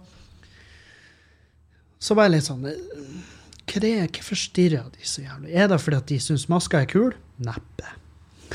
så 2.00 2.16
var 2.16 2.30
jeg 2.30 2.38
litt 2.38 2.48
sånn 2.48 2.68
Hvorfor 3.76 4.38
stirrer 4.40 4.88
de 4.94 5.08
så 5.08 5.24
jævlig? 5.26 5.52
Er 5.52 5.68
det 5.68 5.82
fordi 5.82 5.98
at 5.98 6.12
de 6.12 6.20
syns 6.22 6.46
maska 6.52 6.84
er 6.84 6.88
kul? 6.88 7.16
Neppe. 7.44 7.90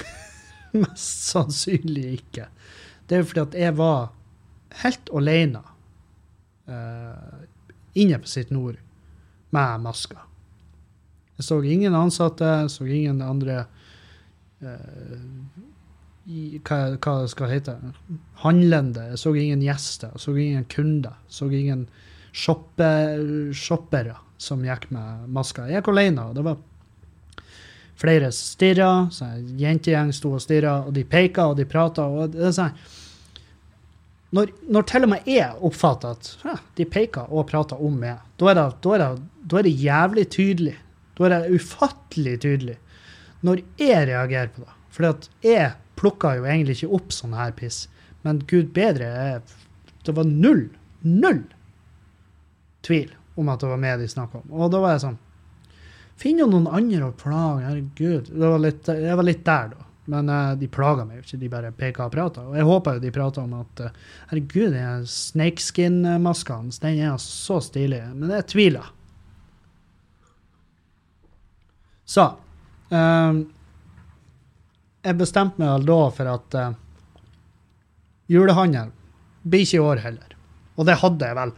Mest 0.80 1.26
sannsynlig 1.28 2.06
ikke. 2.20 2.46
Det 3.04 3.16
er 3.16 3.24
jo 3.24 3.28
fordi 3.32 3.42
at 3.42 3.56
jeg 3.58 3.76
var 3.76 4.12
helt 4.80 5.10
alene 5.18 5.60
uh, 6.70 7.42
inne 7.98 8.20
på 8.22 8.30
sitt 8.30 8.54
nord 8.54 8.78
med 9.50 9.84
maska. 9.84 10.22
Jeg 11.36 11.48
så 11.48 11.58
ingen 11.66 11.96
ansatte, 11.98 12.68
så 12.70 12.86
ingen 12.86 13.20
andre 13.26 13.64
uh, 14.62 15.18
hva, 16.66 16.78
hva 16.96 17.14
det 17.22 17.32
skal 17.32 17.50
hete, 17.50 17.76
handlende. 18.44 19.08
Jeg 19.12 19.20
så 19.22 19.34
ingen 19.34 19.64
gjester, 19.64 20.14
så 20.20 20.34
ingen 20.36 20.66
kunder. 20.70 21.18
Så 21.28 21.50
ingen 21.50 21.86
shopper, 22.32 24.14
som 24.40 24.64
gikk 24.64 24.88
med 24.94 25.28
masker. 25.34 25.68
Jeg 25.68 25.80
gikk 25.80 25.92
alene. 25.92 26.28
og 26.30 26.38
det 26.38 26.46
var 26.46 26.58
flere 28.00 28.30
stirra, 28.32 29.10
en 29.26 29.60
jentegjeng 29.60 30.12
sto 30.16 30.32
og 30.38 30.42
stirra, 30.42 30.80
og 30.86 30.94
de 30.96 31.04
peka 31.04 31.50
og 31.50 31.58
de 31.58 31.66
prata. 31.68 32.06
Sånn. 32.54 32.76
Når, 34.30 34.52
når, 34.70 34.84
til 34.86 35.04
og 35.04 35.10
med 35.10 35.26
jeg 35.26 35.56
oppfatter 35.66 36.14
at 36.14 36.28
ja, 36.46 36.52
de 36.78 36.84
peker 36.86 37.32
og 37.34 37.48
prater 37.50 37.80
om 37.82 37.96
meg, 37.98 38.20
da 38.38 38.52
er, 38.52 38.60
det, 38.60 38.92
er 38.94 39.58
er 39.58 39.66
det 39.66 39.72
jævlig 39.74 40.26
tydelig. 40.30 40.76
Da 41.18 41.26
er 41.26 41.34
det 41.34 41.58
ufattelig 41.58 42.36
tydelig. 42.44 42.76
Når 43.42 43.64
jeg 43.80 44.06
reagerer 44.06 44.52
på 44.54 44.62
det. 44.62 44.76
Fordi 44.94 45.08
at 45.10 45.28
jeg 45.44 45.72
plukka 46.00 46.34
jo 46.38 46.46
egentlig 46.48 46.80
ikke 46.80 47.00
opp 47.00 47.14
sånn 47.14 47.36
her 47.36 47.54
piss. 47.56 47.84
Men 48.26 48.42
gud 48.50 48.72
bedre, 48.76 49.40
det 50.04 50.14
var 50.16 50.28
null, 50.28 50.66
null 51.04 51.44
tvil 52.84 53.12
om 53.40 53.50
at 53.52 53.60
det 53.62 53.70
var 53.70 53.80
meg 53.80 54.00
de 54.00 54.08
snakka 54.10 54.42
om. 54.42 54.48
Og 54.56 54.72
da 54.72 54.80
var 54.82 54.96
jeg 54.96 55.04
sånn 55.08 55.20
Finn 56.20 56.36
jo 56.36 56.44
noen 56.50 56.66
andre 56.68 57.06
å 57.06 57.14
plage, 57.16 57.62
herregud. 57.64 58.26
Var 58.36 58.58
litt, 58.60 58.88
jeg 58.92 59.16
var 59.16 59.24
litt 59.24 59.40
der, 59.46 59.70
da. 59.72 59.86
Men 60.12 60.28
uh, 60.28 60.52
de 60.58 60.66
plaga 60.68 61.06
meg 61.06 61.16
jo 61.16 61.24
ikke, 61.24 61.38
de 61.40 61.48
bare 61.52 61.70
peka 61.72 62.06
og 62.10 62.12
prata. 62.12 62.44
Og 62.44 62.58
jeg 62.58 62.66
håper 62.68 62.96
jo 62.98 63.02
de 63.06 63.12
prata 63.14 63.44
om 63.46 63.54
at 63.56 63.80
uh, 63.86 63.94
herregud, 64.28 64.74
den 64.74 65.06
snakeskin-maska 65.08 66.58
hans, 66.58 66.80
den 66.82 67.00
er 67.06 67.14
så 67.24 67.56
stilig. 67.64 68.02
Men 68.18 68.34
jeg 68.36 68.48
tviler. 68.52 68.90
Så 72.10 72.26
um, 72.90 73.44
jeg 75.04 75.16
bestemte 75.20 75.60
meg 75.60 75.86
da 75.88 75.98
for 76.12 76.30
at 76.30 76.56
uh, 76.58 76.76
julehandel 78.30 78.92
blir 79.42 79.64
ikke 79.64 79.78
i 79.78 79.84
år 79.84 80.04
heller. 80.04 80.36
Og 80.76 80.86
det 80.88 81.00
hadde 81.00 81.28
jeg 81.28 81.36
vel 81.38 81.52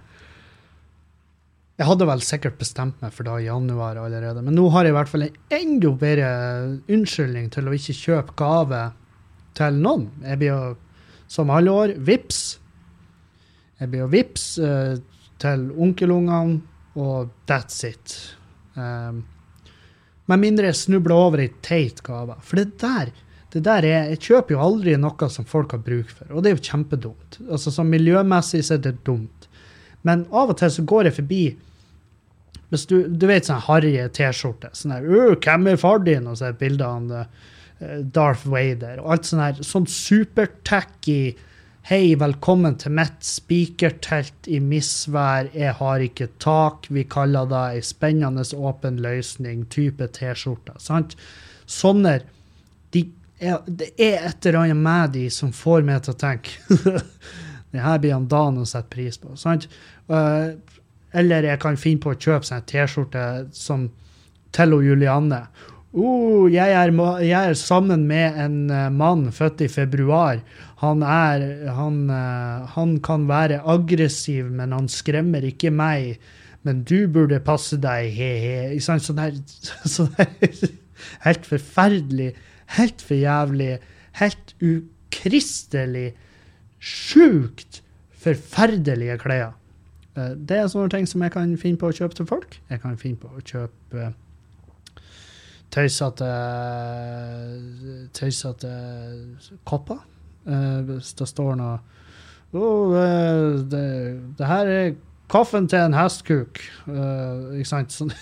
Jeg 1.80 1.88
hadde 1.88 2.07
vel 2.07 2.22
sikkert 2.22 2.59
bestemt 2.61 2.99
meg 3.03 3.14
for 3.16 3.26
da 3.26 3.38
i 3.40 3.47
januar 3.49 3.99
allerede, 3.99 4.43
men 4.45 4.55
nå 4.55 4.68
har 4.70 4.84
jeg 4.84 4.93
i 4.93 4.97
hvert 4.97 5.11
fall 5.11 5.24
en 5.24 5.38
enda 5.57 5.90
bedre 5.99 6.28
unnskyldning 6.93 7.49
til 7.51 7.66
å 7.66 7.74
ikke 7.74 7.97
kjøpe 7.97 8.36
gave 8.38 8.82
til 9.59 9.78
noen. 9.82 10.05
Jeg 10.22 10.38
blir 10.38 10.53
jo, 10.53 10.74
som 11.32 11.51
alle 11.51 11.72
år, 11.72 11.95
vips. 11.97 12.43
Jeg 13.80 13.90
blir 13.90 14.05
jo 14.05 14.11
vips 14.12 14.45
uh, 14.62 14.95
til 15.43 15.64
onkelungene, 15.72 16.61
og 16.95 17.32
that's 17.49 17.82
it. 17.88 18.14
Um, 18.76 19.24
med 20.30 20.45
mindre 20.45 20.70
jeg 20.70 20.78
snubler 20.84 21.16
over 21.18 21.43
ei 21.43 21.51
teit 21.64 22.05
gave. 22.07 22.36
For 22.47 22.61
det 22.61 22.78
der, 22.84 23.11
det 23.53 23.64
der 23.66 23.84
er, 23.84 24.09
Jeg 24.12 24.20
kjøper 24.28 24.55
jo 24.55 24.62
aldri 24.64 24.96
noe 24.96 25.28
som 25.30 25.44
folk 25.48 25.74
har 25.76 25.82
bruk 25.84 26.09
for, 26.09 26.30
og 26.32 26.42
det 26.42 26.50
er 26.50 26.57
jo 26.57 26.70
kjempedumt. 26.70 27.38
Altså 27.50 27.72
Sånn 27.74 27.92
miljømessig 27.92 28.62
så 28.64 28.78
er 28.78 28.86
det 28.86 28.94
dumt. 29.05 29.48
Men 30.03 30.24
av 30.32 30.50
og 30.55 30.59
til 30.59 30.72
så 30.72 30.84
går 30.88 31.11
jeg 31.11 31.18
forbi 31.20 31.44
hvis 32.72 32.86
du, 32.88 32.94
du 33.05 33.26
vet 33.28 33.44
sånn 33.44 33.61
harry 33.66 33.92
T-skjorte. 34.16 34.70
Sånn 34.72 34.94
«Øh, 34.96 35.36
'Hvem 35.36 35.66
er 35.68 35.76
far 35.76 35.98
din?' 36.00 36.26
Og 36.26 36.38
så 36.40 36.48
er 36.48 36.57
bildet 36.57 36.86
av 36.86 37.12
eh, 37.12 37.98
Darth 38.00 38.46
Vader. 38.48 39.03
Og 39.03 39.12
alt 39.12 39.28
sånn 39.28 39.42
her 39.44 39.61
sånn 39.61 39.86
supertacky 39.86 41.34
Hei, 41.82 42.14
velkommen 42.14 42.76
til 42.78 42.92
mitt 42.94 43.24
spikertelt 43.26 44.46
i 44.46 44.61
misvær. 44.62 45.48
Jeg 45.50 45.74
har 45.80 46.05
ikke 46.05 46.28
tak. 46.38 46.86
Vi 46.94 47.03
kaller 47.11 47.48
det 47.50 47.62
ei 47.74 47.80
spennende 47.82 48.44
åpen 48.55 49.00
løsning. 49.03 49.64
Type 49.66 50.07
T-skjorte. 50.14 50.78
sant? 50.78 51.16
Sånne 51.66 52.20
de 52.94 53.03
er, 53.43 53.59
Det 53.66 53.93
er 53.99 54.28
et 54.28 54.47
eller 54.47 54.61
annet 54.62 54.82
med 54.84 55.16
de 55.16 55.24
som 55.34 55.53
får 55.55 55.84
meg 55.86 56.05
til 56.05 56.14
å 56.14 56.20
tenke 56.20 56.57
Det 57.72 57.80
her 57.80 58.01
blir 58.03 58.14
han 58.14 58.28
Dan 58.28 58.61
å 58.61 58.68
sette 58.68 58.93
pris 58.93 59.16
på. 59.16 59.32
sant? 59.40 59.64
Uh, 60.11 60.59
eller 61.16 61.47
jeg 61.49 61.61
kan 61.61 61.78
finne 61.80 62.03
på 62.05 62.12
å 62.12 62.18
kjøpe 62.18 62.45
seg 62.45 62.59
en 62.59 62.66
T-skjorte 62.68 63.22
som 63.57 63.86
til 64.53 64.76
og 64.76 64.84
Julianne. 64.84 65.47
Uh, 65.93 66.49
jeg, 66.53 66.68
er, 66.72 66.93
jeg, 67.20 67.32
er, 67.38 67.57
sammen 67.57 68.07
med 68.09 68.38
en 68.45 68.59
uh, 68.68 68.90
mann 68.93 69.26
født 69.32 69.64
i 69.64 69.70
februar. 69.72 70.40
Han, 70.84 71.01
er, 71.05 71.45
han, 71.76 71.99
uh, 72.12 72.68
han 72.76 72.97
kan 73.05 73.26
være 73.28 73.62
aggressiv, 73.68 74.49
men 74.53 74.72
han 74.76 74.88
skremmer 74.93 75.45
ikke 75.49 75.72
meg. 75.72 76.20
Men 76.64 76.84
du 76.86 77.09
burde 77.12 77.43
passe 77.45 77.76
deg, 77.82 78.09
he-he. 78.14 78.78
Sånn 78.80 79.20
her 79.20 79.36
sånn 79.97 80.12
der 80.16 80.32
Helt 81.26 81.47
forferdelig, 81.49 82.30
helt 82.79 83.03
for 83.03 83.18
jævlig, 83.18 83.79
helt 84.20 84.55
ukristelig, 84.62 86.12
sjukt 86.83 87.83
forferdelige 88.23 89.18
klær. 89.18 89.55
Uh, 90.16 90.35
det 90.37 90.59
er 90.59 90.68
sånne 90.68 90.93
ting 90.93 91.09
som 91.09 91.23
jeg 91.25 91.33
kan 91.33 91.55
finne 91.61 91.81
på 91.81 91.89
å 91.89 91.97
kjøpe 91.97 92.18
til 92.18 92.29
folk. 92.29 92.59
Jeg 92.70 92.83
kan 92.83 92.99
finne 93.01 93.20
på 93.20 93.31
å 93.33 93.45
kjøpe 93.45 94.11
uh, 94.11 95.07
tøysete 95.73 96.29
tøysete 98.18 98.73
kopper. 99.68 100.03
Uh, 100.45 100.83
hvis 100.89 101.14
det 101.16 101.29
står 101.31 101.57
noe 101.61 101.79
oh, 102.53 102.93
det, 103.70 103.87
det, 104.37 104.47
her 104.47 104.68
er 104.68 104.95
kaffen 105.33 105.68
til 105.70 105.87
en 105.87 105.97
hestkuk. 105.97 106.61
ikke 106.91 107.68
sant? 107.70 107.95
Sånn. 107.97 108.12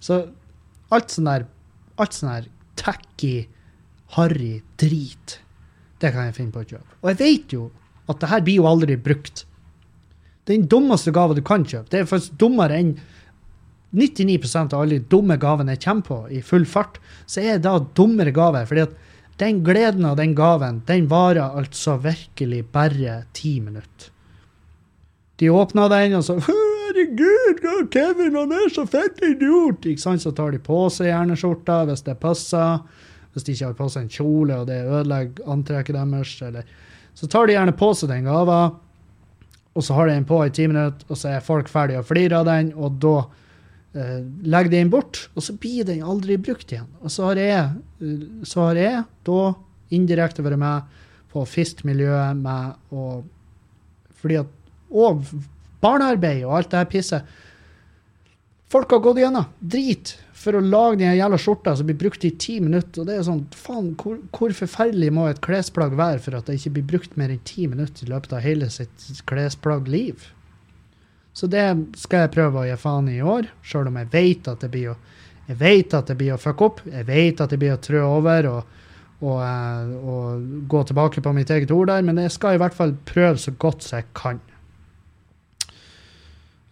Så 0.00 0.22
alt 0.94 1.12
sånn 1.12 1.28
der 1.28 1.44
alt 2.02 2.16
sånn 2.16 2.32
her 2.32 2.48
tacky, 2.78 3.48
harry 4.16 4.58
drit, 4.80 5.38
det 5.98 6.12
kan 6.14 6.28
jeg 6.28 6.36
finne 6.38 6.54
på 6.54 6.62
å 6.62 6.68
kjøpe. 6.68 6.98
Og 7.02 7.12
jeg 7.12 7.20
vet 7.20 7.54
jo 7.56 7.68
at 8.08 8.20
det 8.22 8.30
her 8.30 8.44
blir 8.46 8.60
jo 8.62 8.68
aldri 8.70 8.96
brukt 8.96 9.44
den 10.48 10.64
dummeste 10.70 11.12
gava 11.12 11.36
du 11.36 11.42
kan 11.44 11.66
kjøpe. 11.66 11.90
Det 11.92 12.00
er 12.00 12.08
faktisk 12.08 12.38
dummere 12.40 12.78
enn 12.78 12.94
99% 13.96 14.74
av 14.76 14.84
alle 14.84 15.00
dumme 15.10 15.36
gavene 15.40 15.74
jeg 15.74 15.84
kommer 15.84 16.06
på 16.06 16.18
i 16.32 16.40
full 16.44 16.64
fart. 16.68 16.98
Så 17.26 17.42
er 17.42 17.58
det 17.58 17.66
da 17.66 17.78
dummere 17.96 18.32
gaver. 18.36 18.66
fordi 18.68 18.86
at 18.86 18.96
den 19.38 19.62
gleden 19.64 20.04
av 20.04 20.16
den 20.18 20.34
gaven, 20.34 20.82
den 20.86 21.06
varer 21.08 21.54
altså 21.54 21.96
virkelig 22.02 22.64
bare 22.72 23.24
ti 23.32 23.60
minutter. 23.60 24.10
De 25.38 25.50
åpna 25.50 25.86
den, 25.88 26.16
og 26.18 26.24
så 26.24 26.38
Herregud, 27.08 27.92
Kevin, 27.92 28.34
han 28.36 28.52
er 28.52 28.72
så 28.72 28.84
fett 28.88 29.22
idiot! 29.24 29.86
Ikke 29.88 30.02
sant? 30.02 30.24
Så 30.24 30.34
tar 30.36 30.52
de 30.52 30.60
på 30.62 30.82
seg 30.92 31.08
hjerneskjorta 31.08 31.82
hvis 31.88 32.04
det 32.04 32.18
passer. 32.20 32.82
Hvis 33.32 33.46
de 33.46 33.54
ikke 33.54 33.70
har 33.70 33.78
på 33.78 33.88
seg 33.92 34.04
en 34.04 34.12
kjole, 34.12 34.60
og 34.60 34.68
det 34.68 34.82
ødelegger 34.84 35.48
antrekket 35.52 35.96
deres. 35.96 36.34
Eller. 36.44 36.68
Så 37.16 37.30
tar 37.30 37.48
de 37.48 37.56
gjerne 37.56 37.76
på 37.76 37.92
seg 37.96 38.12
den 38.12 38.28
gava 38.28 38.60
og 39.78 39.84
så 39.86 39.94
har 39.94 40.08
de 40.08 40.16
den 40.16 40.26
på 40.26 40.40
i 40.42 40.50
ti 40.50 40.66
minutter, 40.66 41.06
og 41.06 41.18
så 41.18 41.36
er 41.36 41.44
folk 41.44 41.68
ferdige 41.70 42.00
å 42.02 42.06
flirer 42.06 42.40
av 42.40 42.48
den, 42.48 42.72
og 42.74 42.96
da 43.02 43.14
eh, 43.94 44.24
legger 44.42 44.72
de 44.72 44.80
den 44.80 44.90
bort, 44.90 45.20
og 45.38 45.44
så 45.46 45.54
blir 45.54 45.86
den 45.86 46.02
aldri 46.02 46.34
brukt 46.40 46.72
igjen. 46.72 46.88
Og 46.98 47.12
så 47.14 47.28
har 47.28 47.38
jeg, 47.38 47.60
eh, 48.02 48.24
så 48.42 48.64
har 48.66 48.80
jeg 48.80 49.04
da 49.28 49.42
indirekte 49.94 50.42
vært 50.42 50.58
med 50.58 50.96
på 51.30 51.44
å 51.44 51.48
med 52.34 52.74
å 52.90 53.08
Fordi 54.18 54.36
at 54.40 54.48
Og 54.90 55.22
barnearbeid 55.84 56.44
og 56.46 56.56
alt 56.58 56.72
det 56.72 56.80
her 56.82 56.88
pisset. 56.92 57.36
Folk 58.68 58.90
har 58.92 59.00
gått 59.04 59.20
gjennom 59.22 59.46
drit 59.60 60.16
for 60.38 60.54
å 60.54 60.62
lage 60.62 61.00
den 61.00 61.16
jævla 61.16 61.38
skjorta 61.40 61.74
som 61.76 61.88
blir 61.88 61.98
brukt 61.98 62.24
i 62.28 62.34
ti 62.36 62.58
minutter. 62.60 63.02
Og 63.02 63.08
det 63.08 63.16
er 63.16 63.26
sånn, 63.26 63.46
faen, 63.56 63.94
hvor, 63.98 64.18
hvor, 64.34 64.52
forferdelig 64.54 65.08
må 65.14 65.26
et 65.28 65.40
klesplagg 65.44 65.96
være 65.98 66.20
for 66.24 66.36
at 66.38 66.48
det 66.48 66.58
ikke 66.58 66.74
blir 66.76 66.90
brukt 66.92 67.16
mer 67.20 67.32
enn 67.32 67.46
ti 67.48 67.66
minutter 67.70 68.06
i 68.06 68.12
løpet 68.12 68.36
av 68.36 68.44
hele 68.44 68.68
sitt 68.72 69.08
klesplaggliv? 69.30 70.28
Så 71.38 71.48
det 71.50 71.64
skal 71.98 72.26
jeg 72.26 72.34
prøve 72.34 72.60
å 72.60 72.66
gi 72.68 72.76
faen 72.80 73.08
i 73.10 73.18
i 73.18 73.24
år, 73.24 73.48
sjøl 73.62 73.90
om 73.90 73.98
jeg 74.00 74.10
vet 74.12 74.50
at 74.50 74.62
det 74.64 74.70
blir 74.74 74.92
å 74.92 74.98
jeg 75.48 75.56
vet 75.56 75.94
at 75.96 76.10
det 76.10 76.18
blir 76.20 76.34
å 76.34 76.40
fucke 76.40 76.66
opp, 76.66 76.80
jeg 76.84 77.06
vet 77.08 77.38
at 77.40 77.52
det 77.52 77.56
blir 77.60 77.72
å 77.72 77.80
trø 77.80 78.02
over 78.04 78.48
og, 78.50 78.74
og, 79.22 79.38
eh, 79.40 79.92
og 79.96 80.42
gå 80.68 80.82
tilbake 80.90 81.22
på 81.24 81.32
mitt 81.32 81.48
eget 81.54 81.72
ord 81.72 81.88
der, 81.88 82.04
men 82.04 82.20
jeg 82.20 82.34
skal 82.34 82.58
i 82.58 82.60
hvert 82.60 82.76
fall 82.76 82.92
prøve 83.08 83.40
så 83.40 83.54
godt 83.56 83.86
som 83.86 83.96
jeg 83.96 84.10
kan. 84.18 84.42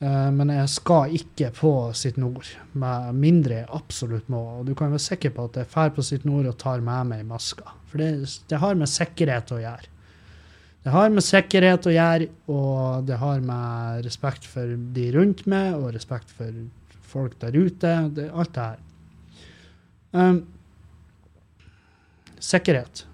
Eh, 0.01 0.31
men 0.33 0.53
jeg 0.53 0.69
skal 0.69 1.15
ikke 1.17 1.51
på 1.57 1.73
sitt 1.97 2.19
nord, 2.21 2.49
med 2.77 3.17
mindre 3.17 3.63
jeg 3.63 3.69
absolutt 3.75 4.29
må. 4.33 4.43
Og 4.61 4.69
du 4.69 4.75
kan 4.77 4.93
være 4.93 5.05
sikker 5.07 5.33
på 5.37 5.49
at 5.49 5.61
jeg 5.61 5.71
drar 5.73 5.93
på 5.97 6.05
sitt 6.05 6.27
nord 6.29 6.49
og 6.51 6.59
tar 6.61 6.85
med 6.85 7.13
meg 7.13 7.29
maska. 7.29 7.73
For 7.91 8.03
det, 8.03 8.11
det, 8.51 8.61
har 8.61 8.77
med 8.77 8.93
sikkerhet 8.93 9.55
å 9.57 9.61
gjøre. 9.63 9.93
Det 10.85 10.93
har 10.95 11.11
med 11.11 11.25
sikkerhet 11.25 11.89
å 11.89 11.95
gjøre, 11.95 12.29
og 12.53 13.07
det 13.09 13.17
har 13.19 13.41
med 13.43 14.05
respekt 14.07 14.45
for 14.47 14.77
de 14.95 15.07
rundt 15.17 15.47
meg, 15.51 15.73
og 15.75 15.95
respekt 15.97 16.31
for 16.31 16.61
folk 17.07 17.39
der 17.41 17.57
ute. 17.57 17.95
Det, 18.15 18.29
alt 18.31 18.53
det 18.55 18.67
her. 18.69 18.85
Um, 20.17 20.43
sikkerhet. 22.39 23.07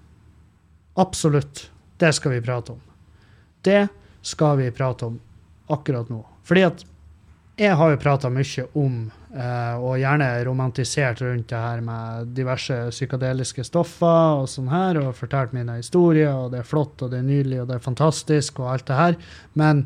Absolutt. 0.99 1.69
Det 1.97 2.11
skal 2.13 2.35
vi 2.35 2.43
prate 2.45 2.75
om. 2.75 2.83
Det 3.63 3.87
skal 4.21 4.59
vi 4.59 4.69
prate 4.75 5.07
om 5.07 5.17
akkurat 5.73 6.11
nå. 6.11 6.21
Fordi 6.43 6.65
at 6.67 6.83
jeg 7.59 7.77
har 7.77 7.91
jo 7.93 7.99
prata 8.01 8.29
mye 8.33 8.63
om, 8.81 8.95
eh, 9.37 9.75
og 9.77 9.99
gjerne 10.01 10.27
romantisert 10.47 11.21
rundt 11.21 11.51
det 11.51 11.59
her 11.61 11.81
med 11.85 12.31
diverse 12.33 12.77
psykadeliske 12.89 13.65
stoffer 13.67 14.39
og 14.41 14.47
sånn 14.49 14.71
her, 14.73 14.97
og 15.03 15.17
fortalt 15.17 15.53
mine 15.53 15.77
historier, 15.77 16.33
og 16.33 16.51
det 16.53 16.63
er 16.63 16.69
flott, 16.69 17.01
og 17.01 17.11
det 17.11 17.19
er 17.19 17.27
nydelig, 17.27 17.61
og 17.61 17.69
det 17.69 17.77
er 17.77 17.85
fantastisk, 17.85 18.63
og 18.63 18.71
alt 18.73 18.87
det 18.89 18.97
her. 18.97 19.19
Men 19.53 19.85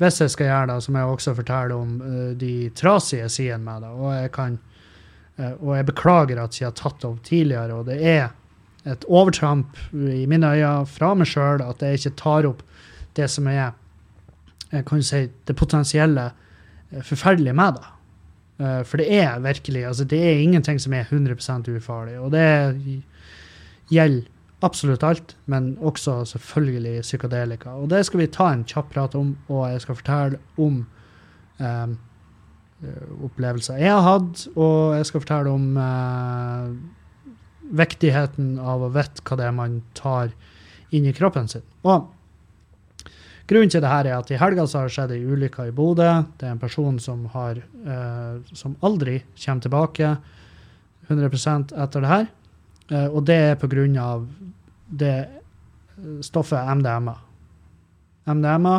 hvis 0.00 0.20
jeg 0.20 0.34
skal 0.34 0.50
gjøre 0.50 0.72
det, 0.72 0.80
så 0.82 0.92
må 0.92 0.98
jeg 0.98 1.14
også 1.14 1.36
fortelle 1.38 1.78
om 1.78 1.94
uh, 2.02 2.32
de 2.36 2.54
trasige 2.76 3.28
sidene 3.32 3.64
med 3.64 3.86
det. 3.86 3.92
Og 3.94 4.10
jeg 4.12 4.32
kan 4.34 4.58
uh, 5.38 5.54
og 5.62 5.70
jeg 5.76 5.86
beklager 5.86 6.42
at 6.42 6.58
jeg 6.60 6.66
har 6.68 6.76
tatt 6.76 7.06
opp 7.08 7.22
tidligere, 7.24 7.78
og 7.78 7.86
det 7.88 8.02
er 8.02 8.28
et 8.86 9.06
overtramp 9.08 9.78
i 9.94 10.26
mine 10.30 10.52
øyne 10.52 10.86
fra 10.86 11.14
meg 11.18 11.30
sjøl 11.30 11.62
at 11.64 11.80
jeg 11.82 11.98
ikke 11.98 12.18
tar 12.20 12.46
opp 12.50 12.60
det 13.16 13.26
som 13.32 13.48
er 13.50 13.72
jeg 14.72 14.86
kan 14.86 15.02
si, 15.02 15.26
det 15.46 15.56
potensielle 15.56 16.30
eh, 16.90 17.02
forferdelige 17.02 17.56
med 17.56 17.78
det. 17.78 17.90
Eh, 18.58 18.80
for 18.88 19.00
det 19.00 19.06
er 19.14 19.42
virkelig 19.44 19.84
altså 19.86 20.04
Det 20.04 20.22
er 20.22 20.40
ingenting 20.40 20.80
som 20.80 20.92
er 20.92 21.04
100% 21.04 21.70
ufarlig. 21.76 22.18
Og 22.20 22.32
det 22.32 23.02
gjelder 23.90 24.26
absolutt 24.62 25.02
alt, 25.04 25.36
men 25.46 25.76
også 25.80 26.24
selvfølgelig 26.24 27.00
psykadelika. 27.02 27.70
Og 27.76 27.90
det 27.90 28.06
skal 28.06 28.20
vi 28.20 28.26
ta 28.26 28.50
en 28.52 28.64
kjapp 28.64 28.90
prat 28.94 29.14
om, 29.14 29.36
og 29.48 29.70
jeg 29.70 29.80
skal 29.80 29.98
fortelle 29.98 30.38
om 30.56 30.86
um, 31.60 31.98
opplevelser 33.24 33.76
jeg 33.80 33.92
har 33.92 34.02
hatt, 34.02 34.46
og 34.56 34.96
jeg 34.96 35.06
skal 35.06 35.22
fortelle 35.22 35.52
om 35.52 35.76
uh, 35.76 36.72
viktigheten 37.76 38.56
av 38.58 38.82
å 38.86 38.90
vite 38.94 39.22
hva 39.26 39.38
det 39.38 39.46
er 39.46 39.56
man 39.56 39.80
tar 39.94 40.32
inn 40.94 41.06
i 41.06 41.14
kroppen 41.14 41.48
sin. 41.52 41.64
Og 41.84 42.08
Grunnen 43.46 43.70
til 43.70 43.82
det 43.82 43.90
her 43.90 44.08
er 44.10 44.16
at 44.18 44.30
i 44.34 44.38
helga 44.40 44.64
så 44.66 44.80
har 44.80 44.88
det 44.88 44.96
skjedd 44.96 45.14
ei 45.14 45.22
ulykke 45.22 45.68
i 45.68 45.74
Bodø. 45.74 46.08
Det 46.38 46.48
er 46.48 46.54
en 46.56 46.62
person 46.62 46.98
som, 47.02 47.28
har, 47.34 47.60
uh, 47.86 48.40
som 48.52 48.74
aldri 48.86 49.20
kommer 49.38 49.62
tilbake 49.62 50.16
100% 51.06 51.76
etter 51.84 52.02
det 52.02 52.10
her. 52.10 52.26
Uh, 52.90 53.08
og 53.12 53.20
det 53.28 53.38
er 53.52 54.00
av 54.02 54.26
det 54.86 55.16
stoffet 56.26 56.74
MDMA. 56.76 57.14
MDMA 58.26 58.74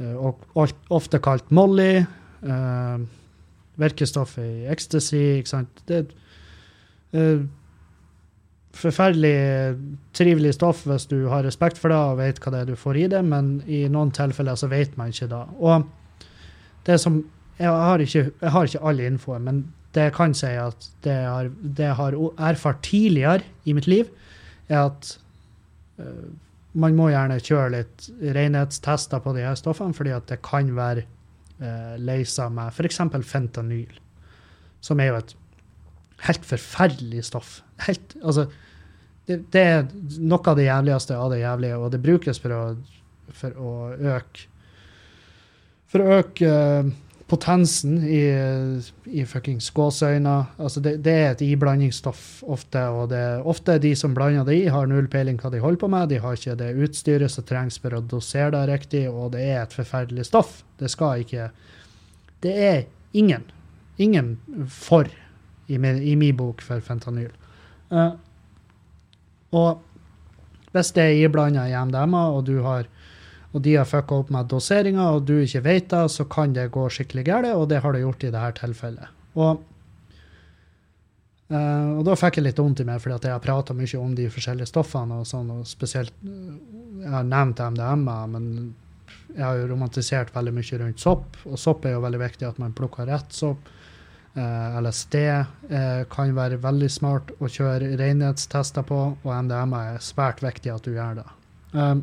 eh, 0.00 0.16
og 0.16 0.46
ofte 0.92 1.20
kalt 1.22 1.50
Molly. 1.54 2.00
Uh, 2.46 3.04
virkestoffet 3.76 4.44
i 4.44 4.66
ecstasy, 4.72 5.20
ikke 5.40 5.52
sant. 5.52 5.82
Det 5.88 5.98
er 6.00 6.06
eh, 7.20 7.42
forferdelig 8.76 9.36
trivelig 10.16 10.54
stoff 10.56 10.84
hvis 10.88 11.06
du 11.10 11.26
har 11.30 11.44
respekt 11.46 11.78
for 11.80 11.92
det 11.92 11.98
og 11.98 12.18
vet 12.20 12.40
hva 12.42 12.52
det 12.54 12.62
er 12.62 12.70
du 12.72 12.78
får 12.80 13.00
i 13.00 13.06
det, 13.12 13.22
men 13.26 13.58
i 13.68 13.84
noen 13.92 14.12
tilfeller 14.16 14.58
så 14.58 14.70
vet 14.72 14.96
man 14.98 15.12
ikke 15.12 15.30
det. 15.32 15.42
Og 15.60 15.86
det 16.88 17.00
som 17.02 17.24
Jeg 17.56 17.72
har 17.72 18.02
ikke, 18.04 18.22
jeg 18.42 18.50
har 18.52 18.66
ikke 18.68 18.80
all 18.84 18.98
infoen, 19.00 19.44
men 19.46 19.60
det 19.96 20.10
jeg 20.10 20.12
kan 20.12 20.34
si 20.36 20.50
at 20.60 20.88
det 21.06 21.14
jeg 21.14 21.28
har, 21.32 21.46
det 21.48 21.86
jeg 21.86 21.96
har 21.96 22.16
erfart 22.50 22.82
tidligere 22.84 23.46
i 23.64 23.72
mitt 23.72 23.86
liv, 23.88 24.10
er 24.68 24.82
at 24.90 25.08
uh, 25.96 26.26
man 26.76 26.98
må 26.98 27.08
gjerne 27.08 27.40
kjøre 27.40 27.72
litt 27.78 28.10
renhetstester 28.20 29.24
på 29.24 29.32
de 29.32 29.46
her 29.46 29.56
stoffene, 29.56 29.96
fordi 29.96 30.12
at 30.12 30.28
det 30.28 30.42
kan 30.44 30.68
være 30.76 31.06
uh, 31.62 31.96
leisa 31.96 32.50
med 32.52 32.76
f.eks. 32.76 33.00
fentanyl, 33.24 33.96
som 34.84 35.00
er 35.00 35.14
jo 35.14 35.18
et 35.22 35.34
helt 36.28 36.44
forferdelig 36.44 37.24
stoff. 37.30 37.62
Helt, 37.88 38.18
altså, 38.20 38.50
det, 39.26 39.40
det 39.54 39.62
er 39.62 39.88
noe 40.22 40.42
av 40.52 40.58
det 40.58 40.68
jævligste 40.68 41.16
av 41.18 41.32
det 41.32 41.40
jævlige, 41.40 41.80
og 41.80 41.90
det 41.94 42.02
brukes 42.04 42.38
for 42.42 42.54
å, 42.54 42.60
for 43.40 43.58
å 43.58 43.72
øke 44.16 44.52
For 45.86 46.02
å 46.02 46.16
øke 46.18 46.48
uh, 46.50 46.88
potensen 47.30 48.00
i, 48.02 48.22
i 49.06 49.24
fuckings 49.26 49.68
gåseøyne. 49.74 50.34
Altså 50.62 50.82
det, 50.82 50.96
det 51.06 51.14
er 51.14 51.28
et 51.32 51.44
iblandingsstoff 51.46 52.42
ofte, 52.46 52.82
og 52.90 53.10
det 53.10 53.20
er 53.22 53.46
ofte 53.46 53.78
de 53.82 53.92
som 53.98 54.14
blander 54.14 54.46
det 54.46 54.58
i, 54.60 54.68
har 54.70 54.86
null 54.90 55.08
peiling 55.10 55.38
hva 55.42 55.50
de 55.54 55.62
holder 55.62 55.80
på 55.82 55.90
med. 55.90 56.10
De 56.10 56.20
har 56.22 56.38
ikke 56.38 56.58
det 56.58 56.72
utstyret 56.86 57.32
som 57.32 57.46
trengs 57.46 57.78
for 57.82 57.94
å 57.98 58.02
dosere 58.02 58.52
det 58.54 58.64
riktig, 58.70 59.04
og 59.10 59.32
det 59.34 59.42
er 59.46 59.64
et 59.64 59.74
forferdelig 59.74 60.28
stoff. 60.30 60.60
Det 60.78 60.90
skal 60.92 61.24
ikke 61.24 61.50
Det 62.42 62.52
er 62.52 62.84
ingen, 63.16 63.46
ingen 63.98 64.36
for 64.70 65.08
i 65.66 65.78
min, 65.78 66.02
i 66.02 66.14
min 66.18 66.36
bok 66.36 66.62
for 66.62 66.80
fentanyl. 66.84 67.32
Eh, 67.90 68.12
og 69.52 69.82
hvis 70.74 70.92
det 70.96 71.04
er 71.04 71.22
iblanda 71.24 71.68
i 71.70 71.76
MDMA, 71.76 72.26
og 72.36 72.50
har 72.64 72.88
og 73.56 73.62
de 73.64 73.72
har 73.78 73.88
fucka 73.88 74.18
opp 74.20 74.30
med 74.34 74.50
doseringa, 74.52 75.06
og 75.16 75.22
du 75.24 75.38
ikke 75.40 75.62
vet 75.64 75.88
det, 75.88 76.02
så 76.12 76.26
kan 76.28 76.52
det 76.52 76.66
gå 76.74 76.82
skikkelig 76.92 77.24
galt, 77.24 77.54
og 77.56 77.70
det 77.70 77.80
har 77.80 77.94
det 77.94 78.02
gjort 78.02 78.26
i 78.26 78.32
dette 78.34 78.50
tilfellet. 78.58 79.14
Og, 79.40 79.62
eh, 81.48 81.86
og 81.96 82.02
da 82.04 82.16
fikk 82.20 82.36
jeg 82.36 82.44
litt 82.44 82.60
vondt 82.60 82.82
i 82.84 82.88
meg, 82.88 83.00
fordi 83.00 83.16
at 83.16 83.28
jeg 83.28 83.32
har 83.32 83.44
prata 83.46 83.76
mye 83.76 84.00
om 84.02 84.12
de 84.18 84.26
forskjellige 84.34 84.68
stoffene, 84.68 85.22
og 85.22 85.30
sånn, 85.30 85.54
og 85.54 85.64
spesielt 85.68 86.12
eh, 86.26 86.50
Jeg 87.00 87.12
har 87.12 87.24
nevnt 87.28 87.60
MDMA, 87.60 88.18
men 88.34 88.50
jeg 89.30 89.44
har 89.44 89.56
jo 89.62 89.70
romantisert 89.72 90.34
veldig 90.34 90.52
mye 90.56 90.82
rundt 90.82 91.00
sopp, 91.00 91.40
og 91.46 91.60
sopp 91.60 91.84
er 91.86 91.96
jo 91.96 92.04
veldig 92.04 92.20
viktig 92.26 92.48
at 92.48 92.60
man 92.60 92.76
plukker 92.76 93.08
rett 93.08 93.32
sopp. 93.36 93.72
Eh, 94.36 94.80
LSD 94.80 95.14
eh, 95.14 96.02
kan 96.12 96.34
være 96.36 96.58
veldig 96.60 96.88
smart 96.92 97.30
å 97.40 97.48
kjøre 97.48 97.94
renhetstester 97.96 98.84
på, 98.84 98.98
og 99.24 99.30
MDMA 99.32 99.78
er 99.94 100.02
svært 100.04 100.42
viktig 100.44 100.74
at 100.74 100.84
du 100.84 100.92
gjør 100.92 101.22
det. 101.22 101.24
Um, 101.72 102.02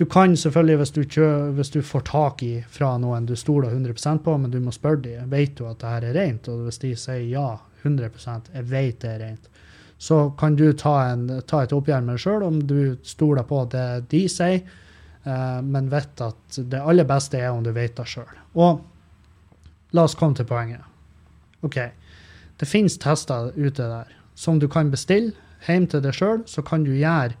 du 0.00 0.06
kan 0.10 0.32
selvfølgelig, 0.36 0.78
hvis 0.80 0.94
du, 0.96 1.02
kjø- 1.04 1.50
hvis 1.58 1.70
du 1.74 1.82
får 1.84 2.06
tak 2.08 2.42
i 2.42 2.54
fra 2.72 2.94
noen 2.98 3.28
du 3.28 3.34
stoler 3.36 3.76
100% 3.76 4.24
på, 4.24 4.38
men 4.40 4.54
du 4.54 4.56
må 4.64 4.72
spørre 4.72 5.02
dem, 5.04 5.28
vet 5.30 5.52
du 5.58 5.66
at 5.68 5.82
det 5.84 5.92
her 5.92 6.08
er 6.08 6.16
rent? 6.16 6.48
Og 6.48 6.64
hvis 6.64 6.80
de 6.80 6.94
sier 6.96 7.28
ja, 7.28 7.50
100 7.82 8.08
jeg 8.54 8.64
vet 8.72 8.98
det 9.04 9.12
er 9.12 9.20
rent, 9.20 9.52
så 10.00 10.30
kan 10.40 10.56
du 10.56 10.70
ta, 10.72 10.94
en, 11.12 11.28
ta 11.44 11.60
et 11.62 11.76
oppgjør 11.76 12.08
med 12.08 12.16
deg 12.16 12.24
sjøl 12.24 12.48
om 12.48 12.56
du 12.64 12.96
stoler 13.04 13.44
på 13.44 13.60
det 13.76 14.08
de 14.16 14.24
sier, 14.32 14.64
uh, 15.28 15.60
men 15.60 15.92
vet 15.92 16.24
at 16.24 16.58
det 16.72 16.80
aller 16.80 17.04
beste 17.04 17.44
er 17.44 17.52
om 17.52 17.60
du 17.62 17.70
vet 17.76 18.00
det 18.00 18.08
sjøl. 18.16 18.32
Og 18.56 18.80
la 19.94 20.04
oss 20.08 20.16
komme 20.18 20.36
til 20.36 20.48
poenget. 20.48 20.82
OK. 21.62 21.78
Det 22.60 22.68
finnes 22.68 22.98
tester 23.00 23.52
ute 23.56 23.82
der 23.82 24.10
som 24.34 24.58
du 24.58 24.68
kan 24.68 24.90
bestille 24.90 25.32
hjem 25.66 25.86
til 25.88 26.02
deg 26.04 26.14
sjøl, 26.14 26.42
så 26.50 26.62
kan 26.66 26.84
du 26.84 26.92
gjøre 26.92 27.38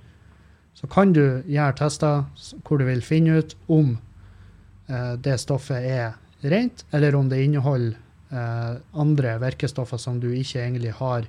så 0.74 0.88
kan 0.90 1.12
du 1.14 1.42
gjøre 1.46 1.76
tester 1.78 2.24
hvor 2.66 2.80
du 2.80 2.86
vil 2.88 3.02
finne 3.04 3.38
ut 3.38 3.54
om 3.70 3.92
eh, 4.90 5.14
det 5.22 5.36
stoffet 5.38 5.86
er 5.86 6.16
rent, 6.42 6.82
eller 6.90 7.14
om 7.14 7.28
det 7.30 7.44
inneholder 7.44 7.94
eh, 8.34 8.80
andre 8.92 9.36
virkestoffer 9.42 10.00
som 10.02 10.18
du 10.20 10.32
ikke 10.34 10.64
egentlig 10.64 10.96
har 10.98 11.28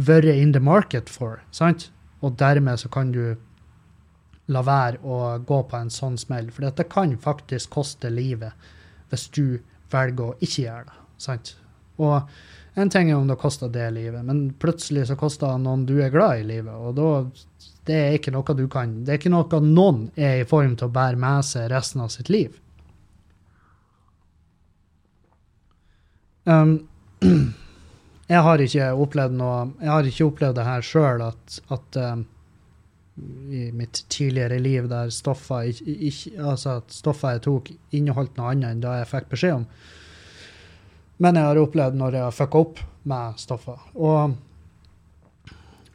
vært 0.00 0.32
in 0.32 0.54
the 0.56 0.62
market 0.64 1.12
for. 1.12 1.42
sant? 1.50 1.90
Og 2.24 2.38
dermed 2.40 2.80
så 2.80 2.88
kan 2.88 3.12
du 3.12 3.36
la 4.50 4.62
være 4.64 4.98
å 5.04 5.38
gå 5.46 5.60
på 5.68 5.76
en 5.76 5.92
sånn 5.92 6.16
smell. 6.18 6.50
For 6.50 6.64
dette 6.66 6.88
kan 6.90 7.12
faktisk 7.20 7.76
koste 7.76 8.10
livet 8.10 8.56
hvis 9.10 9.28
du 9.36 9.60
velger 9.92 10.30
å 10.30 10.38
ikke 10.40 10.64
gjøre 10.64 10.86
det. 10.88 10.98
sant? 11.20 11.54
Og 12.00 12.80
en 12.80 12.90
ting 12.90 13.10
er 13.10 13.18
om 13.18 13.28
det 13.28 13.36
koster 13.40 13.68
det 13.68 13.90
livet, 13.92 14.24
men 14.24 14.50
plutselig 14.62 15.08
så 15.10 15.16
koster 15.18 15.50
det 15.50 15.64
noen 15.64 15.86
du 15.88 15.96
er 16.00 16.12
glad 16.14 16.40
i 16.40 16.46
livet. 16.46 16.74
Og 16.74 16.94
da 16.96 17.10
det 17.88 17.96
er 17.96 18.16
ikke 18.16 18.32
noe 18.34 18.54
du 18.54 18.66
kan 18.70 18.92
Det 19.04 19.14
er 19.14 19.18
ikke 19.18 19.32
noe 19.32 19.60
noen 19.64 20.10
er 20.14 20.42
i 20.42 20.48
form 20.48 20.76
til 20.78 20.90
å 20.90 20.94
bære 20.94 21.18
med 21.20 21.46
seg 21.48 21.70
resten 21.72 22.04
av 22.04 22.12
sitt 22.12 22.30
liv. 22.30 22.54
Um, 26.44 26.76
jeg 28.32 28.44
har 28.46 28.62
ikke 28.64 28.92
opplevd 28.96 29.36
noe 29.36 29.56
Jeg 29.80 29.90
har 29.92 30.08
ikke 30.08 30.28
opplevd 30.30 30.56
det 30.56 30.68
her 30.68 30.86
sjøl, 30.86 31.24
at, 31.26 31.58
at 31.74 32.00
um, 32.00 32.24
i 33.50 33.70
mitt 33.72 34.04
tidligere 34.08 34.58
liv 34.58 34.88
der 34.90 35.10
stoffer 35.14 35.68
altså 35.68 36.76
at 36.80 36.94
stoffer 36.94 37.36
jeg 37.36 37.44
tok, 37.46 37.72
inneholdt 37.96 38.38
noe 38.38 38.52
annet 38.52 38.74
enn 38.74 38.84
det 38.84 38.94
jeg 39.00 39.10
fikk 39.10 39.32
beskjed 39.32 39.56
om. 39.60 39.66
Men 41.20 41.36
jeg 41.36 41.50
har 41.50 41.60
opplevd 41.60 41.98
når 42.00 42.16
jeg 42.16 42.26
har 42.26 42.36
fucka 42.36 42.62
opp 42.64 42.82
med 43.10 43.40
stoffer. 43.40 43.80
Og, 44.00 44.36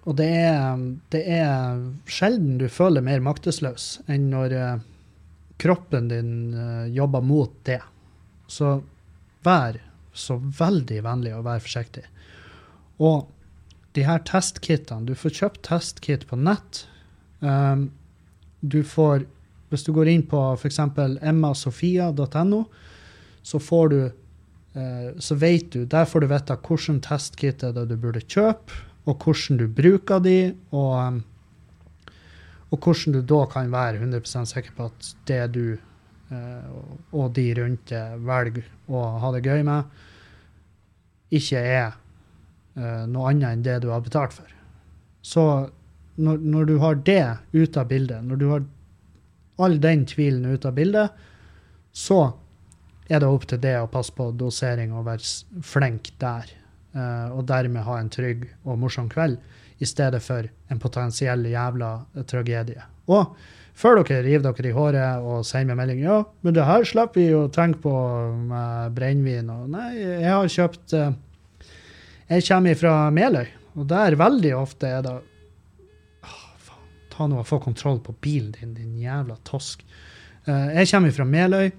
og 0.05 0.17
det, 0.19 0.29
er, 0.45 0.83
det 1.13 1.23
er 1.39 1.79
sjelden 2.05 2.59
du 2.61 2.67
føler 2.69 3.05
mer 3.05 3.23
maktesløs 3.25 3.87
enn 4.11 4.29
når 4.33 4.57
eh, 4.59 4.75
kroppen 5.61 6.11
din 6.11 6.35
eh, 6.53 6.91
jobber 6.93 7.25
mot 7.25 7.53
det. 7.65 7.81
Så 8.47 8.77
vær 9.45 9.79
så 10.15 10.37
veldig 10.37 11.01
vennlig 11.03 11.33
og 11.35 11.45
vær 11.47 11.63
forsiktig. 11.63 12.05
Og 13.01 13.25
de 13.95 14.03
her 14.07 14.21
testkittene 14.27 15.07
Du 15.07 15.15
får 15.17 15.33
kjøpt 15.39 15.63
testkit 15.67 16.27
på 16.29 16.37
nett. 16.39 16.85
Um, 17.45 17.91
du 18.65 18.81
får 18.83 19.25
Hvis 19.69 19.83
du 19.85 19.91
går 19.93 20.09
inn 20.09 20.23
på 20.29 20.39
f.eks. 20.55 20.79
emmasofia.no, 21.21 22.59
så 23.41 23.59
får 23.59 23.89
du 23.91 23.97
uh, 24.05 25.09
så 25.19 25.35
vet 25.35 25.71
du, 25.73 25.85
Der 25.85 26.05
får 26.05 26.21
du 26.21 26.27
vite 26.31 26.57
hvilken 26.57 27.01
testkit 27.03 27.65
du 27.65 27.95
burde 27.97 28.21
kjøpe, 28.21 28.77
og 29.05 29.17
hvordan 29.23 29.59
du 29.59 29.65
bruker 29.67 30.21
de, 30.23 30.53
og, 30.71 30.93
um, 31.01 31.19
og 32.71 32.77
hvordan 32.79 33.17
du 33.17 33.21
da 33.21 33.41
kan 33.51 33.73
være 33.73 33.99
100% 34.01 34.53
sikker 34.53 34.77
på 34.77 34.89
at 34.89 35.11
det 35.27 35.43
du 35.57 35.65
uh, 36.31 36.71
og 37.11 37.33
de 37.35 37.49
rundt 37.59 37.89
deg 37.91 38.25
velger 38.25 38.69
å 38.87 39.05
ha 39.21 39.33
det 39.35 39.45
gøy 39.45 39.65
med, 39.65 39.89
ikke 41.35 41.59
er 41.59 41.97
uh, 42.77 43.03
noe 43.09 43.33
annet 43.33 43.49
enn 43.51 43.65
det 43.65 43.81
du 43.83 43.89
har 43.91 44.05
betalt 44.05 44.37
for. 44.37 44.55
Så 45.25 45.43
når, 46.15 46.37
når 46.37 46.65
du 46.69 46.77
har 46.79 46.97
det 47.07 47.37
ut 47.53 47.77
av 47.77 47.87
bildet, 47.91 48.23
når 48.23 48.39
du 48.39 48.47
har 48.51 48.65
all 49.65 49.79
den 49.81 50.05
tvilen 50.07 50.45
ut 50.45 50.65
av 50.65 50.75
bildet, 50.75 51.25
så 51.95 52.19
er 53.07 53.21
det 53.21 53.29
opp 53.29 53.45
til 53.49 53.61
det 53.61 53.75
å 53.79 53.89
passe 53.91 54.13
på 54.15 54.31
dosering 54.35 54.93
og 54.95 55.05
være 55.07 55.63
flink 55.63 56.11
der. 56.21 56.49
Uh, 56.95 57.35
og 57.35 57.43
dermed 57.49 57.83
ha 57.83 57.97
en 57.99 58.09
trygg 58.11 58.45
og 58.63 58.79
morsom 58.79 59.09
kveld, 59.11 59.35
i 59.83 59.87
stedet 59.87 60.21
for 60.23 60.47
en 60.71 60.79
potensiell 60.79 61.41
jævla 61.51 61.89
eh, 62.15 62.23
tragedie. 62.23 62.79
Og 63.11 63.33
før 63.75 63.99
dere 63.99 64.21
river 64.23 64.45
dere 64.45 64.69
i 64.69 64.75
håret 64.77 65.25
og 65.27 65.43
sender 65.43 65.75
meg 65.75 65.81
melding 65.81 66.05
ja, 66.05 66.21
men 66.47 66.55
det 66.55 66.63
her 66.63 66.87
slipper 66.87 67.19
vi 67.19 67.25
å 67.35 67.49
tenke 67.51 67.81
på 67.83 67.95
med 68.47 68.95
brennevin. 68.95 69.51
og 69.51 69.67
Nei, 69.73 69.89
jeg 69.99 70.31
har 70.31 70.53
kjøpt 70.53 70.95
uh, 70.95 71.11
Jeg 72.31 72.47
kommer 72.47 72.79
fra 72.79 72.95
Meløy, 73.11 73.51
og 73.75 73.89
der 73.91 74.15
veldig 74.23 74.55
ofte 74.55 74.95
er 74.95 75.03
det 75.03 75.17
Ta 77.15 77.27
nå 77.31 77.39
og 77.39 77.47
få 77.47 77.61
kontroll 77.63 78.01
på 78.03 78.15
bilen 78.23 78.51
din, 78.57 78.73
din 78.75 78.95
jævla 78.99 79.37
tosk. 79.47 79.85
Eh, 80.45 80.71
jeg 80.79 80.89
kommer 80.91 81.13
fra 81.15 81.25
Meløy. 81.25 81.69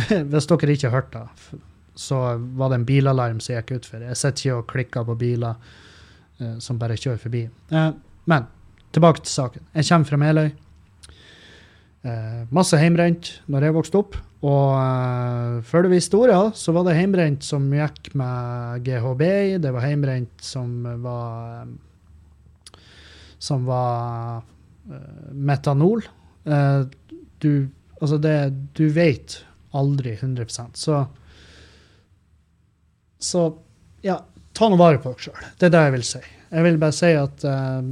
Hvis 0.30 0.48
dere 0.50 0.74
ikke 0.74 0.88
har 0.88 0.96
hørt 0.96 1.12
det, 1.14 1.60
så 1.98 2.18
var 2.58 2.72
det 2.72 2.80
en 2.80 2.88
bilalarm 2.88 3.40
som 3.42 3.54
gikk 3.56 3.76
utfor. 3.78 4.02
Jeg 4.02 4.18
sitter 4.18 4.40
ikke 4.40 4.56
og 4.56 4.66
klikker 4.72 5.06
på 5.06 5.18
biler 5.20 5.54
eh, 6.40 6.56
som 6.62 6.80
bare 6.80 6.98
kjører 6.98 7.20
forbi. 7.22 7.44
Eh, 7.46 7.92
men 8.30 8.48
tilbake 8.94 9.22
til 9.22 9.32
saken. 9.32 9.68
Jeg 9.76 9.88
kommer 9.90 10.10
fra 10.10 10.20
Meløy. 10.24 10.50
Masse 12.48 12.78
heimbrent 12.80 13.26
når 13.52 13.66
jeg 13.66 13.74
vokste 13.76 13.98
opp. 14.00 14.14
Og 14.40 15.64
før 15.68 15.84
du 15.84 15.90
visste 15.92 16.16
ordet, 16.16 16.56
så 16.56 16.72
var 16.72 16.86
det 16.86 16.94
heimbrent 16.96 17.44
som 17.44 17.66
gikk 17.76 18.14
med 18.16 18.86
GHB. 18.86 19.22
Det 19.60 19.72
var 19.74 19.84
heimbrent 19.84 20.32
som 20.40 20.80
var 21.04 21.68
Som 23.40 23.66
var 23.68 24.42
eh, 24.90 25.28
metanol. 25.32 26.04
Eh, 26.44 26.82
du 27.40 27.52
Altså, 28.00 28.16
det 28.16 28.50
Du 28.72 28.88
vet 28.88 29.44
aldri 29.76 30.14
100 30.14 30.46
Så 30.74 31.06
Så 33.18 33.58
ja, 34.00 34.24
ta 34.52 34.68
nå 34.68 34.78
vare 34.80 34.96
på 34.98 35.10
dere 35.12 35.20
sjøl. 35.20 35.48
Det 35.60 35.68
er 35.68 35.72
det 35.74 35.80
jeg 35.84 35.92
vil 35.92 36.04
si. 36.08 36.20
Jeg 36.50 36.64
vil 36.64 36.78
bare 36.80 36.96
si 36.96 37.10
at 37.12 37.42
uh, 37.44 37.90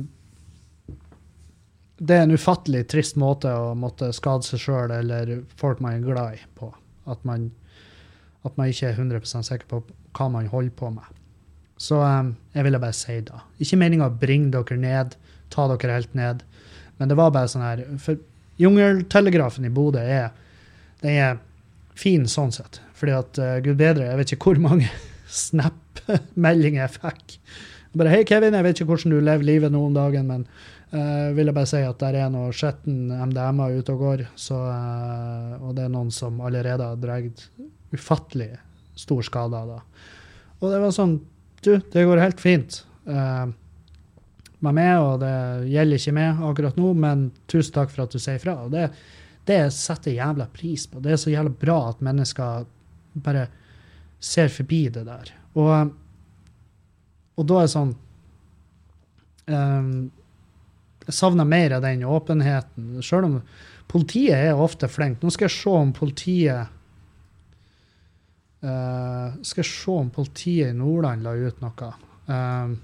det 2.00 2.16
er 2.16 2.24
en 2.24 2.32
ufattelig 2.32 2.86
trist 2.88 3.18
måte 3.20 3.52
å 3.52 3.74
måtte 3.76 4.08
skade 4.16 4.46
seg 4.46 4.62
sjøl 4.62 4.94
eller 4.96 5.34
folk 5.60 5.82
man 5.84 5.98
er 5.98 6.06
glad 6.06 6.38
i, 6.38 6.40
på. 6.56 6.70
At 7.12 7.20
man, 7.28 7.50
at 8.48 8.56
man 8.56 8.72
ikke 8.72 8.88
er 8.88 8.96
100 8.96 9.44
sikker 9.50 9.68
på 9.68 9.82
hva 10.16 10.30
man 10.32 10.48
holder 10.48 10.72
på 10.80 10.94
med. 10.96 11.20
Så 11.76 12.00
um, 12.00 12.32
jeg 12.56 12.64
ville 12.64 12.80
bare 12.80 12.96
si 12.96 13.20
det. 13.28 13.44
Ikke 13.60 13.82
meninga 13.84 14.08
å 14.08 14.18
bringe 14.24 14.54
dere 14.56 14.80
ned, 14.80 15.18
ta 15.52 15.66
dere 15.72 15.98
helt 15.98 16.14
ned. 16.18 16.44
Men 16.98 17.10
det 17.10 17.18
var 17.18 17.32
bare 17.34 17.50
sånn 17.50 17.64
her 17.64 17.84
For 18.02 18.18
Jungeltelegrafen 18.58 19.68
i 19.68 19.70
Bodø 19.70 20.02
er, 20.02 20.32
den 21.04 21.14
er 21.14 21.36
fin 21.98 22.26
sånn 22.30 22.50
sett. 22.54 22.80
Fordi 22.98 23.14
at 23.14 23.38
uh, 23.38 23.58
gud 23.62 23.78
bedre, 23.78 24.08
jeg 24.08 24.18
vet 24.18 24.32
ikke 24.34 24.50
hvor 24.50 24.62
mange 24.62 24.88
Snap-meldinger 25.44 26.82
jeg 26.86 26.94
fikk. 26.96 27.36
Bare 27.98 28.10
'Hei, 28.12 28.24
Kevin, 28.26 28.56
jeg 28.56 28.66
vet 28.66 28.80
ikke 28.80 28.90
hvordan 28.90 29.14
du 29.14 29.20
lever 29.22 29.46
livet 29.46 29.72
nå 29.72 29.80
om 29.86 29.94
dagen, 29.94 30.26
men 30.26 30.44
uh, 30.92 31.30
vil 31.36 31.50
jeg 31.50 31.56
bare 31.56 31.70
si 31.70 31.82
at 31.84 32.00
der 32.02 32.18
er 32.20 32.32
noe 32.32 32.50
skitten 32.54 33.12
MDMA 33.12 33.70
ute 33.78 33.94
og 33.94 34.02
går, 34.04 34.24
så, 34.38 34.58
uh, 34.58 35.54
og 35.62 35.76
det 35.76 35.86
er 35.86 35.94
noen 35.94 36.10
som 36.14 36.40
allerede 36.44 36.84
har 36.84 37.00
dratt 37.00 37.46
ufattelig 37.94 38.50
stor 38.98 39.22
skade 39.24 39.56
av 39.56 39.72
det. 39.72 39.80
Og 40.58 40.72
det 40.72 40.82
var 40.82 40.94
sånn 40.94 41.18
Du, 41.58 41.72
det 41.90 42.04
går 42.06 42.20
helt 42.22 42.38
fint. 42.38 42.76
Uh, 43.02 43.50
med 44.64 44.94
og 44.98 45.20
det 45.22 45.34
gjelder 45.70 46.00
ikke 46.00 46.16
meg 46.16 46.42
akkurat 46.48 46.78
nå, 46.80 46.90
men 46.98 47.28
tusen 47.50 47.74
takk 47.76 47.92
for 47.92 48.04
at 48.04 48.14
du 48.14 48.18
sier 48.22 48.40
fra. 48.42 48.56
Og 48.66 48.72
det, 48.74 48.88
det 49.48 49.60
setter 49.74 50.16
jævla 50.16 50.48
pris 50.52 50.86
på. 50.90 51.02
Det 51.04 51.14
er 51.14 51.20
så 51.20 51.32
jævla 51.32 51.52
bra 51.54 51.78
at 51.92 52.02
mennesker 52.04 52.66
bare 53.22 53.46
ser 54.20 54.50
forbi 54.52 54.88
det 54.92 55.04
der. 55.06 55.32
Og, 55.58 55.92
og 57.38 57.48
da 57.48 57.58
er 57.58 57.68
det 57.68 57.74
sånn 57.74 57.92
um, 59.46 59.92
Jeg 61.06 61.16
savner 61.16 61.48
mer 61.48 61.76
av 61.78 61.86
den 61.86 62.04
åpenheten. 62.04 62.98
Sjøl 63.04 63.28
om 63.28 63.38
politiet 63.88 64.36
er 64.36 64.58
ofte 64.60 64.90
flink. 64.90 65.22
Nå 65.22 65.32
skal 65.34 65.48
jeg 65.48 65.56
se 65.56 65.76
om 65.84 65.94
politiet 65.96 66.74
uh, 68.66 69.38
Skal 69.40 69.62
jeg 69.62 69.70
se 69.70 69.94
om 69.94 70.10
politiet 70.14 70.74
i 70.74 70.76
Nordland 70.76 71.24
la 71.24 71.34
ut 71.38 71.64
noe 71.64 71.94
um, 72.26 72.76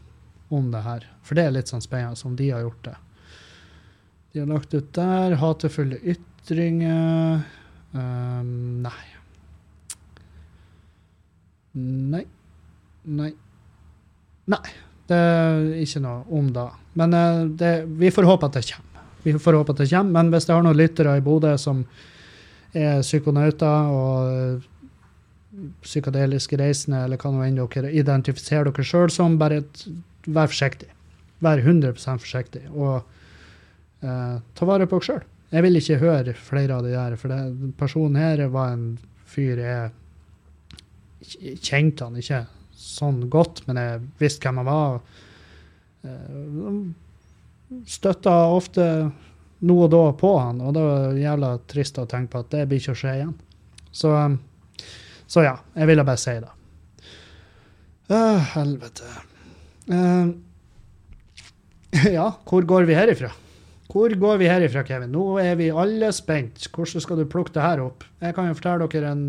om 0.55 0.70
det 0.72 0.84
her. 0.84 1.09
For 1.26 1.38
det 1.38 1.48
er 1.48 1.57
litt 1.57 1.72
sånn 1.72 1.84
spennende 1.84 2.28
om 2.28 2.36
de 2.38 2.50
har 2.55 2.64
gjort 2.64 2.86
det. 2.86 2.94
De 4.34 4.42
har 4.42 4.50
lagt 4.50 4.74
ut 4.74 4.88
der. 4.96 5.36
Hatefulle 5.38 6.00
ytringer. 6.14 7.44
Um, 7.94 8.82
nei. 8.82 9.05
Nei. 11.74 12.24
Nei. 13.05 13.30
Nei. 14.50 14.64
Det 15.07 15.20
er 15.20 15.68
ikke 15.84 16.02
noe 16.02 16.24
om 16.34 16.48
det. 16.55 16.66
Men 16.98 17.14
uh, 17.14 17.44
det, 17.46 17.72
vi 18.00 18.11
får 18.14 18.26
håpe 18.26 18.48
at 18.48 18.59
det 18.59 18.64
kommer. 18.72 19.07
Vi 19.24 19.36
får 19.40 19.59
håpe 19.61 19.72
at 19.72 19.84
det 19.84 19.90
kommer, 19.92 20.12
Men 20.18 20.32
hvis 20.34 20.48
det 20.48 20.55
har 20.57 20.64
noen 20.66 20.78
lyttere 20.78 21.16
i 21.16 21.24
Bodø 21.24 21.55
som 21.61 21.84
er 22.74 23.05
psykonauter 23.05 23.92
og 23.94 24.32
uh, 24.34 24.72
psykadeliske 25.84 26.59
reisende, 26.59 27.05
eller 27.07 27.20
hva 27.20 27.30
nå 27.30 27.44
enn 27.46 27.61
dere 27.61 27.92
identifiserer 27.94 28.70
dere 28.70 28.86
sjøl 28.86 29.12
som, 29.12 29.38
bare 29.38 29.62
vær 30.26 30.50
forsiktig. 30.52 30.90
Vær 31.44 31.60
100% 31.60 32.22
forsiktig. 32.24 32.64
Og 32.72 33.00
eh, 34.04 34.36
ta 34.40 34.68
vare 34.68 34.88
på 34.88 35.00
dere 35.00 35.08
sjøl. 35.08 35.24
Jeg 35.54 35.62
vil 35.66 35.78
ikke 35.78 36.00
høre 36.00 36.34
flere 36.34 36.78
av 36.78 36.86
de 36.86 36.94
der, 36.94 37.14
for 37.20 37.30
det, 37.30 37.72
personen 37.78 38.18
her 38.18 38.42
var 38.50 38.72
en 38.74 38.86
fyr 39.34 39.60
jeg 39.60 39.92
kjente 41.62 42.06
han 42.08 42.18
ikke 42.18 42.40
sånn 42.74 43.22
godt, 43.32 43.62
men 43.68 43.78
jeg 43.80 44.00
visste 44.20 44.44
hvem 44.44 44.60
han 44.60 44.68
var. 44.68 44.98
Uh, 46.04 46.80
Støtta 47.88 48.34
ofte 48.52 48.86
nå 49.64 49.76
og 49.86 49.92
da 49.94 50.02
på 50.18 50.32
han, 50.36 50.60
og 50.60 50.74
det 50.76 50.82
var 50.84 51.20
jævla 51.22 51.52
trist 51.70 52.00
å 52.02 52.08
tenke 52.10 52.34
på 52.34 52.42
at 52.44 52.50
det 52.52 52.66
blir 52.68 52.82
ikke 52.82 52.96
å 52.96 53.00
skje 53.00 53.14
igjen. 53.20 53.32
Så, 53.94 54.10
um, 54.10 54.36
så 55.30 55.46
ja, 55.46 55.54
jeg 55.78 55.90
ville 55.90 56.04
bare 56.06 56.20
si 56.20 56.34
det. 56.42 56.50
Uh, 58.10 58.42
helvete. 58.56 59.08
Uh, 59.91 60.35
ja, 62.18 62.28
hvor 62.49 62.66
går 62.68 62.89
vi 62.89 62.97
herifra? 62.97 63.32
Hvor 63.95 64.11
går 64.18 64.41
vi 64.41 64.49
herifra, 64.49 64.82
Kevin? 64.87 65.12
Nå 65.14 65.37
er 65.39 65.59
vi 65.61 65.68
alle 65.70 66.09
spent. 66.12 66.66
Hvordan 66.72 67.03
skal 67.05 67.20
du 67.20 67.28
plukke 67.30 67.53
det 67.55 67.62
her 67.62 67.82
opp? 67.85 68.07
Jeg 68.22 68.35
kan 68.35 68.49
jo 68.49 68.57
fortelle 68.59 68.89
dere 68.91 69.12
en 69.12 69.26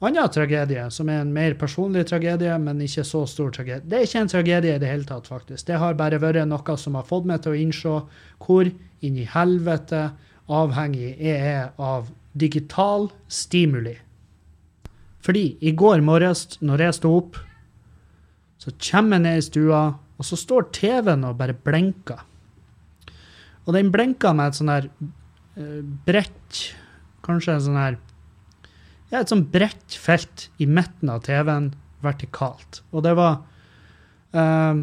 annen 0.00 0.32
tragedie, 0.32 0.84
som 0.92 1.08
er 1.12 1.22
en 1.22 1.32
mer 1.32 1.54
personlig 1.60 2.06
tragedie, 2.08 2.56
men 2.60 2.80
ikke 2.84 3.04
så 3.06 3.22
stor 3.28 3.52
tragedie. 3.54 3.86
Det 3.88 3.98
er 3.98 4.08
ikke 4.08 4.22
en 4.24 4.32
tragedie 4.32 4.76
i 4.76 4.82
det 4.82 4.90
hele 4.90 5.08
tatt, 5.08 5.28
faktisk. 5.30 5.66
Det 5.68 5.78
har 5.80 5.96
bare 5.96 6.20
vært 6.20 6.42
noe 6.48 6.76
som 6.80 6.98
har 6.98 7.08
fått 7.08 7.28
meg 7.28 7.44
til 7.44 7.54
å 7.54 7.60
innse 7.60 7.96
hvor 8.44 8.68
inn 8.68 9.20
i 9.20 9.28
helvete 9.28 10.08
avhengig 10.50 11.14
jeg 11.20 11.36
er 11.38 11.68
av 11.78 12.10
digital 12.32 13.08
stimuli. 13.28 13.94
Fordi 15.20 15.44
i 15.60 15.72
går 15.76 16.00
morges, 16.04 16.46
når 16.64 16.86
jeg 16.86 16.96
sto 16.96 17.12
opp, 17.18 17.38
så 18.60 18.72
kommer 18.76 19.16
jeg 19.16 19.24
ned 19.24 19.40
i 19.40 19.46
stua, 19.46 19.80
og 20.20 20.26
så 20.26 20.36
står 20.36 20.68
TV-en 20.76 21.24
og 21.24 21.38
bare 21.38 21.56
blinker. 21.56 22.20
Og 23.64 23.72
den 23.76 23.88
blinker 23.92 24.36
med 24.36 24.50
et 24.50 24.58
sånn 24.58 24.72
der 24.72 24.88
uh, 24.90 25.80
bredt 26.06 26.60
Kanskje 27.24 27.52
en 27.54 27.64
sånn 27.66 27.78
her 27.78 27.98
Ja, 29.12 29.20
et 29.20 29.30
sånn 29.30 29.44
bredt 29.52 29.96
felt 30.00 30.48
i 30.62 30.66
midten 30.66 31.10
av 31.12 31.20
TV-en 31.26 31.68
vertikalt. 32.00 32.80
Og 32.96 33.04
det 33.04 33.12
var 33.18 33.42
uh, 34.34 34.80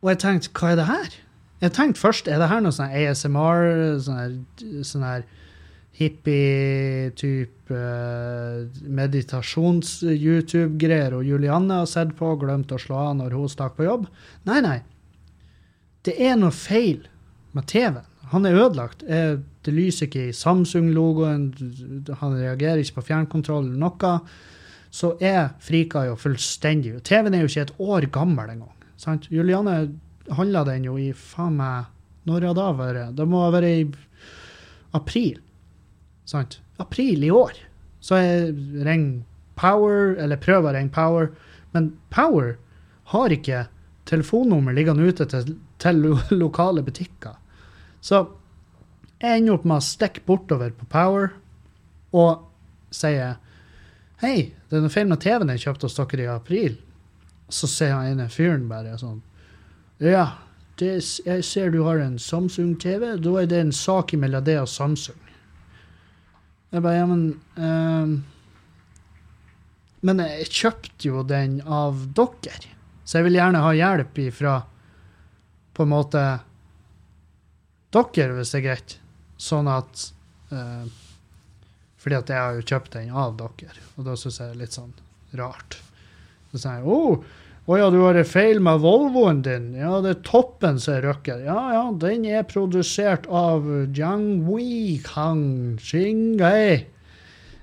Og 0.00 0.12
jeg 0.12 0.22
tenkte, 0.22 0.52
hva 0.56 0.72
er 0.72 0.80
det 0.80 0.88
her? 0.88 1.18
Jeg 1.60 1.74
tenkte 1.76 2.00
først, 2.00 2.30
er 2.30 2.40
det 2.40 2.48
her 2.48 2.62
noe 2.64 2.72
sånn 2.72 2.94
ASMR, 2.96 3.66
sånn 4.00 4.20
her, 4.22 4.36
sånn 4.86 5.04
her 5.04 5.26
hippie-type 6.00 7.70
uh, 7.70 8.66
meditasjons-YouTube-greier 8.98 11.12
og 11.18 11.22
Julianne 11.28 11.74
har 11.82 11.88
sett 11.90 12.12
på 12.18 12.24
og 12.34 12.40
glemt 12.44 12.72
å 12.72 12.78
slå 12.80 12.96
av 13.04 13.12
når 13.20 13.30
hun 13.36 13.52
stakk 13.52 13.72
på 13.76 13.86
jobb? 13.86 14.04
Nei, 14.48 14.60
nei. 14.64 14.78
Det 16.06 16.14
er 16.16 16.34
noe 16.40 16.54
feil 16.56 17.00
med 17.52 17.64
TV-en. 17.68 18.06
Han 18.30 18.46
er 18.46 18.60
ødelagt. 18.62 19.00
Det 19.02 19.72
lyser 19.74 20.06
ikke 20.06 20.28
i 20.28 20.36
Samsung-logoen, 20.36 21.48
han 22.20 22.36
reagerer 22.38 22.78
ikke 22.78 23.00
på 23.00 23.08
fjernkontrollen, 23.08 23.74
noe. 23.82 24.12
Så 24.90 25.12
jeg 25.22 25.52
frika 25.62 26.04
jo 26.08 26.16
fullstendig. 26.18 26.96
TV-en 27.06 27.36
er 27.36 27.44
jo 27.44 27.50
ikke 27.50 27.66
et 27.68 27.76
år 27.82 28.06
gammel 28.14 28.54
engang. 28.54 28.72
Sant? 29.00 29.28
Julianne 29.32 29.76
handla 30.36 30.64
den 30.68 30.86
jo 30.88 30.96
i 31.00 31.10
faen 31.16 31.56
meg 31.58 31.88
Når 32.28 32.50
har 32.50 32.56
det 32.56 32.66
vært? 32.78 33.14
Det 33.16 33.26
må 33.26 33.44
ha 33.46 33.52
vært 33.54 33.70
i 33.70 33.84
april. 34.94 35.38
Sant? 36.30 36.60
April 36.78 37.24
i 37.26 37.32
år. 37.34 37.58
Så 38.00 38.20
jeg 38.20 38.54
ringer 38.86 39.22
Power, 39.60 40.14
eller 40.16 40.40
prøver 40.40 40.70
å 40.70 40.76
ringe 40.78 40.94
Power, 40.94 41.32
men 41.74 41.92
Power 42.14 42.54
har 43.12 43.34
ikke 43.34 43.66
telefonnummer 44.08 44.74
liggende 44.74 45.04
ute 45.10 45.26
til, 45.28 45.56
til 45.82 46.06
lokale 46.32 46.84
butikker. 46.86 47.36
Så 48.00 48.24
jeg 49.20 49.42
ender 49.42 49.58
opp 49.58 49.66
med 49.68 49.82
å 49.82 49.84
stikke 49.84 50.24
bortover 50.24 50.72
på 50.72 50.88
Power 50.90 51.34
og 52.16 52.46
sier 52.94 53.36
Hei, 54.20 54.52
det 54.68 54.76
er 54.76 54.84
noe 54.84 54.92
feil 54.92 55.08
med 55.08 55.20
TV-en 55.24 55.52
jeg 55.54 55.62
kjøpte 55.64 55.88
hos 55.88 55.96
dere 55.96 56.24
i 56.26 56.28
april. 56.28 56.74
Så 57.52 57.68
sier 57.70 57.94
han 57.96 58.14
ene 58.14 58.28
fyren 58.32 58.66
bare 58.68 58.98
sånn 59.00 59.20
Ja, 60.00 60.26
det, 60.80 60.98
jeg 61.26 61.44
ser 61.44 61.72
du 61.72 61.82
har 61.84 62.00
en 62.00 62.18
Samsung-TV. 62.20 63.14
Da 63.20 63.32
er 63.40 63.48
det 63.48 63.60
en 63.60 63.72
sak 63.76 64.12
mellom 64.16 64.44
det 64.44 64.56
og 64.60 64.68
Samsung. 64.72 65.18
Jeg 66.70 66.84
bare 66.84 67.00
Ja, 67.00 67.06
men 67.10 67.24
uh, 67.58 68.20
Men 70.06 70.22
jeg 70.24 70.48
kjøpte 70.48 71.10
jo 71.10 71.24
den 71.26 71.58
av 71.66 72.06
dere. 72.16 72.70
Så 73.04 73.18
jeg 73.18 73.26
vil 73.26 73.40
gjerne 73.40 73.60
ha 73.64 73.72
hjelp 73.74 74.20
ifra 74.22 74.54
på 75.74 75.84
en 75.84 75.92
måte 75.92 76.22
dere, 77.90 78.32
hvis 78.36 78.52
det 78.54 78.60
er 78.60 78.64
greit. 78.64 78.96
Sånn 79.40 79.68
at 79.68 80.06
uh, 80.54 80.86
Fordi 82.00 82.16
at 82.16 82.32
jeg 82.32 82.40
har 82.40 82.56
jo 82.56 82.66
kjøpt 82.72 82.96
den 82.96 83.12
av 83.12 83.36
dere, 83.36 83.84
og 83.96 84.06
da 84.06 84.16
syns 84.16 84.40
jeg 84.40 84.52
det 84.52 84.56
er 84.56 84.62
litt 84.62 84.78
sånn 84.78 84.94
rart. 85.36 85.80
Så 86.50 86.62
sier 86.62 86.80
jeg 86.80 86.88
oh, 86.88 87.26
å 87.68 87.76
ja, 87.78 87.90
du 87.92 87.98
har 88.02 88.16
feil 88.24 88.62
med 88.64 88.80
Volvoen 88.82 89.42
din. 89.44 89.72
Ja, 89.78 89.98
det 90.04 90.14
er 90.14 90.22
toppen 90.26 90.80
som 90.80 90.96
er 90.96 91.04
røkket. 91.10 91.44
Ja, 91.44 91.58
ja, 91.74 91.82
den 91.92 92.24
er 92.26 92.46
produsert 92.48 93.28
av 93.28 93.68
Jiangwei 93.94 94.96
Kang 95.04 95.76
Xingai. 95.82 96.86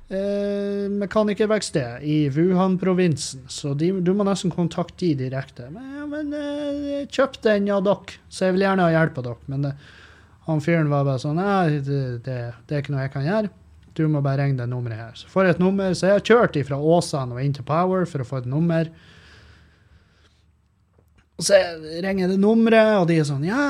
Eh, 0.07 0.85
mekanikerverksted 0.89 2.03
i 2.07 2.29
Wuhan-provinsen. 2.31 3.43
Så 3.51 3.73
de, 3.75 3.91
du 3.99 4.13
må 4.15 4.23
nesten 4.23 4.53
kontakte 4.53 5.03
de 5.03 5.25
direkte. 5.25 5.67
Men, 5.73 5.89
ja, 5.97 6.05
men 6.07 6.31
eh, 6.37 7.07
kjøp 7.11 7.41
den 7.43 7.67
av 7.75 7.83
dere, 7.83 8.15
så 8.31 8.47
jeg 8.47 8.55
vil 8.55 8.63
gjerne 8.63 8.85
ha 8.87 8.93
hjelp 8.93 9.19
av 9.19 9.27
dere. 9.27 9.51
Men 9.51 9.67
eh, 9.71 9.89
Han 10.47 10.63
fyren 10.63 10.87
var 10.87 11.03
bare 11.03 11.19
sånn 11.19 11.41
Nei, 11.41 11.81
det, 11.83 12.01
det, 12.23 12.37
det 12.69 12.77
er 12.77 12.85
ikke 12.85 12.93
noe 12.95 13.03
jeg 13.03 13.15
kan 13.17 13.27
gjøre. 13.27 13.51
Du 13.99 14.05
må 14.07 14.21
bare 14.23 14.45
ringe 14.45 14.61
det 14.61 14.69
nummeret 14.71 15.01
her. 15.01 15.19
Så 15.19 15.27
får 15.33 15.43
jeg 15.43 15.57
et 15.57 15.61
nummer. 15.65 15.91
Så 15.91 16.07
jeg 16.07 16.21
har 16.21 16.27
kjørt 16.31 16.57
fra 16.69 16.79
Åsane 16.79 17.35
og 17.35 17.43
inn 17.43 17.55
til 17.57 17.67
Power 17.67 18.07
for 18.07 18.23
å 18.23 18.29
få 18.29 18.39
et 18.39 18.47
nummer. 18.47 18.87
Og 21.38 21.45
så 21.45 21.57
ringer 22.01 22.31
det 22.31 22.39
nummeret, 22.41 22.95
og 22.97 23.03
de 23.11 23.19
er 23.21 23.25
sånn 23.27 23.43
Ja, 23.45 23.65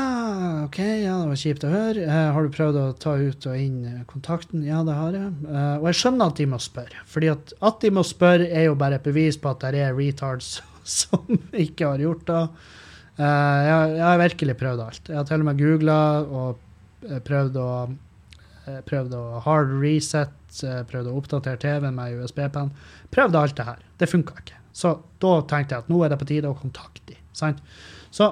OK, 0.63 0.77
ja, 0.79 1.17
det 1.19 1.31
var 1.33 1.39
kjipt 1.41 1.65
å 1.67 1.71
høre. 1.71 2.05
Eh, 2.05 2.29
har 2.31 2.45
du 2.45 2.53
prøvd 2.55 2.77
å 2.79 2.85
ta 2.95 3.17
ut 3.19 3.47
og 3.49 3.59
inn 3.59 4.05
kontakten? 4.07 4.63
Ja, 4.63 4.85
det 4.87 4.95
har 4.95 5.17
jeg. 5.17 5.33
Eh, 5.51 5.73
og 5.81 5.89
jeg 5.89 5.99
skjønner 5.99 6.31
at 6.31 6.39
de 6.39 6.47
må 6.47 6.61
spørre. 6.63 7.03
Fordi 7.11 7.31
at, 7.33 7.51
at 7.67 7.83
de 7.83 7.91
må 7.91 8.05
spørre, 8.07 8.47
er 8.47 8.69
jo 8.69 8.77
bare 8.79 9.01
et 9.01 9.07
bevis 9.07 9.35
på 9.43 9.51
at 9.51 9.65
det 9.65 9.83
er 9.83 9.97
retards 9.97 10.61
som 11.01 11.27
ikke 11.51 11.91
har 11.91 12.05
gjort 12.05 12.23
det. 12.31 12.45
Eh, 13.19 13.59
jeg, 13.67 13.93
jeg 13.97 14.07
har 14.07 14.23
virkelig 14.23 14.57
prøvd 14.63 14.85
alt. 14.87 15.11
Jeg 15.11 15.19
har 15.19 15.27
til 15.27 15.43
og 15.43 15.49
med 15.49 15.59
googla 15.59 15.99
og 16.23 17.09
eh, 17.09 17.19
prøvd 17.27 17.61
å 17.65 17.69
eh, 17.83 18.81
prøvd 18.87 19.19
å 19.19 19.25
hard 19.43 19.75
reset, 19.83 20.39
eh, 20.63 20.81
prøvd 20.87 21.11
å 21.11 21.19
oppdatere 21.19 21.59
TV-en 21.67 21.99
med 21.99 22.15
USB-penn. 22.23 22.71
Prøvd 23.11 23.41
alt 23.43 23.59
det 23.59 23.67
her. 23.73 23.83
Det 23.99 24.07
funka 24.15 24.39
ikke. 24.39 24.63
Så 24.71 24.95
da 25.19 25.39
tenkte 25.49 25.75
jeg 25.75 25.83
at 25.83 25.91
nå 25.91 25.99
er 26.05 26.15
det 26.15 26.23
på 26.23 26.31
tide 26.31 26.47
å 26.47 26.55
kontakte 26.55 27.03
de. 27.11 27.16
Sant? 27.37 27.63
Så 28.11 28.31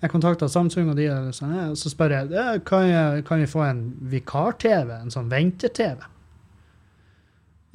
jeg 0.00 0.12
kontakta 0.14 0.48
Samsung, 0.48 0.88
og 0.92 0.96
de 0.96 1.10
og 1.12 1.34
så 1.76 1.90
spør 1.92 2.14
jeg 2.16 2.62
kan, 2.64 2.86
jeg 2.88 3.24
kan 3.28 3.42
vi 3.42 3.48
få 3.50 3.66
en 3.66 3.82
vikar-TV, 4.12 4.94
en 4.96 5.12
sånn 5.12 5.28
vente-TV. 5.32 6.06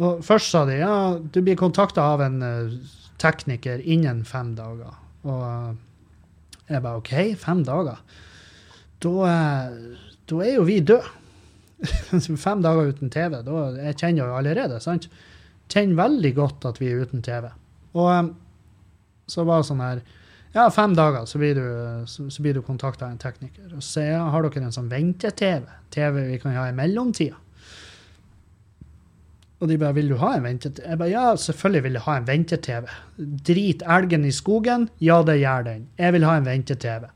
Og 0.04 0.24
først 0.26 0.52
sa 0.52 0.64
de 0.68 0.80
ja, 0.80 0.96
du 1.20 1.40
blir 1.46 1.58
kontakta 1.60 2.04
av 2.16 2.24
en 2.26 2.42
eh, 2.44 2.74
tekniker 3.22 3.84
innen 3.86 4.24
fem 4.28 4.56
dager. 4.58 4.98
Og 5.24 5.44
eh, 5.48 5.78
jeg 6.74 6.84
bare 6.84 7.04
OK, 7.04 7.14
fem 7.40 7.62
dager. 7.68 8.02
Da, 9.06 9.14
eh, 9.30 10.10
da 10.26 10.42
er 10.44 10.58
jo 10.58 10.66
vi 10.68 10.82
døde. 10.82 11.14
fem 12.48 12.66
dager 12.66 12.92
uten 12.92 13.14
TV. 13.14 13.38
Da, 13.46 13.62
jeg 13.86 14.00
kjenner 14.02 14.26
jo 14.26 14.42
allerede, 14.42 14.82
sant? 14.84 15.08
Kjenner 15.72 16.02
veldig 16.02 16.34
godt 16.42 16.68
at 16.74 16.82
vi 16.82 16.90
er 16.90 17.06
uten 17.06 17.24
TV. 17.24 17.48
Og 17.96 18.34
så 19.32 19.46
var 19.46 19.62
det 19.62 19.70
sånn 19.70 19.86
her 19.86 20.04
Ja, 20.56 20.70
fem 20.72 20.94
dager, 20.96 21.26
så 21.28 21.40
blir 21.42 21.58
du, 21.58 21.66
så, 22.08 22.30
så 22.32 22.44
du 22.56 22.62
kontakta 22.64 23.10
av 23.10 23.12
en 23.12 23.20
tekniker. 23.20 23.74
Og 23.76 23.84
så 23.84 24.06
har 24.32 24.46
dere 24.46 24.64
en 24.64 24.72
sånn 24.72 24.88
vente-TV? 24.88 25.66
TV 25.92 26.22
vi 26.30 26.38
kan 26.40 26.56
ha 26.56 26.70
i 26.70 26.76
mellomtida? 26.76 27.42
Og 29.60 29.68
de 29.68 29.78
bare 29.80 29.96
'Vil 29.96 30.10
du 30.10 30.16
ha 30.20 30.36
en 30.36 30.44
vente-TV?' 30.44 30.88
Jeg 30.90 30.98
bare 30.98 31.10
'Ja, 31.10 31.36
selvfølgelig 31.36 31.84
vil 31.84 31.94
jeg 31.94 32.02
ha 32.02 32.18
en 32.18 32.28
vente-TV'. 32.28 32.88
Drit 33.48 33.84
elgen 33.88 34.26
i 34.26 34.32
skogen? 34.32 34.90
Ja, 35.00 35.24
det 35.24 35.40
gjør 35.40 35.64
den. 35.64 35.88
Jeg 35.98 36.14
vil 36.14 36.24
ha 36.24 36.38
en 36.38 36.46
vente-TV. 36.46 37.10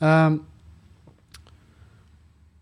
Um, 0.00 0.44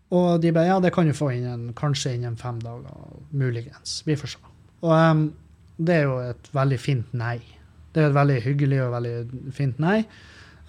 og 0.09 0.41
de 0.41 0.51
bare 0.51 0.65
'Ja, 0.65 0.79
det 0.79 0.93
kan 0.93 1.07
du 1.07 1.13
få 1.13 1.29
innen, 1.29 1.73
kanskje 1.73 2.13
innen 2.13 2.37
fem 2.37 2.59
dager'. 2.59 3.21
Muligens. 3.31 4.03
Vi 4.05 4.15
får 4.15 4.27
se. 4.27 4.37
Og 4.81 5.11
um, 5.11 5.33
det 5.77 5.95
er 5.95 6.03
jo 6.03 6.19
et 6.19 6.49
veldig 6.53 6.79
fint 6.79 7.13
nei. 7.13 7.58
Det 7.93 8.03
er 8.03 8.09
et 8.09 8.17
veldig 8.17 8.41
hyggelig 8.45 8.83
og 8.85 8.93
veldig 8.97 9.15
fint 9.55 9.79
nei. 9.81 10.03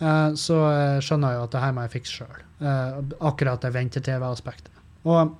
Uh, 0.01 0.33
så 0.39 0.57
jeg 0.73 1.05
skjønner 1.05 1.37
jo 1.37 1.45
at 1.45 1.55
det 1.55 1.63
her 1.65 1.77
må 1.77 1.85
jeg 1.85 1.95
fikse 1.99 2.21
sjøl. 2.21 2.43
Uh, 2.61 3.01
akkurat 3.31 3.61
det 3.65 3.75
vente-TV-aspektet. 3.77 4.73
Og 5.09 5.37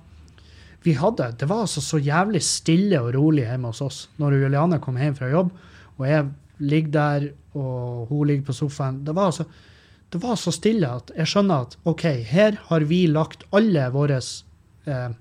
vi 0.81 0.93
hadde, 0.97 1.31
Det 1.37 1.49
var 1.49 1.65
altså 1.65 1.81
så 1.81 1.99
jævlig 2.01 2.41
stille 2.41 3.01
og 3.01 3.13
rolig 3.13 3.45
hjemme 3.45 3.69
hos 3.69 3.81
oss 3.85 4.09
når 4.17 4.39
Juliane 4.41 4.79
kom 4.81 4.97
hjem 4.97 5.17
fra 5.17 5.29
jobb, 5.29 5.51
og 5.97 6.07
jeg 6.07 6.29
ligger 6.57 6.91
der, 6.91 7.27
og 7.53 8.07
hun 8.09 8.27
ligger 8.27 8.45
på 8.49 8.53
sofaen. 8.53 9.03
Det 9.05 9.15
var 9.15 9.29
altså 9.29 9.45
det 10.11 10.19
var 10.19 10.35
så 10.35 10.51
stille 10.51 10.87
at 10.91 11.11
jeg 11.15 11.29
skjønner 11.31 11.67
at 11.67 11.77
OK, 11.87 12.03
her 12.27 12.57
har 12.67 12.83
vi 12.89 13.05
lagt 13.07 13.45
alle 13.55 13.85
våre 13.93 14.17
eh, 14.19 15.13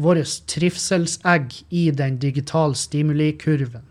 våre 0.00 0.22
trivselsegg 0.52 1.58
i 1.68 1.90
den 1.92 2.16
digitale 2.22 2.76
stimulikurven. 2.76 3.84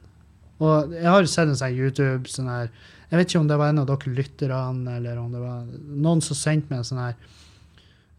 Og 0.63 0.93
jeg 0.95 1.07
har 1.11 1.27
sett 1.27 1.49
en 1.49 1.57
sånn 1.59 1.75
YouTube 1.75 2.31
sånn 2.31 2.47
her 2.51 2.69
Jeg 3.09 3.19
vet 3.19 3.29
ikke 3.29 3.41
om 3.41 3.49
det 3.49 3.57
var 3.59 3.71
en 3.71 3.81
av 3.83 3.89
dere 3.89 4.13
lytterne, 4.17 4.95
eller 4.97 5.19
om 5.19 5.33
det 5.33 5.41
var 5.41 5.65
noen 5.67 6.23
som 6.23 6.37
sendte 6.39 6.71
meg 6.71 6.81
en 6.81 6.87
sånn 6.89 7.03
her 7.03 7.17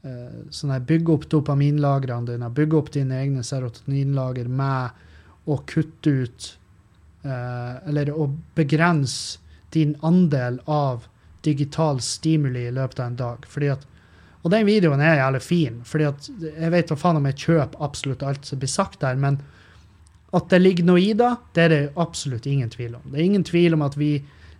uh, 0.04 0.38
sånn 0.52 0.74
her 0.74 0.84
Bygge 0.86 1.16
opp 1.16 1.26
dopaminlagrene 1.32 2.32
dine, 2.32 2.52
bygge 2.52 2.78
opp 2.78 2.92
dine 2.94 3.18
egne 3.22 3.44
serotoninlager 3.46 4.48
med 4.48 5.02
å 5.46 5.58
kutte 5.68 6.14
ut 6.22 6.52
uh, 7.24 7.82
Eller 7.88 8.12
å 8.12 8.28
begrense 8.58 9.42
din 9.74 9.96
andel 10.06 10.60
av 10.70 11.08
digital 11.46 12.00
stimuli 12.00 12.64
i 12.66 12.72
løpet 12.74 13.00
av 13.02 13.10
en 13.10 13.18
dag. 13.18 13.44
Fordi 13.50 13.68
at 13.74 13.82
og 14.46 14.52
den 14.54 14.66
videoen 14.68 15.00
er 15.02 15.18
jævlig 15.18 15.40
fin, 15.42 15.78
fordi 15.82 16.04
at 16.06 16.26
jeg 16.46 16.70
vet 16.70 16.90
hva 16.92 16.96
faen 17.00 17.16
om 17.18 17.24
jeg 17.26 17.40
kjøper 17.48 17.82
absolutt 17.82 18.20
alt 18.22 18.46
som 18.46 18.60
blir 18.62 18.70
sagt 18.70 19.00
der, 19.02 19.18
men 19.18 19.40
at 20.34 20.50
det 20.50 20.58
ligger 20.60 20.86
noe 20.88 21.00
i 21.00 21.12
det, 21.16 21.30
det 21.54 21.62
er 21.64 21.72
det 21.72 21.82
absolutt 22.02 22.46
ingen 22.50 22.70
tvil 22.72 22.96
om. 22.98 23.04
Det 23.10 23.20
er 23.20 23.26
ingen 23.26 23.46
tvil 23.46 23.76
om 23.76 23.84
at 23.86 23.96
vi 23.98 24.12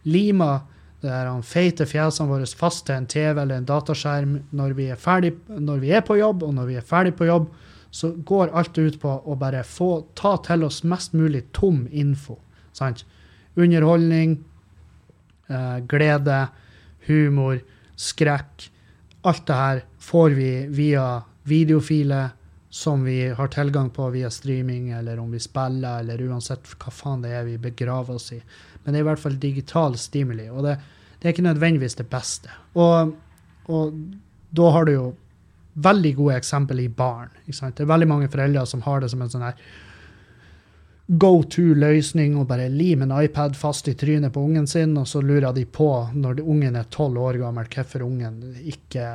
limer 0.07 0.61
det 1.03 1.11
der 1.11 1.43
feite 1.45 1.87
fjesene 1.87 2.31
våre 2.31 2.47
fast 2.59 2.87
til 2.87 2.97
en 2.97 3.09
TV 3.11 3.41
eller 3.43 3.59
en 3.59 3.69
dataskjerm 3.69 4.37
når 4.57 4.77
vi, 4.79 4.89
er 4.91 5.01
ferdig, 5.01 5.35
når 5.49 5.83
vi 5.83 5.93
er 5.95 6.05
på 6.07 6.17
jobb, 6.19 6.47
og 6.47 6.55
når 6.57 6.71
vi 6.71 6.79
er 6.79 6.87
ferdig 6.87 7.14
på 7.19 7.29
jobb, 7.29 7.51
så 7.91 8.12
går 8.29 8.55
alt 8.57 8.79
ut 8.79 8.99
på 9.01 9.12
å 9.25 9.37
bare 9.39 9.62
få 9.64 9.91
ta 10.19 10.37
til 10.45 10.64
oss 10.67 10.83
mest 10.85 11.14
mulig 11.17 11.45
tom 11.57 11.85
info. 11.91 12.39
Sant? 12.77 13.05
Underholdning, 13.57 14.39
eh, 15.49 15.79
glede, 15.89 16.47
humor, 17.07 17.61
skrekk 17.97 18.71
Alt 19.27 19.47
det 19.49 19.55
her 19.59 19.81
får 19.99 20.35
vi 20.37 20.51
via 20.71 21.05
videofiler 21.51 22.29
som 22.71 23.05
vi 23.05 23.29
har 23.29 23.49
tilgang 23.49 23.91
på 23.91 24.09
via 24.11 24.31
streaming, 24.31 24.91
eller 24.91 25.19
om 25.19 25.31
vi 25.31 25.41
spiller, 25.41 26.01
eller 26.01 26.23
uansett 26.29 26.67
hva 26.77 26.93
faen 26.93 27.23
det 27.23 27.33
er 27.33 27.47
vi 27.47 27.59
begraver 27.59 28.19
oss 28.19 28.33
i. 28.35 28.41
Men 28.83 28.93
det 28.93 29.01
er 29.01 29.05
i 29.05 29.09
hvert 29.11 29.23
fall 29.23 29.39
digital 29.41 29.97
stimuli, 29.99 30.49
og 30.51 30.67
det, 30.67 30.77
det 31.19 31.29
er 31.29 31.37
ikke 31.37 31.47
nødvendigvis 31.47 31.99
det 32.01 32.09
beste. 32.11 32.53
Og, 32.75 33.14
og, 33.71 33.97
da 34.57 34.71
har 34.73 34.87
du 34.87 34.93
jo 34.93 35.07
veldig 35.87 36.14
gode 36.17 36.37
eksempel 36.41 36.81
i 36.81 36.89
barn. 36.89 37.33
Det 37.47 37.83
er 37.85 37.91
veldig 37.91 38.09
mange 38.09 38.31
foreldre 38.33 38.64
som 38.67 38.85
har 38.87 39.03
det 39.03 39.11
som 39.12 39.23
en 39.23 39.33
sånn 39.33 39.45
her 39.45 39.59
go 41.07 41.43
to-løsning 41.47 42.35
og 42.39 42.49
bare 42.51 42.67
lim 42.73 43.05
en 43.05 43.14
iPad 43.14 43.55
fast 43.57 43.89
i 43.89 43.95
trynet 43.95 44.33
på 44.35 44.43
ungen 44.43 44.67
sin, 44.67 44.97
og 44.99 45.07
så 45.07 45.23
lurer 45.23 45.53
de 45.55 45.62
på, 45.67 45.91
når 46.14 46.43
ungen 46.43 46.77
er 46.77 46.89
tolv 46.91 47.21
år 47.23 47.39
gammel, 47.45 47.69
hvorfor 47.71 48.03
ungen 48.07 48.41
ikke, 48.67 49.07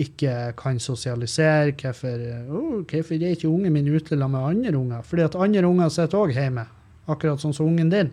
ikke 0.00 0.52
kan 0.58 0.80
sosialisere. 0.82 1.74
Hvorfor, 1.80 2.22
oh, 2.50 2.82
hvorfor 2.82 3.14
er 3.14 3.34
ikke 3.34 3.48
ungen 3.48 3.72
min 3.72 3.88
ute 3.88 4.16
sammen 4.16 4.34
med 4.34 4.48
andre 4.50 4.78
unger? 4.78 5.02
Fordi 5.02 5.22
at 5.22 5.36
andre 5.38 5.66
unger 5.68 5.88
sitter 5.88 6.18
òg 6.18 6.34
hjemme, 6.34 6.66
akkurat 7.06 7.42
sånn 7.42 7.54
som 7.54 7.68
ungen 7.70 7.92
din. 7.92 8.10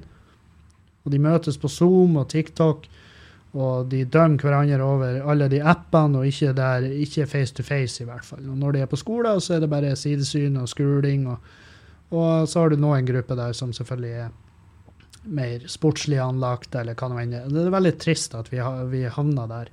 Og 1.05 1.11
de 1.11 1.21
møtes 1.21 1.57
på 1.57 1.69
Zoom 1.71 2.19
og 2.21 2.29
TikTok, 2.29 2.85
og 3.51 3.89
de 3.91 4.05
dømmer 4.05 4.39
hverandre 4.45 4.83
over 4.85 5.17
alle 5.27 5.49
de 5.51 5.59
appene, 5.59 6.21
og 6.21 6.29
ikke, 6.29 6.53
der, 6.55 6.85
ikke 7.03 7.25
face 7.27 7.55
to 7.57 7.65
face, 7.67 7.99
i 8.03 8.07
hvert 8.07 8.23
fall. 8.23 8.45
Og 8.47 8.55
når 8.57 8.77
de 8.77 8.85
er 8.85 8.91
på 8.91 8.99
skolen, 9.01 9.41
så 9.41 9.57
er 9.57 9.65
det 9.65 9.69
bare 9.71 9.95
sidesyn 9.95 10.61
og 10.61 10.69
skuling. 10.69 11.27
og 11.27 11.41
og 12.11 12.49
så 12.49 12.59
har 12.59 12.71
du 12.71 12.79
nå 12.79 12.91
en 12.95 13.07
gruppe 13.07 13.35
der 13.39 13.53
som 13.55 13.71
selvfølgelig 13.73 14.15
er 14.25 14.31
mer 15.31 15.67
sportslig 15.71 16.19
anlagt, 16.19 16.75
eller 16.75 16.97
hva 16.97 17.07
det 17.11 17.21
enn 17.23 17.53
Det 17.53 17.63
er 17.63 17.75
veldig 17.75 17.93
trist 18.01 18.35
at 18.35 18.49
vi, 18.51 18.59
vi 18.91 19.05
havna 19.07 19.45
der. 19.47 19.69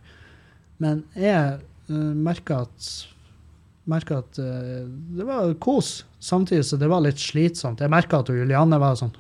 Men 0.79 1.03
jeg 1.19 1.59
uh, 1.93 2.11
merker 2.17 2.67
at, 2.67 2.91
merker 3.89 4.21
at 4.23 4.41
uh, 4.43 4.85
det 5.17 5.27
var 5.29 5.55
kos, 5.63 6.03
samtidig 6.21 6.67
så 6.69 6.79
det 6.81 6.91
var 6.91 7.05
litt 7.05 7.21
slitsomt. 7.23 7.83
Jeg 7.85 7.93
merka 7.93 8.23
at 8.23 8.33
Julianne 8.35 8.81
var 8.81 8.99
sånn 9.01 9.17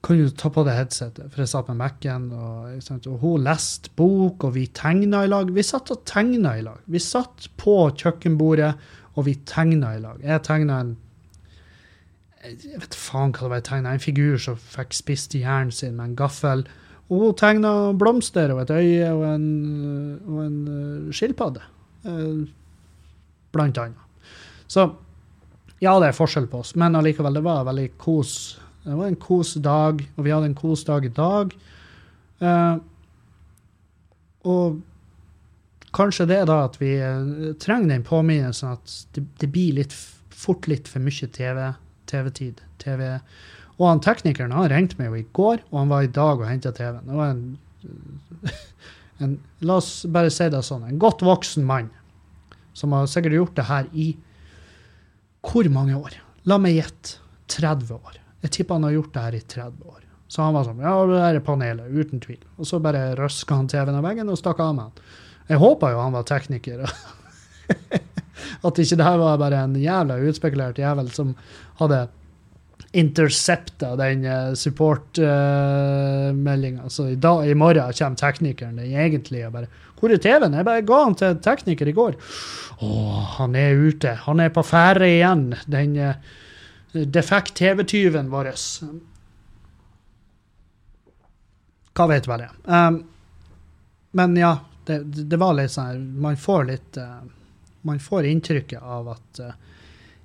Kan 0.00 0.16
du 0.16 0.30
ta 0.32 0.48
på 0.48 0.62
deg 0.64 0.78
headsetet? 0.78 1.28
For 1.28 1.42
jeg 1.42 1.50
satt 1.52 1.68
med 1.68 1.76
Mac-en, 1.82 2.30
og, 2.32 2.92
og, 2.96 3.18
hun 3.20 3.42
leste 3.44 3.92
bok, 3.98 4.46
og 4.48 4.54
vi 4.54 4.64
tegna 4.72 5.26
i 5.26 5.28
lag. 5.28 5.50
Vi 5.52 5.64
satt 5.66 5.92
og 5.92 6.06
tegna 6.08 6.54
i 6.56 6.64
lag. 6.64 6.80
Vi 6.88 7.02
satt 7.04 7.50
på 7.60 7.74
kjøkkenbordet, 8.00 8.70
og 9.20 9.26
vi 9.28 9.36
tegna 9.44 9.92
i 9.98 10.00
lag. 10.00 10.22
Jeg 10.24 10.44
tegna 10.48 10.80
en 10.80 10.96
jeg 12.40 12.78
vet 12.80 12.96
faen 12.96 13.34
hva 13.36 13.44
det 13.44 13.50
var 13.50 13.58
jeg 13.60 13.66
tegna. 13.68 13.90
En 13.92 14.02
figur 14.02 14.38
som 14.40 14.56
fikk 14.56 14.94
spist 14.96 15.34
hjernen 15.36 15.72
sin 15.74 15.98
med 15.98 16.10
en 16.10 16.16
gaffel. 16.16 16.64
Og 17.10 17.24
hun 17.24 17.36
tegna 17.38 17.74
blomster 17.98 18.52
og 18.54 18.62
et 18.62 18.70
øye 18.70 19.10
og 19.10 19.24
en, 19.26 19.46
og 20.28 20.42
en 20.44 20.58
uh, 20.70 21.12
skilpadde. 21.14 21.62
Uh, 22.06 22.46
blant 23.50 23.78
annet. 23.82 24.28
Så 24.70 24.86
ja, 25.80 25.94
det 25.98 26.10
er 26.10 26.16
forskjell 26.16 26.46
på 26.50 26.60
oss, 26.62 26.74
men 26.78 26.94
allikevel, 26.98 27.38
det 27.38 27.42
var 27.44 27.64
veldig 27.66 27.88
kos. 28.00 28.34
Det 28.84 28.96
var 28.96 29.08
en 29.08 29.18
kos 29.20 29.54
dag, 29.64 30.02
og 30.16 30.26
vi 30.26 30.32
hadde 30.32 30.50
en 30.50 30.58
kos 30.58 30.84
dag 30.86 31.06
i 31.08 31.12
dag. 31.16 31.54
Eh, 32.40 32.76
og 34.50 34.78
kanskje 35.96 36.28
det 36.30 36.38
er 36.40 36.48
da 36.48 36.58
at 36.68 36.76
vi 36.80 36.92
trenger 37.60 37.94
den 37.94 38.04
påminnelsen 38.06 38.76
at 38.76 38.94
det, 39.16 39.24
det 39.40 39.50
blir 39.52 39.80
litt 39.80 39.96
fort 39.96 40.68
litt 40.70 40.88
for 40.88 41.02
mye 41.04 41.28
TV-tid. 41.32 42.60
TV. 42.80 43.02
Og 43.80 43.86
han 43.88 44.02
teknikeren 44.04 44.52
han 44.52 44.68
ringte 44.68 44.98
meg 44.98 45.08
jo 45.08 45.20
i 45.22 45.28
går, 45.36 45.62
og 45.70 45.78
han 45.78 45.92
var 45.92 46.04
i 46.04 46.12
dag 46.12 46.42
og 46.42 46.48
henta 46.48 46.72
TV-en. 46.76 47.06
Det 47.08 47.16
var 47.16 47.32
en, 47.32 48.50
en, 49.24 49.38
La 49.64 49.78
oss 49.80 50.04
bare 50.12 50.32
si 50.32 50.48
det 50.52 50.60
sånn. 50.66 50.84
En 50.84 51.00
godt 51.00 51.24
voksen 51.24 51.64
mann 51.66 51.88
som 52.76 52.92
har 52.96 53.08
sikkert 53.10 53.38
gjort 53.38 53.56
det 53.56 53.66
her 53.70 53.88
i 53.96 54.12
hvor 55.48 55.66
mange 55.72 55.96
år? 55.96 56.20
La 56.48 56.60
meg 56.60 56.76
gjette. 56.76 57.16
30 57.50 57.96
år. 57.96 58.20
Jeg 58.44 58.52
tipper 58.54 58.78
han 58.78 58.84
har 58.86 58.92
gjort 58.94 59.14
det 59.14 59.22
her 59.24 59.34
i 59.34 59.40
30 59.56 59.88
år. 59.90 60.04
Så 60.30 60.44
han 60.44 60.54
var 60.54 60.68
sånn 60.68 60.84
Ja, 60.84 60.92
det 61.08 61.22
er 61.24 61.40
panelet. 61.42 61.90
Uten 61.90 62.22
tvil. 62.22 62.38
Og 62.60 62.68
så 62.68 62.78
bare 62.82 63.16
røska 63.18 63.56
han 63.58 63.66
TV-en 63.68 63.98
av 63.98 64.06
veggen 64.06 64.30
og 64.30 64.38
stakk 64.38 64.60
av 64.62 64.76
med 64.76 64.84
han. 64.86 65.08
Jeg 65.50 65.58
håpa 65.58 65.90
jo 65.90 65.98
han 66.04 66.14
var 66.14 66.28
tekniker. 66.28 66.84
At 68.66 68.78
ikke 68.78 69.00
det 69.00 69.08
her 69.08 69.18
var 69.18 69.40
bare 69.40 69.64
en 69.64 69.74
jævla 69.80 70.20
utspekulert 70.30 70.78
jævel 70.78 71.10
som 71.16 71.34
hadde 71.80 72.04
intercepta 72.92 73.96
den 73.96 74.24
uh, 74.24 74.54
support-meldinga. 74.54 76.88
så 76.88 77.08
i, 77.08 77.14
dag, 77.14 77.48
i 77.48 77.54
morgen 77.54 77.92
kommer 77.92 78.16
teknikeren, 78.16 78.76
den 78.76 78.86
egentlige, 78.86 79.46
og 79.46 79.52
bare 79.52 79.66
'Hvor 80.00 80.10
er 80.10 80.16
TV-en?' 80.16 80.56
Jeg 80.56 80.64
bare 80.64 80.82
ga 80.82 81.04
han 81.04 81.14
til 81.14 81.38
tekniker 81.44 81.88
i 81.88 81.92
går. 81.92 82.12
'Å, 82.80 83.20
han 83.36 83.54
er 83.54 83.74
ute. 83.74 84.14
Han 84.26 84.40
er 84.40 84.48
på 84.48 84.62
ferde 84.64 85.06
igjen.' 85.06 85.54
Den 85.68 85.96
uh, 85.96 86.14
defekt 86.94 87.54
TV-tyven 87.54 88.30
vår. 88.30 88.52
Hva 91.94 92.06
vet 92.10 92.28
vel 92.28 92.40
jeg. 92.40 92.50
Um, 92.64 93.04
men 94.12 94.36
ja, 94.36 94.58
det, 94.86 95.28
det, 95.28 95.38
var 95.38 95.54
litt 95.54 95.70
sånn 95.70 96.16
Man 96.18 96.38
får 96.40 96.64
litt 96.66 96.96
uh, 96.98 97.20
Man 97.86 98.00
får 98.02 98.26
inntrykket 98.26 98.82
av 98.82 99.12
at 99.14 99.42
uh, 99.44 99.52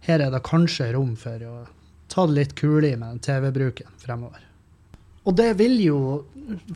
her 0.07 0.22
er 0.22 0.32
det 0.34 0.41
kanskje 0.45 0.91
rom 0.93 1.16
for 1.20 1.45
å 1.45 1.55
ta 2.12 2.26
det 2.28 2.38
litt 2.39 2.56
kulig 2.60 2.95
med 2.99 3.22
TV-bruken 3.26 3.95
fremover. 4.01 4.43
Og 5.26 5.36
det 5.38 5.56
vil 5.58 5.80
jo 5.82 5.99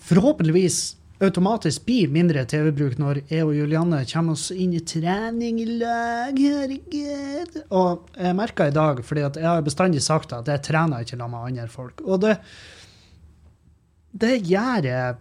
forhåpentligvis 0.02 0.80
automatisk 1.20 1.84
bli 1.86 2.08
mindre 2.08 2.46
TV-bruk 2.48 2.96
når 3.00 3.22
jeg 3.28 3.44
og 3.44 3.54
Julianne 3.58 4.00
kommer 4.08 4.38
oss 4.38 4.48
inn 4.56 4.74
i 4.78 4.82
trening 4.88 5.60
i 5.62 5.68
lag. 5.82 6.38
Herregud. 6.40 7.60
Og 7.76 8.10
jeg 8.16 8.38
merka 8.40 8.70
i 8.70 8.76
dag, 8.76 9.04
fordi 9.06 9.26
jeg 9.28 9.46
har 9.46 9.66
bestandig 9.66 10.02
sagt 10.06 10.34
at 10.36 10.48
jeg 10.50 10.64
trener 10.70 11.04
ikke 11.04 11.18
sammen 11.18 11.36
med 11.36 11.52
andre 11.52 11.68
folk. 11.72 12.04
Og 12.08 12.24
det, 12.24 12.38
det 14.24 14.36
gjør 14.48 14.90
jeg 14.90 15.20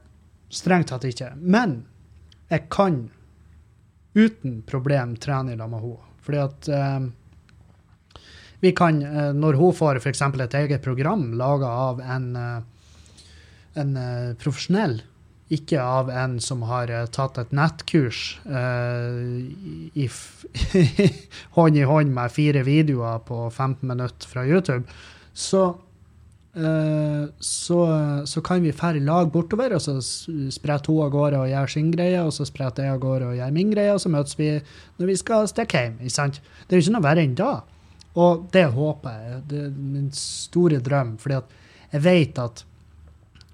strengt 0.54 0.92
tatt 0.92 1.08
ikke. 1.08 1.32
Men 1.42 1.80
jeg 2.48 2.68
kan 2.72 3.08
uten 4.14 4.62
problem 4.66 5.16
trene 5.20 5.58
sammen 5.58 5.74
med 5.76 5.88
henne. 5.88 6.04
Fordi 6.28 6.40
at 6.44 6.68
eh, 6.72 7.08
vi 8.60 8.72
kan, 8.72 9.02
eh, 9.02 9.32
når 9.34 9.58
hun 9.58 9.74
får 9.74 10.00
f.eks. 10.02 10.22
et 10.22 10.54
eget 10.62 10.82
program 10.82 11.32
laga 11.38 11.66
av 11.66 12.00
en, 12.00 12.26
eh, 12.36 13.22
en 13.78 13.96
eh, 13.96 14.34
profesjonell, 14.40 15.00
ikke 15.48 15.80
av 15.80 16.10
en 16.10 16.38
som 16.44 16.62
har 16.68 16.90
tatt 17.08 17.38
et 17.40 17.52
nettkurs 17.56 18.36
i 19.96 20.08
hånd 21.56 21.78
i 21.78 21.86
hånd 21.88 22.12
med 22.12 22.34
fire 22.34 22.64
videoer 22.66 23.22
på 23.24 23.46
15 23.48 23.88
minutter 23.88 24.28
fra 24.28 24.44
YouTube, 24.44 24.84
så 25.32 25.78
så, 26.58 27.78
så, 28.26 28.40
kan 28.42 28.64
vi 28.64 28.72
fære 28.74 28.98
i 28.98 29.04
lag 29.06 29.28
bortover, 29.30 29.76
og 29.76 29.82
så 29.84 29.92
spretter 30.02 30.90
hun 30.90 31.04
av 31.04 31.12
gårde 31.12 31.42
og 31.44 31.50
gjør 31.52 31.70
sin 31.70 31.92
greie, 31.92 32.18
og 32.18 32.32
så 32.34 32.48
spretter 32.48 32.82
jeg 32.82 32.96
av 32.96 33.02
gårde 33.04 33.28
og 33.28 33.36
gjør 33.38 33.52
min 33.54 33.70
greie, 33.70 33.92
og 33.94 34.00
så 34.02 34.10
møtes 34.10 34.34
vi 34.40 34.48
når 34.98 35.12
vi 35.12 35.16
skal 35.20 35.46
stikke 35.46 35.84
hjem. 35.84 36.00
ikke 36.02 36.16
sant? 36.16 36.40
Det 36.66 36.74
er 36.74 36.82
jo 36.82 36.88
ikke 36.88 36.96
noe 36.96 37.06
verre 37.06 37.22
enn 37.22 37.36
da. 37.38 37.52
Og 38.18 38.48
det 38.54 38.64
håper 38.74 39.14
jeg. 39.14 39.42
Det 39.50 39.60
er 39.66 39.76
min 39.76 40.08
store 40.16 40.80
drøm. 40.84 41.16
fordi 41.18 41.38
at 41.38 41.54
jeg 41.92 42.04
vet 42.04 42.38
at 42.38 42.64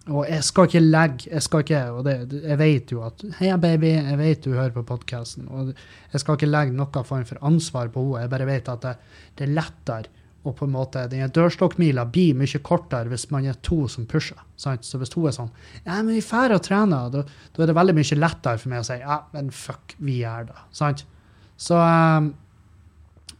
Og 0.06 0.26
jeg 0.28 0.44
skal 0.44 0.66
ikke 0.68 0.80
legge 0.80 1.30
Jeg 1.30 1.42
skal 1.42 1.60
ikke, 1.60 1.84
og 1.90 2.04
det, 2.04 2.42
jeg 2.42 2.58
vet 2.58 2.90
jo 2.92 3.02
at 3.06 3.22
Heia, 3.38 3.56
baby, 3.56 3.94
jeg 3.94 4.18
vet 4.18 4.44
du 4.44 4.52
hører 4.52 4.74
på 4.74 4.82
podkasten. 4.82 5.48
Og 5.48 5.72
jeg 6.12 6.20
skal 6.20 6.36
ikke 6.36 6.50
legge 6.50 6.76
noen 6.76 7.04
form 7.04 7.24
for 7.24 7.40
ansvar 7.40 7.88
på 7.88 8.02
henne. 8.02 8.20
Jeg 8.22 8.30
bare 8.30 8.46
vet 8.46 8.68
at 8.68 8.82
det, 8.82 8.96
det 9.38 9.48
er 9.48 9.56
lettere 9.56 10.12
og 10.44 10.52
på 10.58 10.66
en 10.66 10.74
måte, 10.74 11.06
den 11.08 11.32
dørstokkmila 11.32 12.04
blir 12.12 12.36
mye 12.36 12.60
kortere 12.64 13.08
hvis 13.08 13.30
man 13.32 13.46
er 13.48 13.56
to 13.64 13.86
som 13.88 14.04
pusher. 14.08 14.40
Sant? 14.60 14.84
Så 14.84 15.00
hvis 15.00 15.12
hun 15.16 15.28
er 15.30 15.36
sånn 15.36 15.50
ja, 15.86 15.96
men 16.02 16.12
vi 16.12 16.20
drar 16.20 16.52
og 16.52 16.62
trener, 16.64 17.08
da, 17.12 17.22
da, 17.24 17.62
er 17.62 17.70
det 17.70 17.76
veldig 17.78 17.96
mye 17.96 18.18
lettere 18.18 18.60
for 18.60 18.72
meg 18.72 18.84
å 18.84 18.88
si 18.90 18.98
ja, 19.00 19.22
men 19.32 19.48
fuck, 19.54 19.96
vi 20.04 20.18
gjør 20.20 20.50
det. 20.50 20.64
Sant? 20.76 21.06
Så 21.56 21.78
um, 21.80 22.34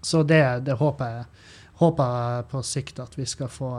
så 0.05 0.23
det, 0.27 0.45
det 0.69 0.77
håper 0.81 1.19
jeg 1.19 1.25
håper 1.81 2.45
på 2.51 2.63
sikt 2.63 3.01
at 3.03 3.17
vi 3.19 3.27
skal 3.27 3.51
få, 3.51 3.71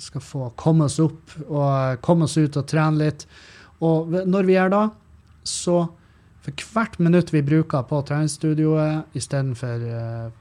skal 0.00 0.22
få 0.24 0.46
komme 0.60 0.88
oss 0.88 0.96
opp 1.02 1.34
og 1.44 2.00
komme 2.04 2.28
oss 2.28 2.38
ut 2.38 2.56
og 2.56 2.68
trene 2.70 3.02
litt. 3.02 3.26
Og 3.84 4.14
når 4.24 4.48
vi 4.48 4.56
gjør 4.56 4.72
da, 4.72 4.84
så 5.44 5.82
for 6.44 6.64
hvert 6.74 6.98
minutt 7.00 7.32
vi 7.32 7.44
bruker 7.44 7.84
på 7.88 8.00
treningsstudioet 8.08 9.16
istedenfor 9.16 9.84
uh, 9.88 10.32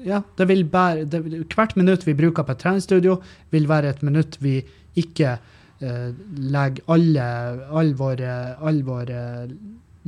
Ja, 0.00 0.22
det 0.36 0.46
vil 0.48 0.62
bære, 0.64 1.04
det, 1.12 1.20
Hvert 1.52 1.74
minutt 1.76 2.06
vi 2.08 2.16
bruker 2.16 2.44
på 2.44 2.54
et 2.54 2.62
treningsstudio, 2.62 3.18
vil 3.52 3.68
være 3.68 3.90
et 3.92 4.02
minutt 4.04 4.38
vi 4.40 4.54
ikke 4.96 5.34
eh, 5.36 6.06
legger 6.40 6.86
alle 6.88 7.26
all 7.68 7.92
våre, 7.98 8.36
all 8.64 8.80
våre 8.86 9.20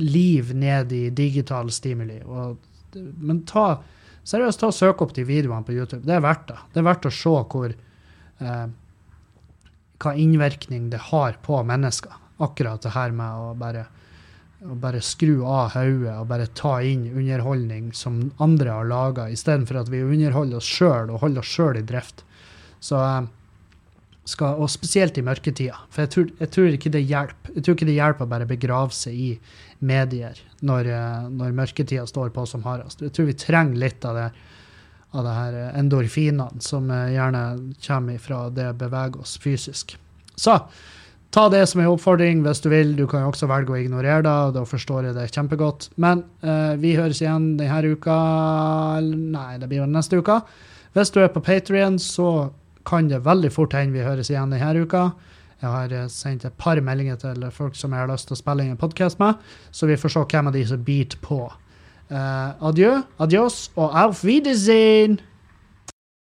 liv 0.01 0.49
ned 0.57 0.95
i 0.97 1.03
digital 1.13 1.69
stimuli. 1.71 2.17
Og, 2.25 2.57
men 3.21 3.43
ta 3.45 3.67
Seriøst, 4.27 4.61
ta 4.61 4.69
og 4.69 4.75
søk 4.75 5.01
opp 5.03 5.11
de 5.17 5.25
videoene 5.27 5.65
på 5.67 5.75
YouTube. 5.75 6.05
Det 6.07 6.15
er 6.15 6.23
verdt 6.23 6.47
det. 6.51 6.59
Det 6.71 6.79
er 6.79 6.87
verdt 6.87 7.09
å 7.09 7.11
se 7.11 7.33
hvor, 7.53 7.73
eh, 8.39 8.67
hva 9.99 10.13
innvirkning 10.15 10.89
det 10.93 11.01
har 11.11 11.37
på 11.43 11.59
mennesker. 11.63 12.21
Akkurat 12.39 12.81
det 12.81 12.93
her 12.95 13.11
med 13.11 13.27
å 13.27 13.53
bare, 13.59 13.85
å 14.63 14.79
bare 14.79 15.03
skru 15.03 15.43
av 15.43 15.75
hodet 15.75 16.15
og 16.17 16.27
bare 16.27 16.47
ta 16.47 16.79
inn 16.81 17.05
underholdning 17.11 17.91
som 17.93 18.31
andre 18.39 18.71
har 18.71 18.85
laga, 18.85 19.27
istedenfor 19.29 19.81
at 19.81 19.91
vi 19.91 20.01
underholder 20.01 20.57
oss 20.57 20.71
sjøl 20.71 21.11
og 21.11 21.19
holder 21.19 21.43
oss 21.43 21.51
sjøl 21.51 21.77
i 21.77 21.87
drift. 21.87 22.23
Så 22.79 22.99
eh, 23.03 23.27
skal, 24.23 24.55
og 24.55 24.71
spesielt 24.71 25.17
i 25.19 25.25
mørketida. 25.25 25.83
For 25.91 26.05
jeg 26.05 26.11
tror, 26.13 26.31
jeg 26.39 26.51
tror, 26.55 26.71
ikke 26.77 26.91
det 26.95 27.03
hjelper. 27.03 27.55
Jeg 27.57 27.65
tror 27.65 27.75
ikke 27.75 27.89
det 27.89 27.97
hjelper 27.97 28.25
å 28.25 28.31
bare 28.31 28.47
begrave 28.47 28.95
seg 28.95 29.19
i 29.19 29.29
medier 29.83 30.39
når, 30.61 30.89
eh, 30.89 31.29
når 31.29 31.55
mørketida 31.57 32.07
står 32.09 32.33
på 32.35 32.45
som 32.49 32.63
hardest. 32.67 33.03
Jeg 33.03 33.13
tror 33.15 33.29
vi 33.29 33.37
trenger 33.37 33.79
litt 33.85 34.05
av 34.07 34.17
det, 34.17 34.29
av 35.13 35.27
det 35.27 35.35
her 35.37 35.59
endorfinene 35.79 36.63
som 36.63 36.89
eh, 36.91 37.13
gjerne 37.15 37.43
kommer 37.85 38.19
fra 38.23 38.47
det 38.49 38.71
å 38.71 38.79
bevege 38.79 39.23
oss 39.23 39.37
fysisk. 39.43 39.97
Så 40.35 40.57
ta 41.33 41.47
det 41.49 41.65
som 41.69 41.81
en 41.81 41.91
oppfordring 41.91 42.43
hvis 42.45 42.61
du 42.63 42.69
vil. 42.73 42.95
Du 42.97 43.05
kan 43.09 43.25
jo 43.25 43.31
også 43.33 43.49
velge 43.49 43.73
å 43.73 43.79
ignorere 43.81 44.23
det, 44.25 44.33
og 44.47 44.55
da 44.57 44.65
forstår 44.69 45.09
jeg 45.09 45.17
det 45.17 45.29
kjempegodt. 45.33 45.89
Men 46.01 46.25
eh, 46.41 46.73
vi 46.81 46.95
høres 46.97 47.21
igjen 47.23 47.53
denne 47.59 47.95
uka. 47.95 48.17
Nei, 49.03 49.51
det 49.61 49.69
blir 49.69 49.83
jo 49.83 49.89
neste 49.89 50.21
uke. 50.21 50.41
Hvis 50.93 51.13
du 51.13 51.23
er 51.23 51.31
på 51.33 51.41
Patrion, 51.41 51.97
så 51.97 52.51
kan 52.85 53.07
det 53.09 53.23
veldig 53.25 53.49
fort 53.53 53.73
hende 53.73 53.95
vi 53.95 54.05
høres 54.05 54.29
igjen 54.29 54.53
denne 54.53 54.85
uka. 54.85 55.07
Jeg 55.63 55.71
har 55.71 55.93
eh, 55.95 56.07
sendt 56.11 56.43
et 56.43 56.55
par 56.59 56.79
meldinger 56.83 57.19
til 57.21 57.45
folk 57.55 57.77
som 57.79 57.93
jeg 57.95 58.03
har 58.03 58.11
lyst 58.11 58.27
til 58.27 58.35
å 58.35 58.41
spille 58.41 58.65
inn 58.65 58.75
en 58.75 58.81
podkast 58.81 59.21
med, 59.23 59.39
så 59.71 59.87
vi 59.87 59.99
får 59.99 60.11
se 60.11 60.23
hvem 60.33 60.49
av 60.51 60.57
de 60.57 60.63
som 60.67 60.83
biter 60.83 61.21
på. 61.23 61.45
Uh, 62.13 62.51
adjø, 62.67 62.97
adios 63.23 63.69
og 63.79 63.95
auf 63.95 64.25
Wiedersehen! 64.27 65.21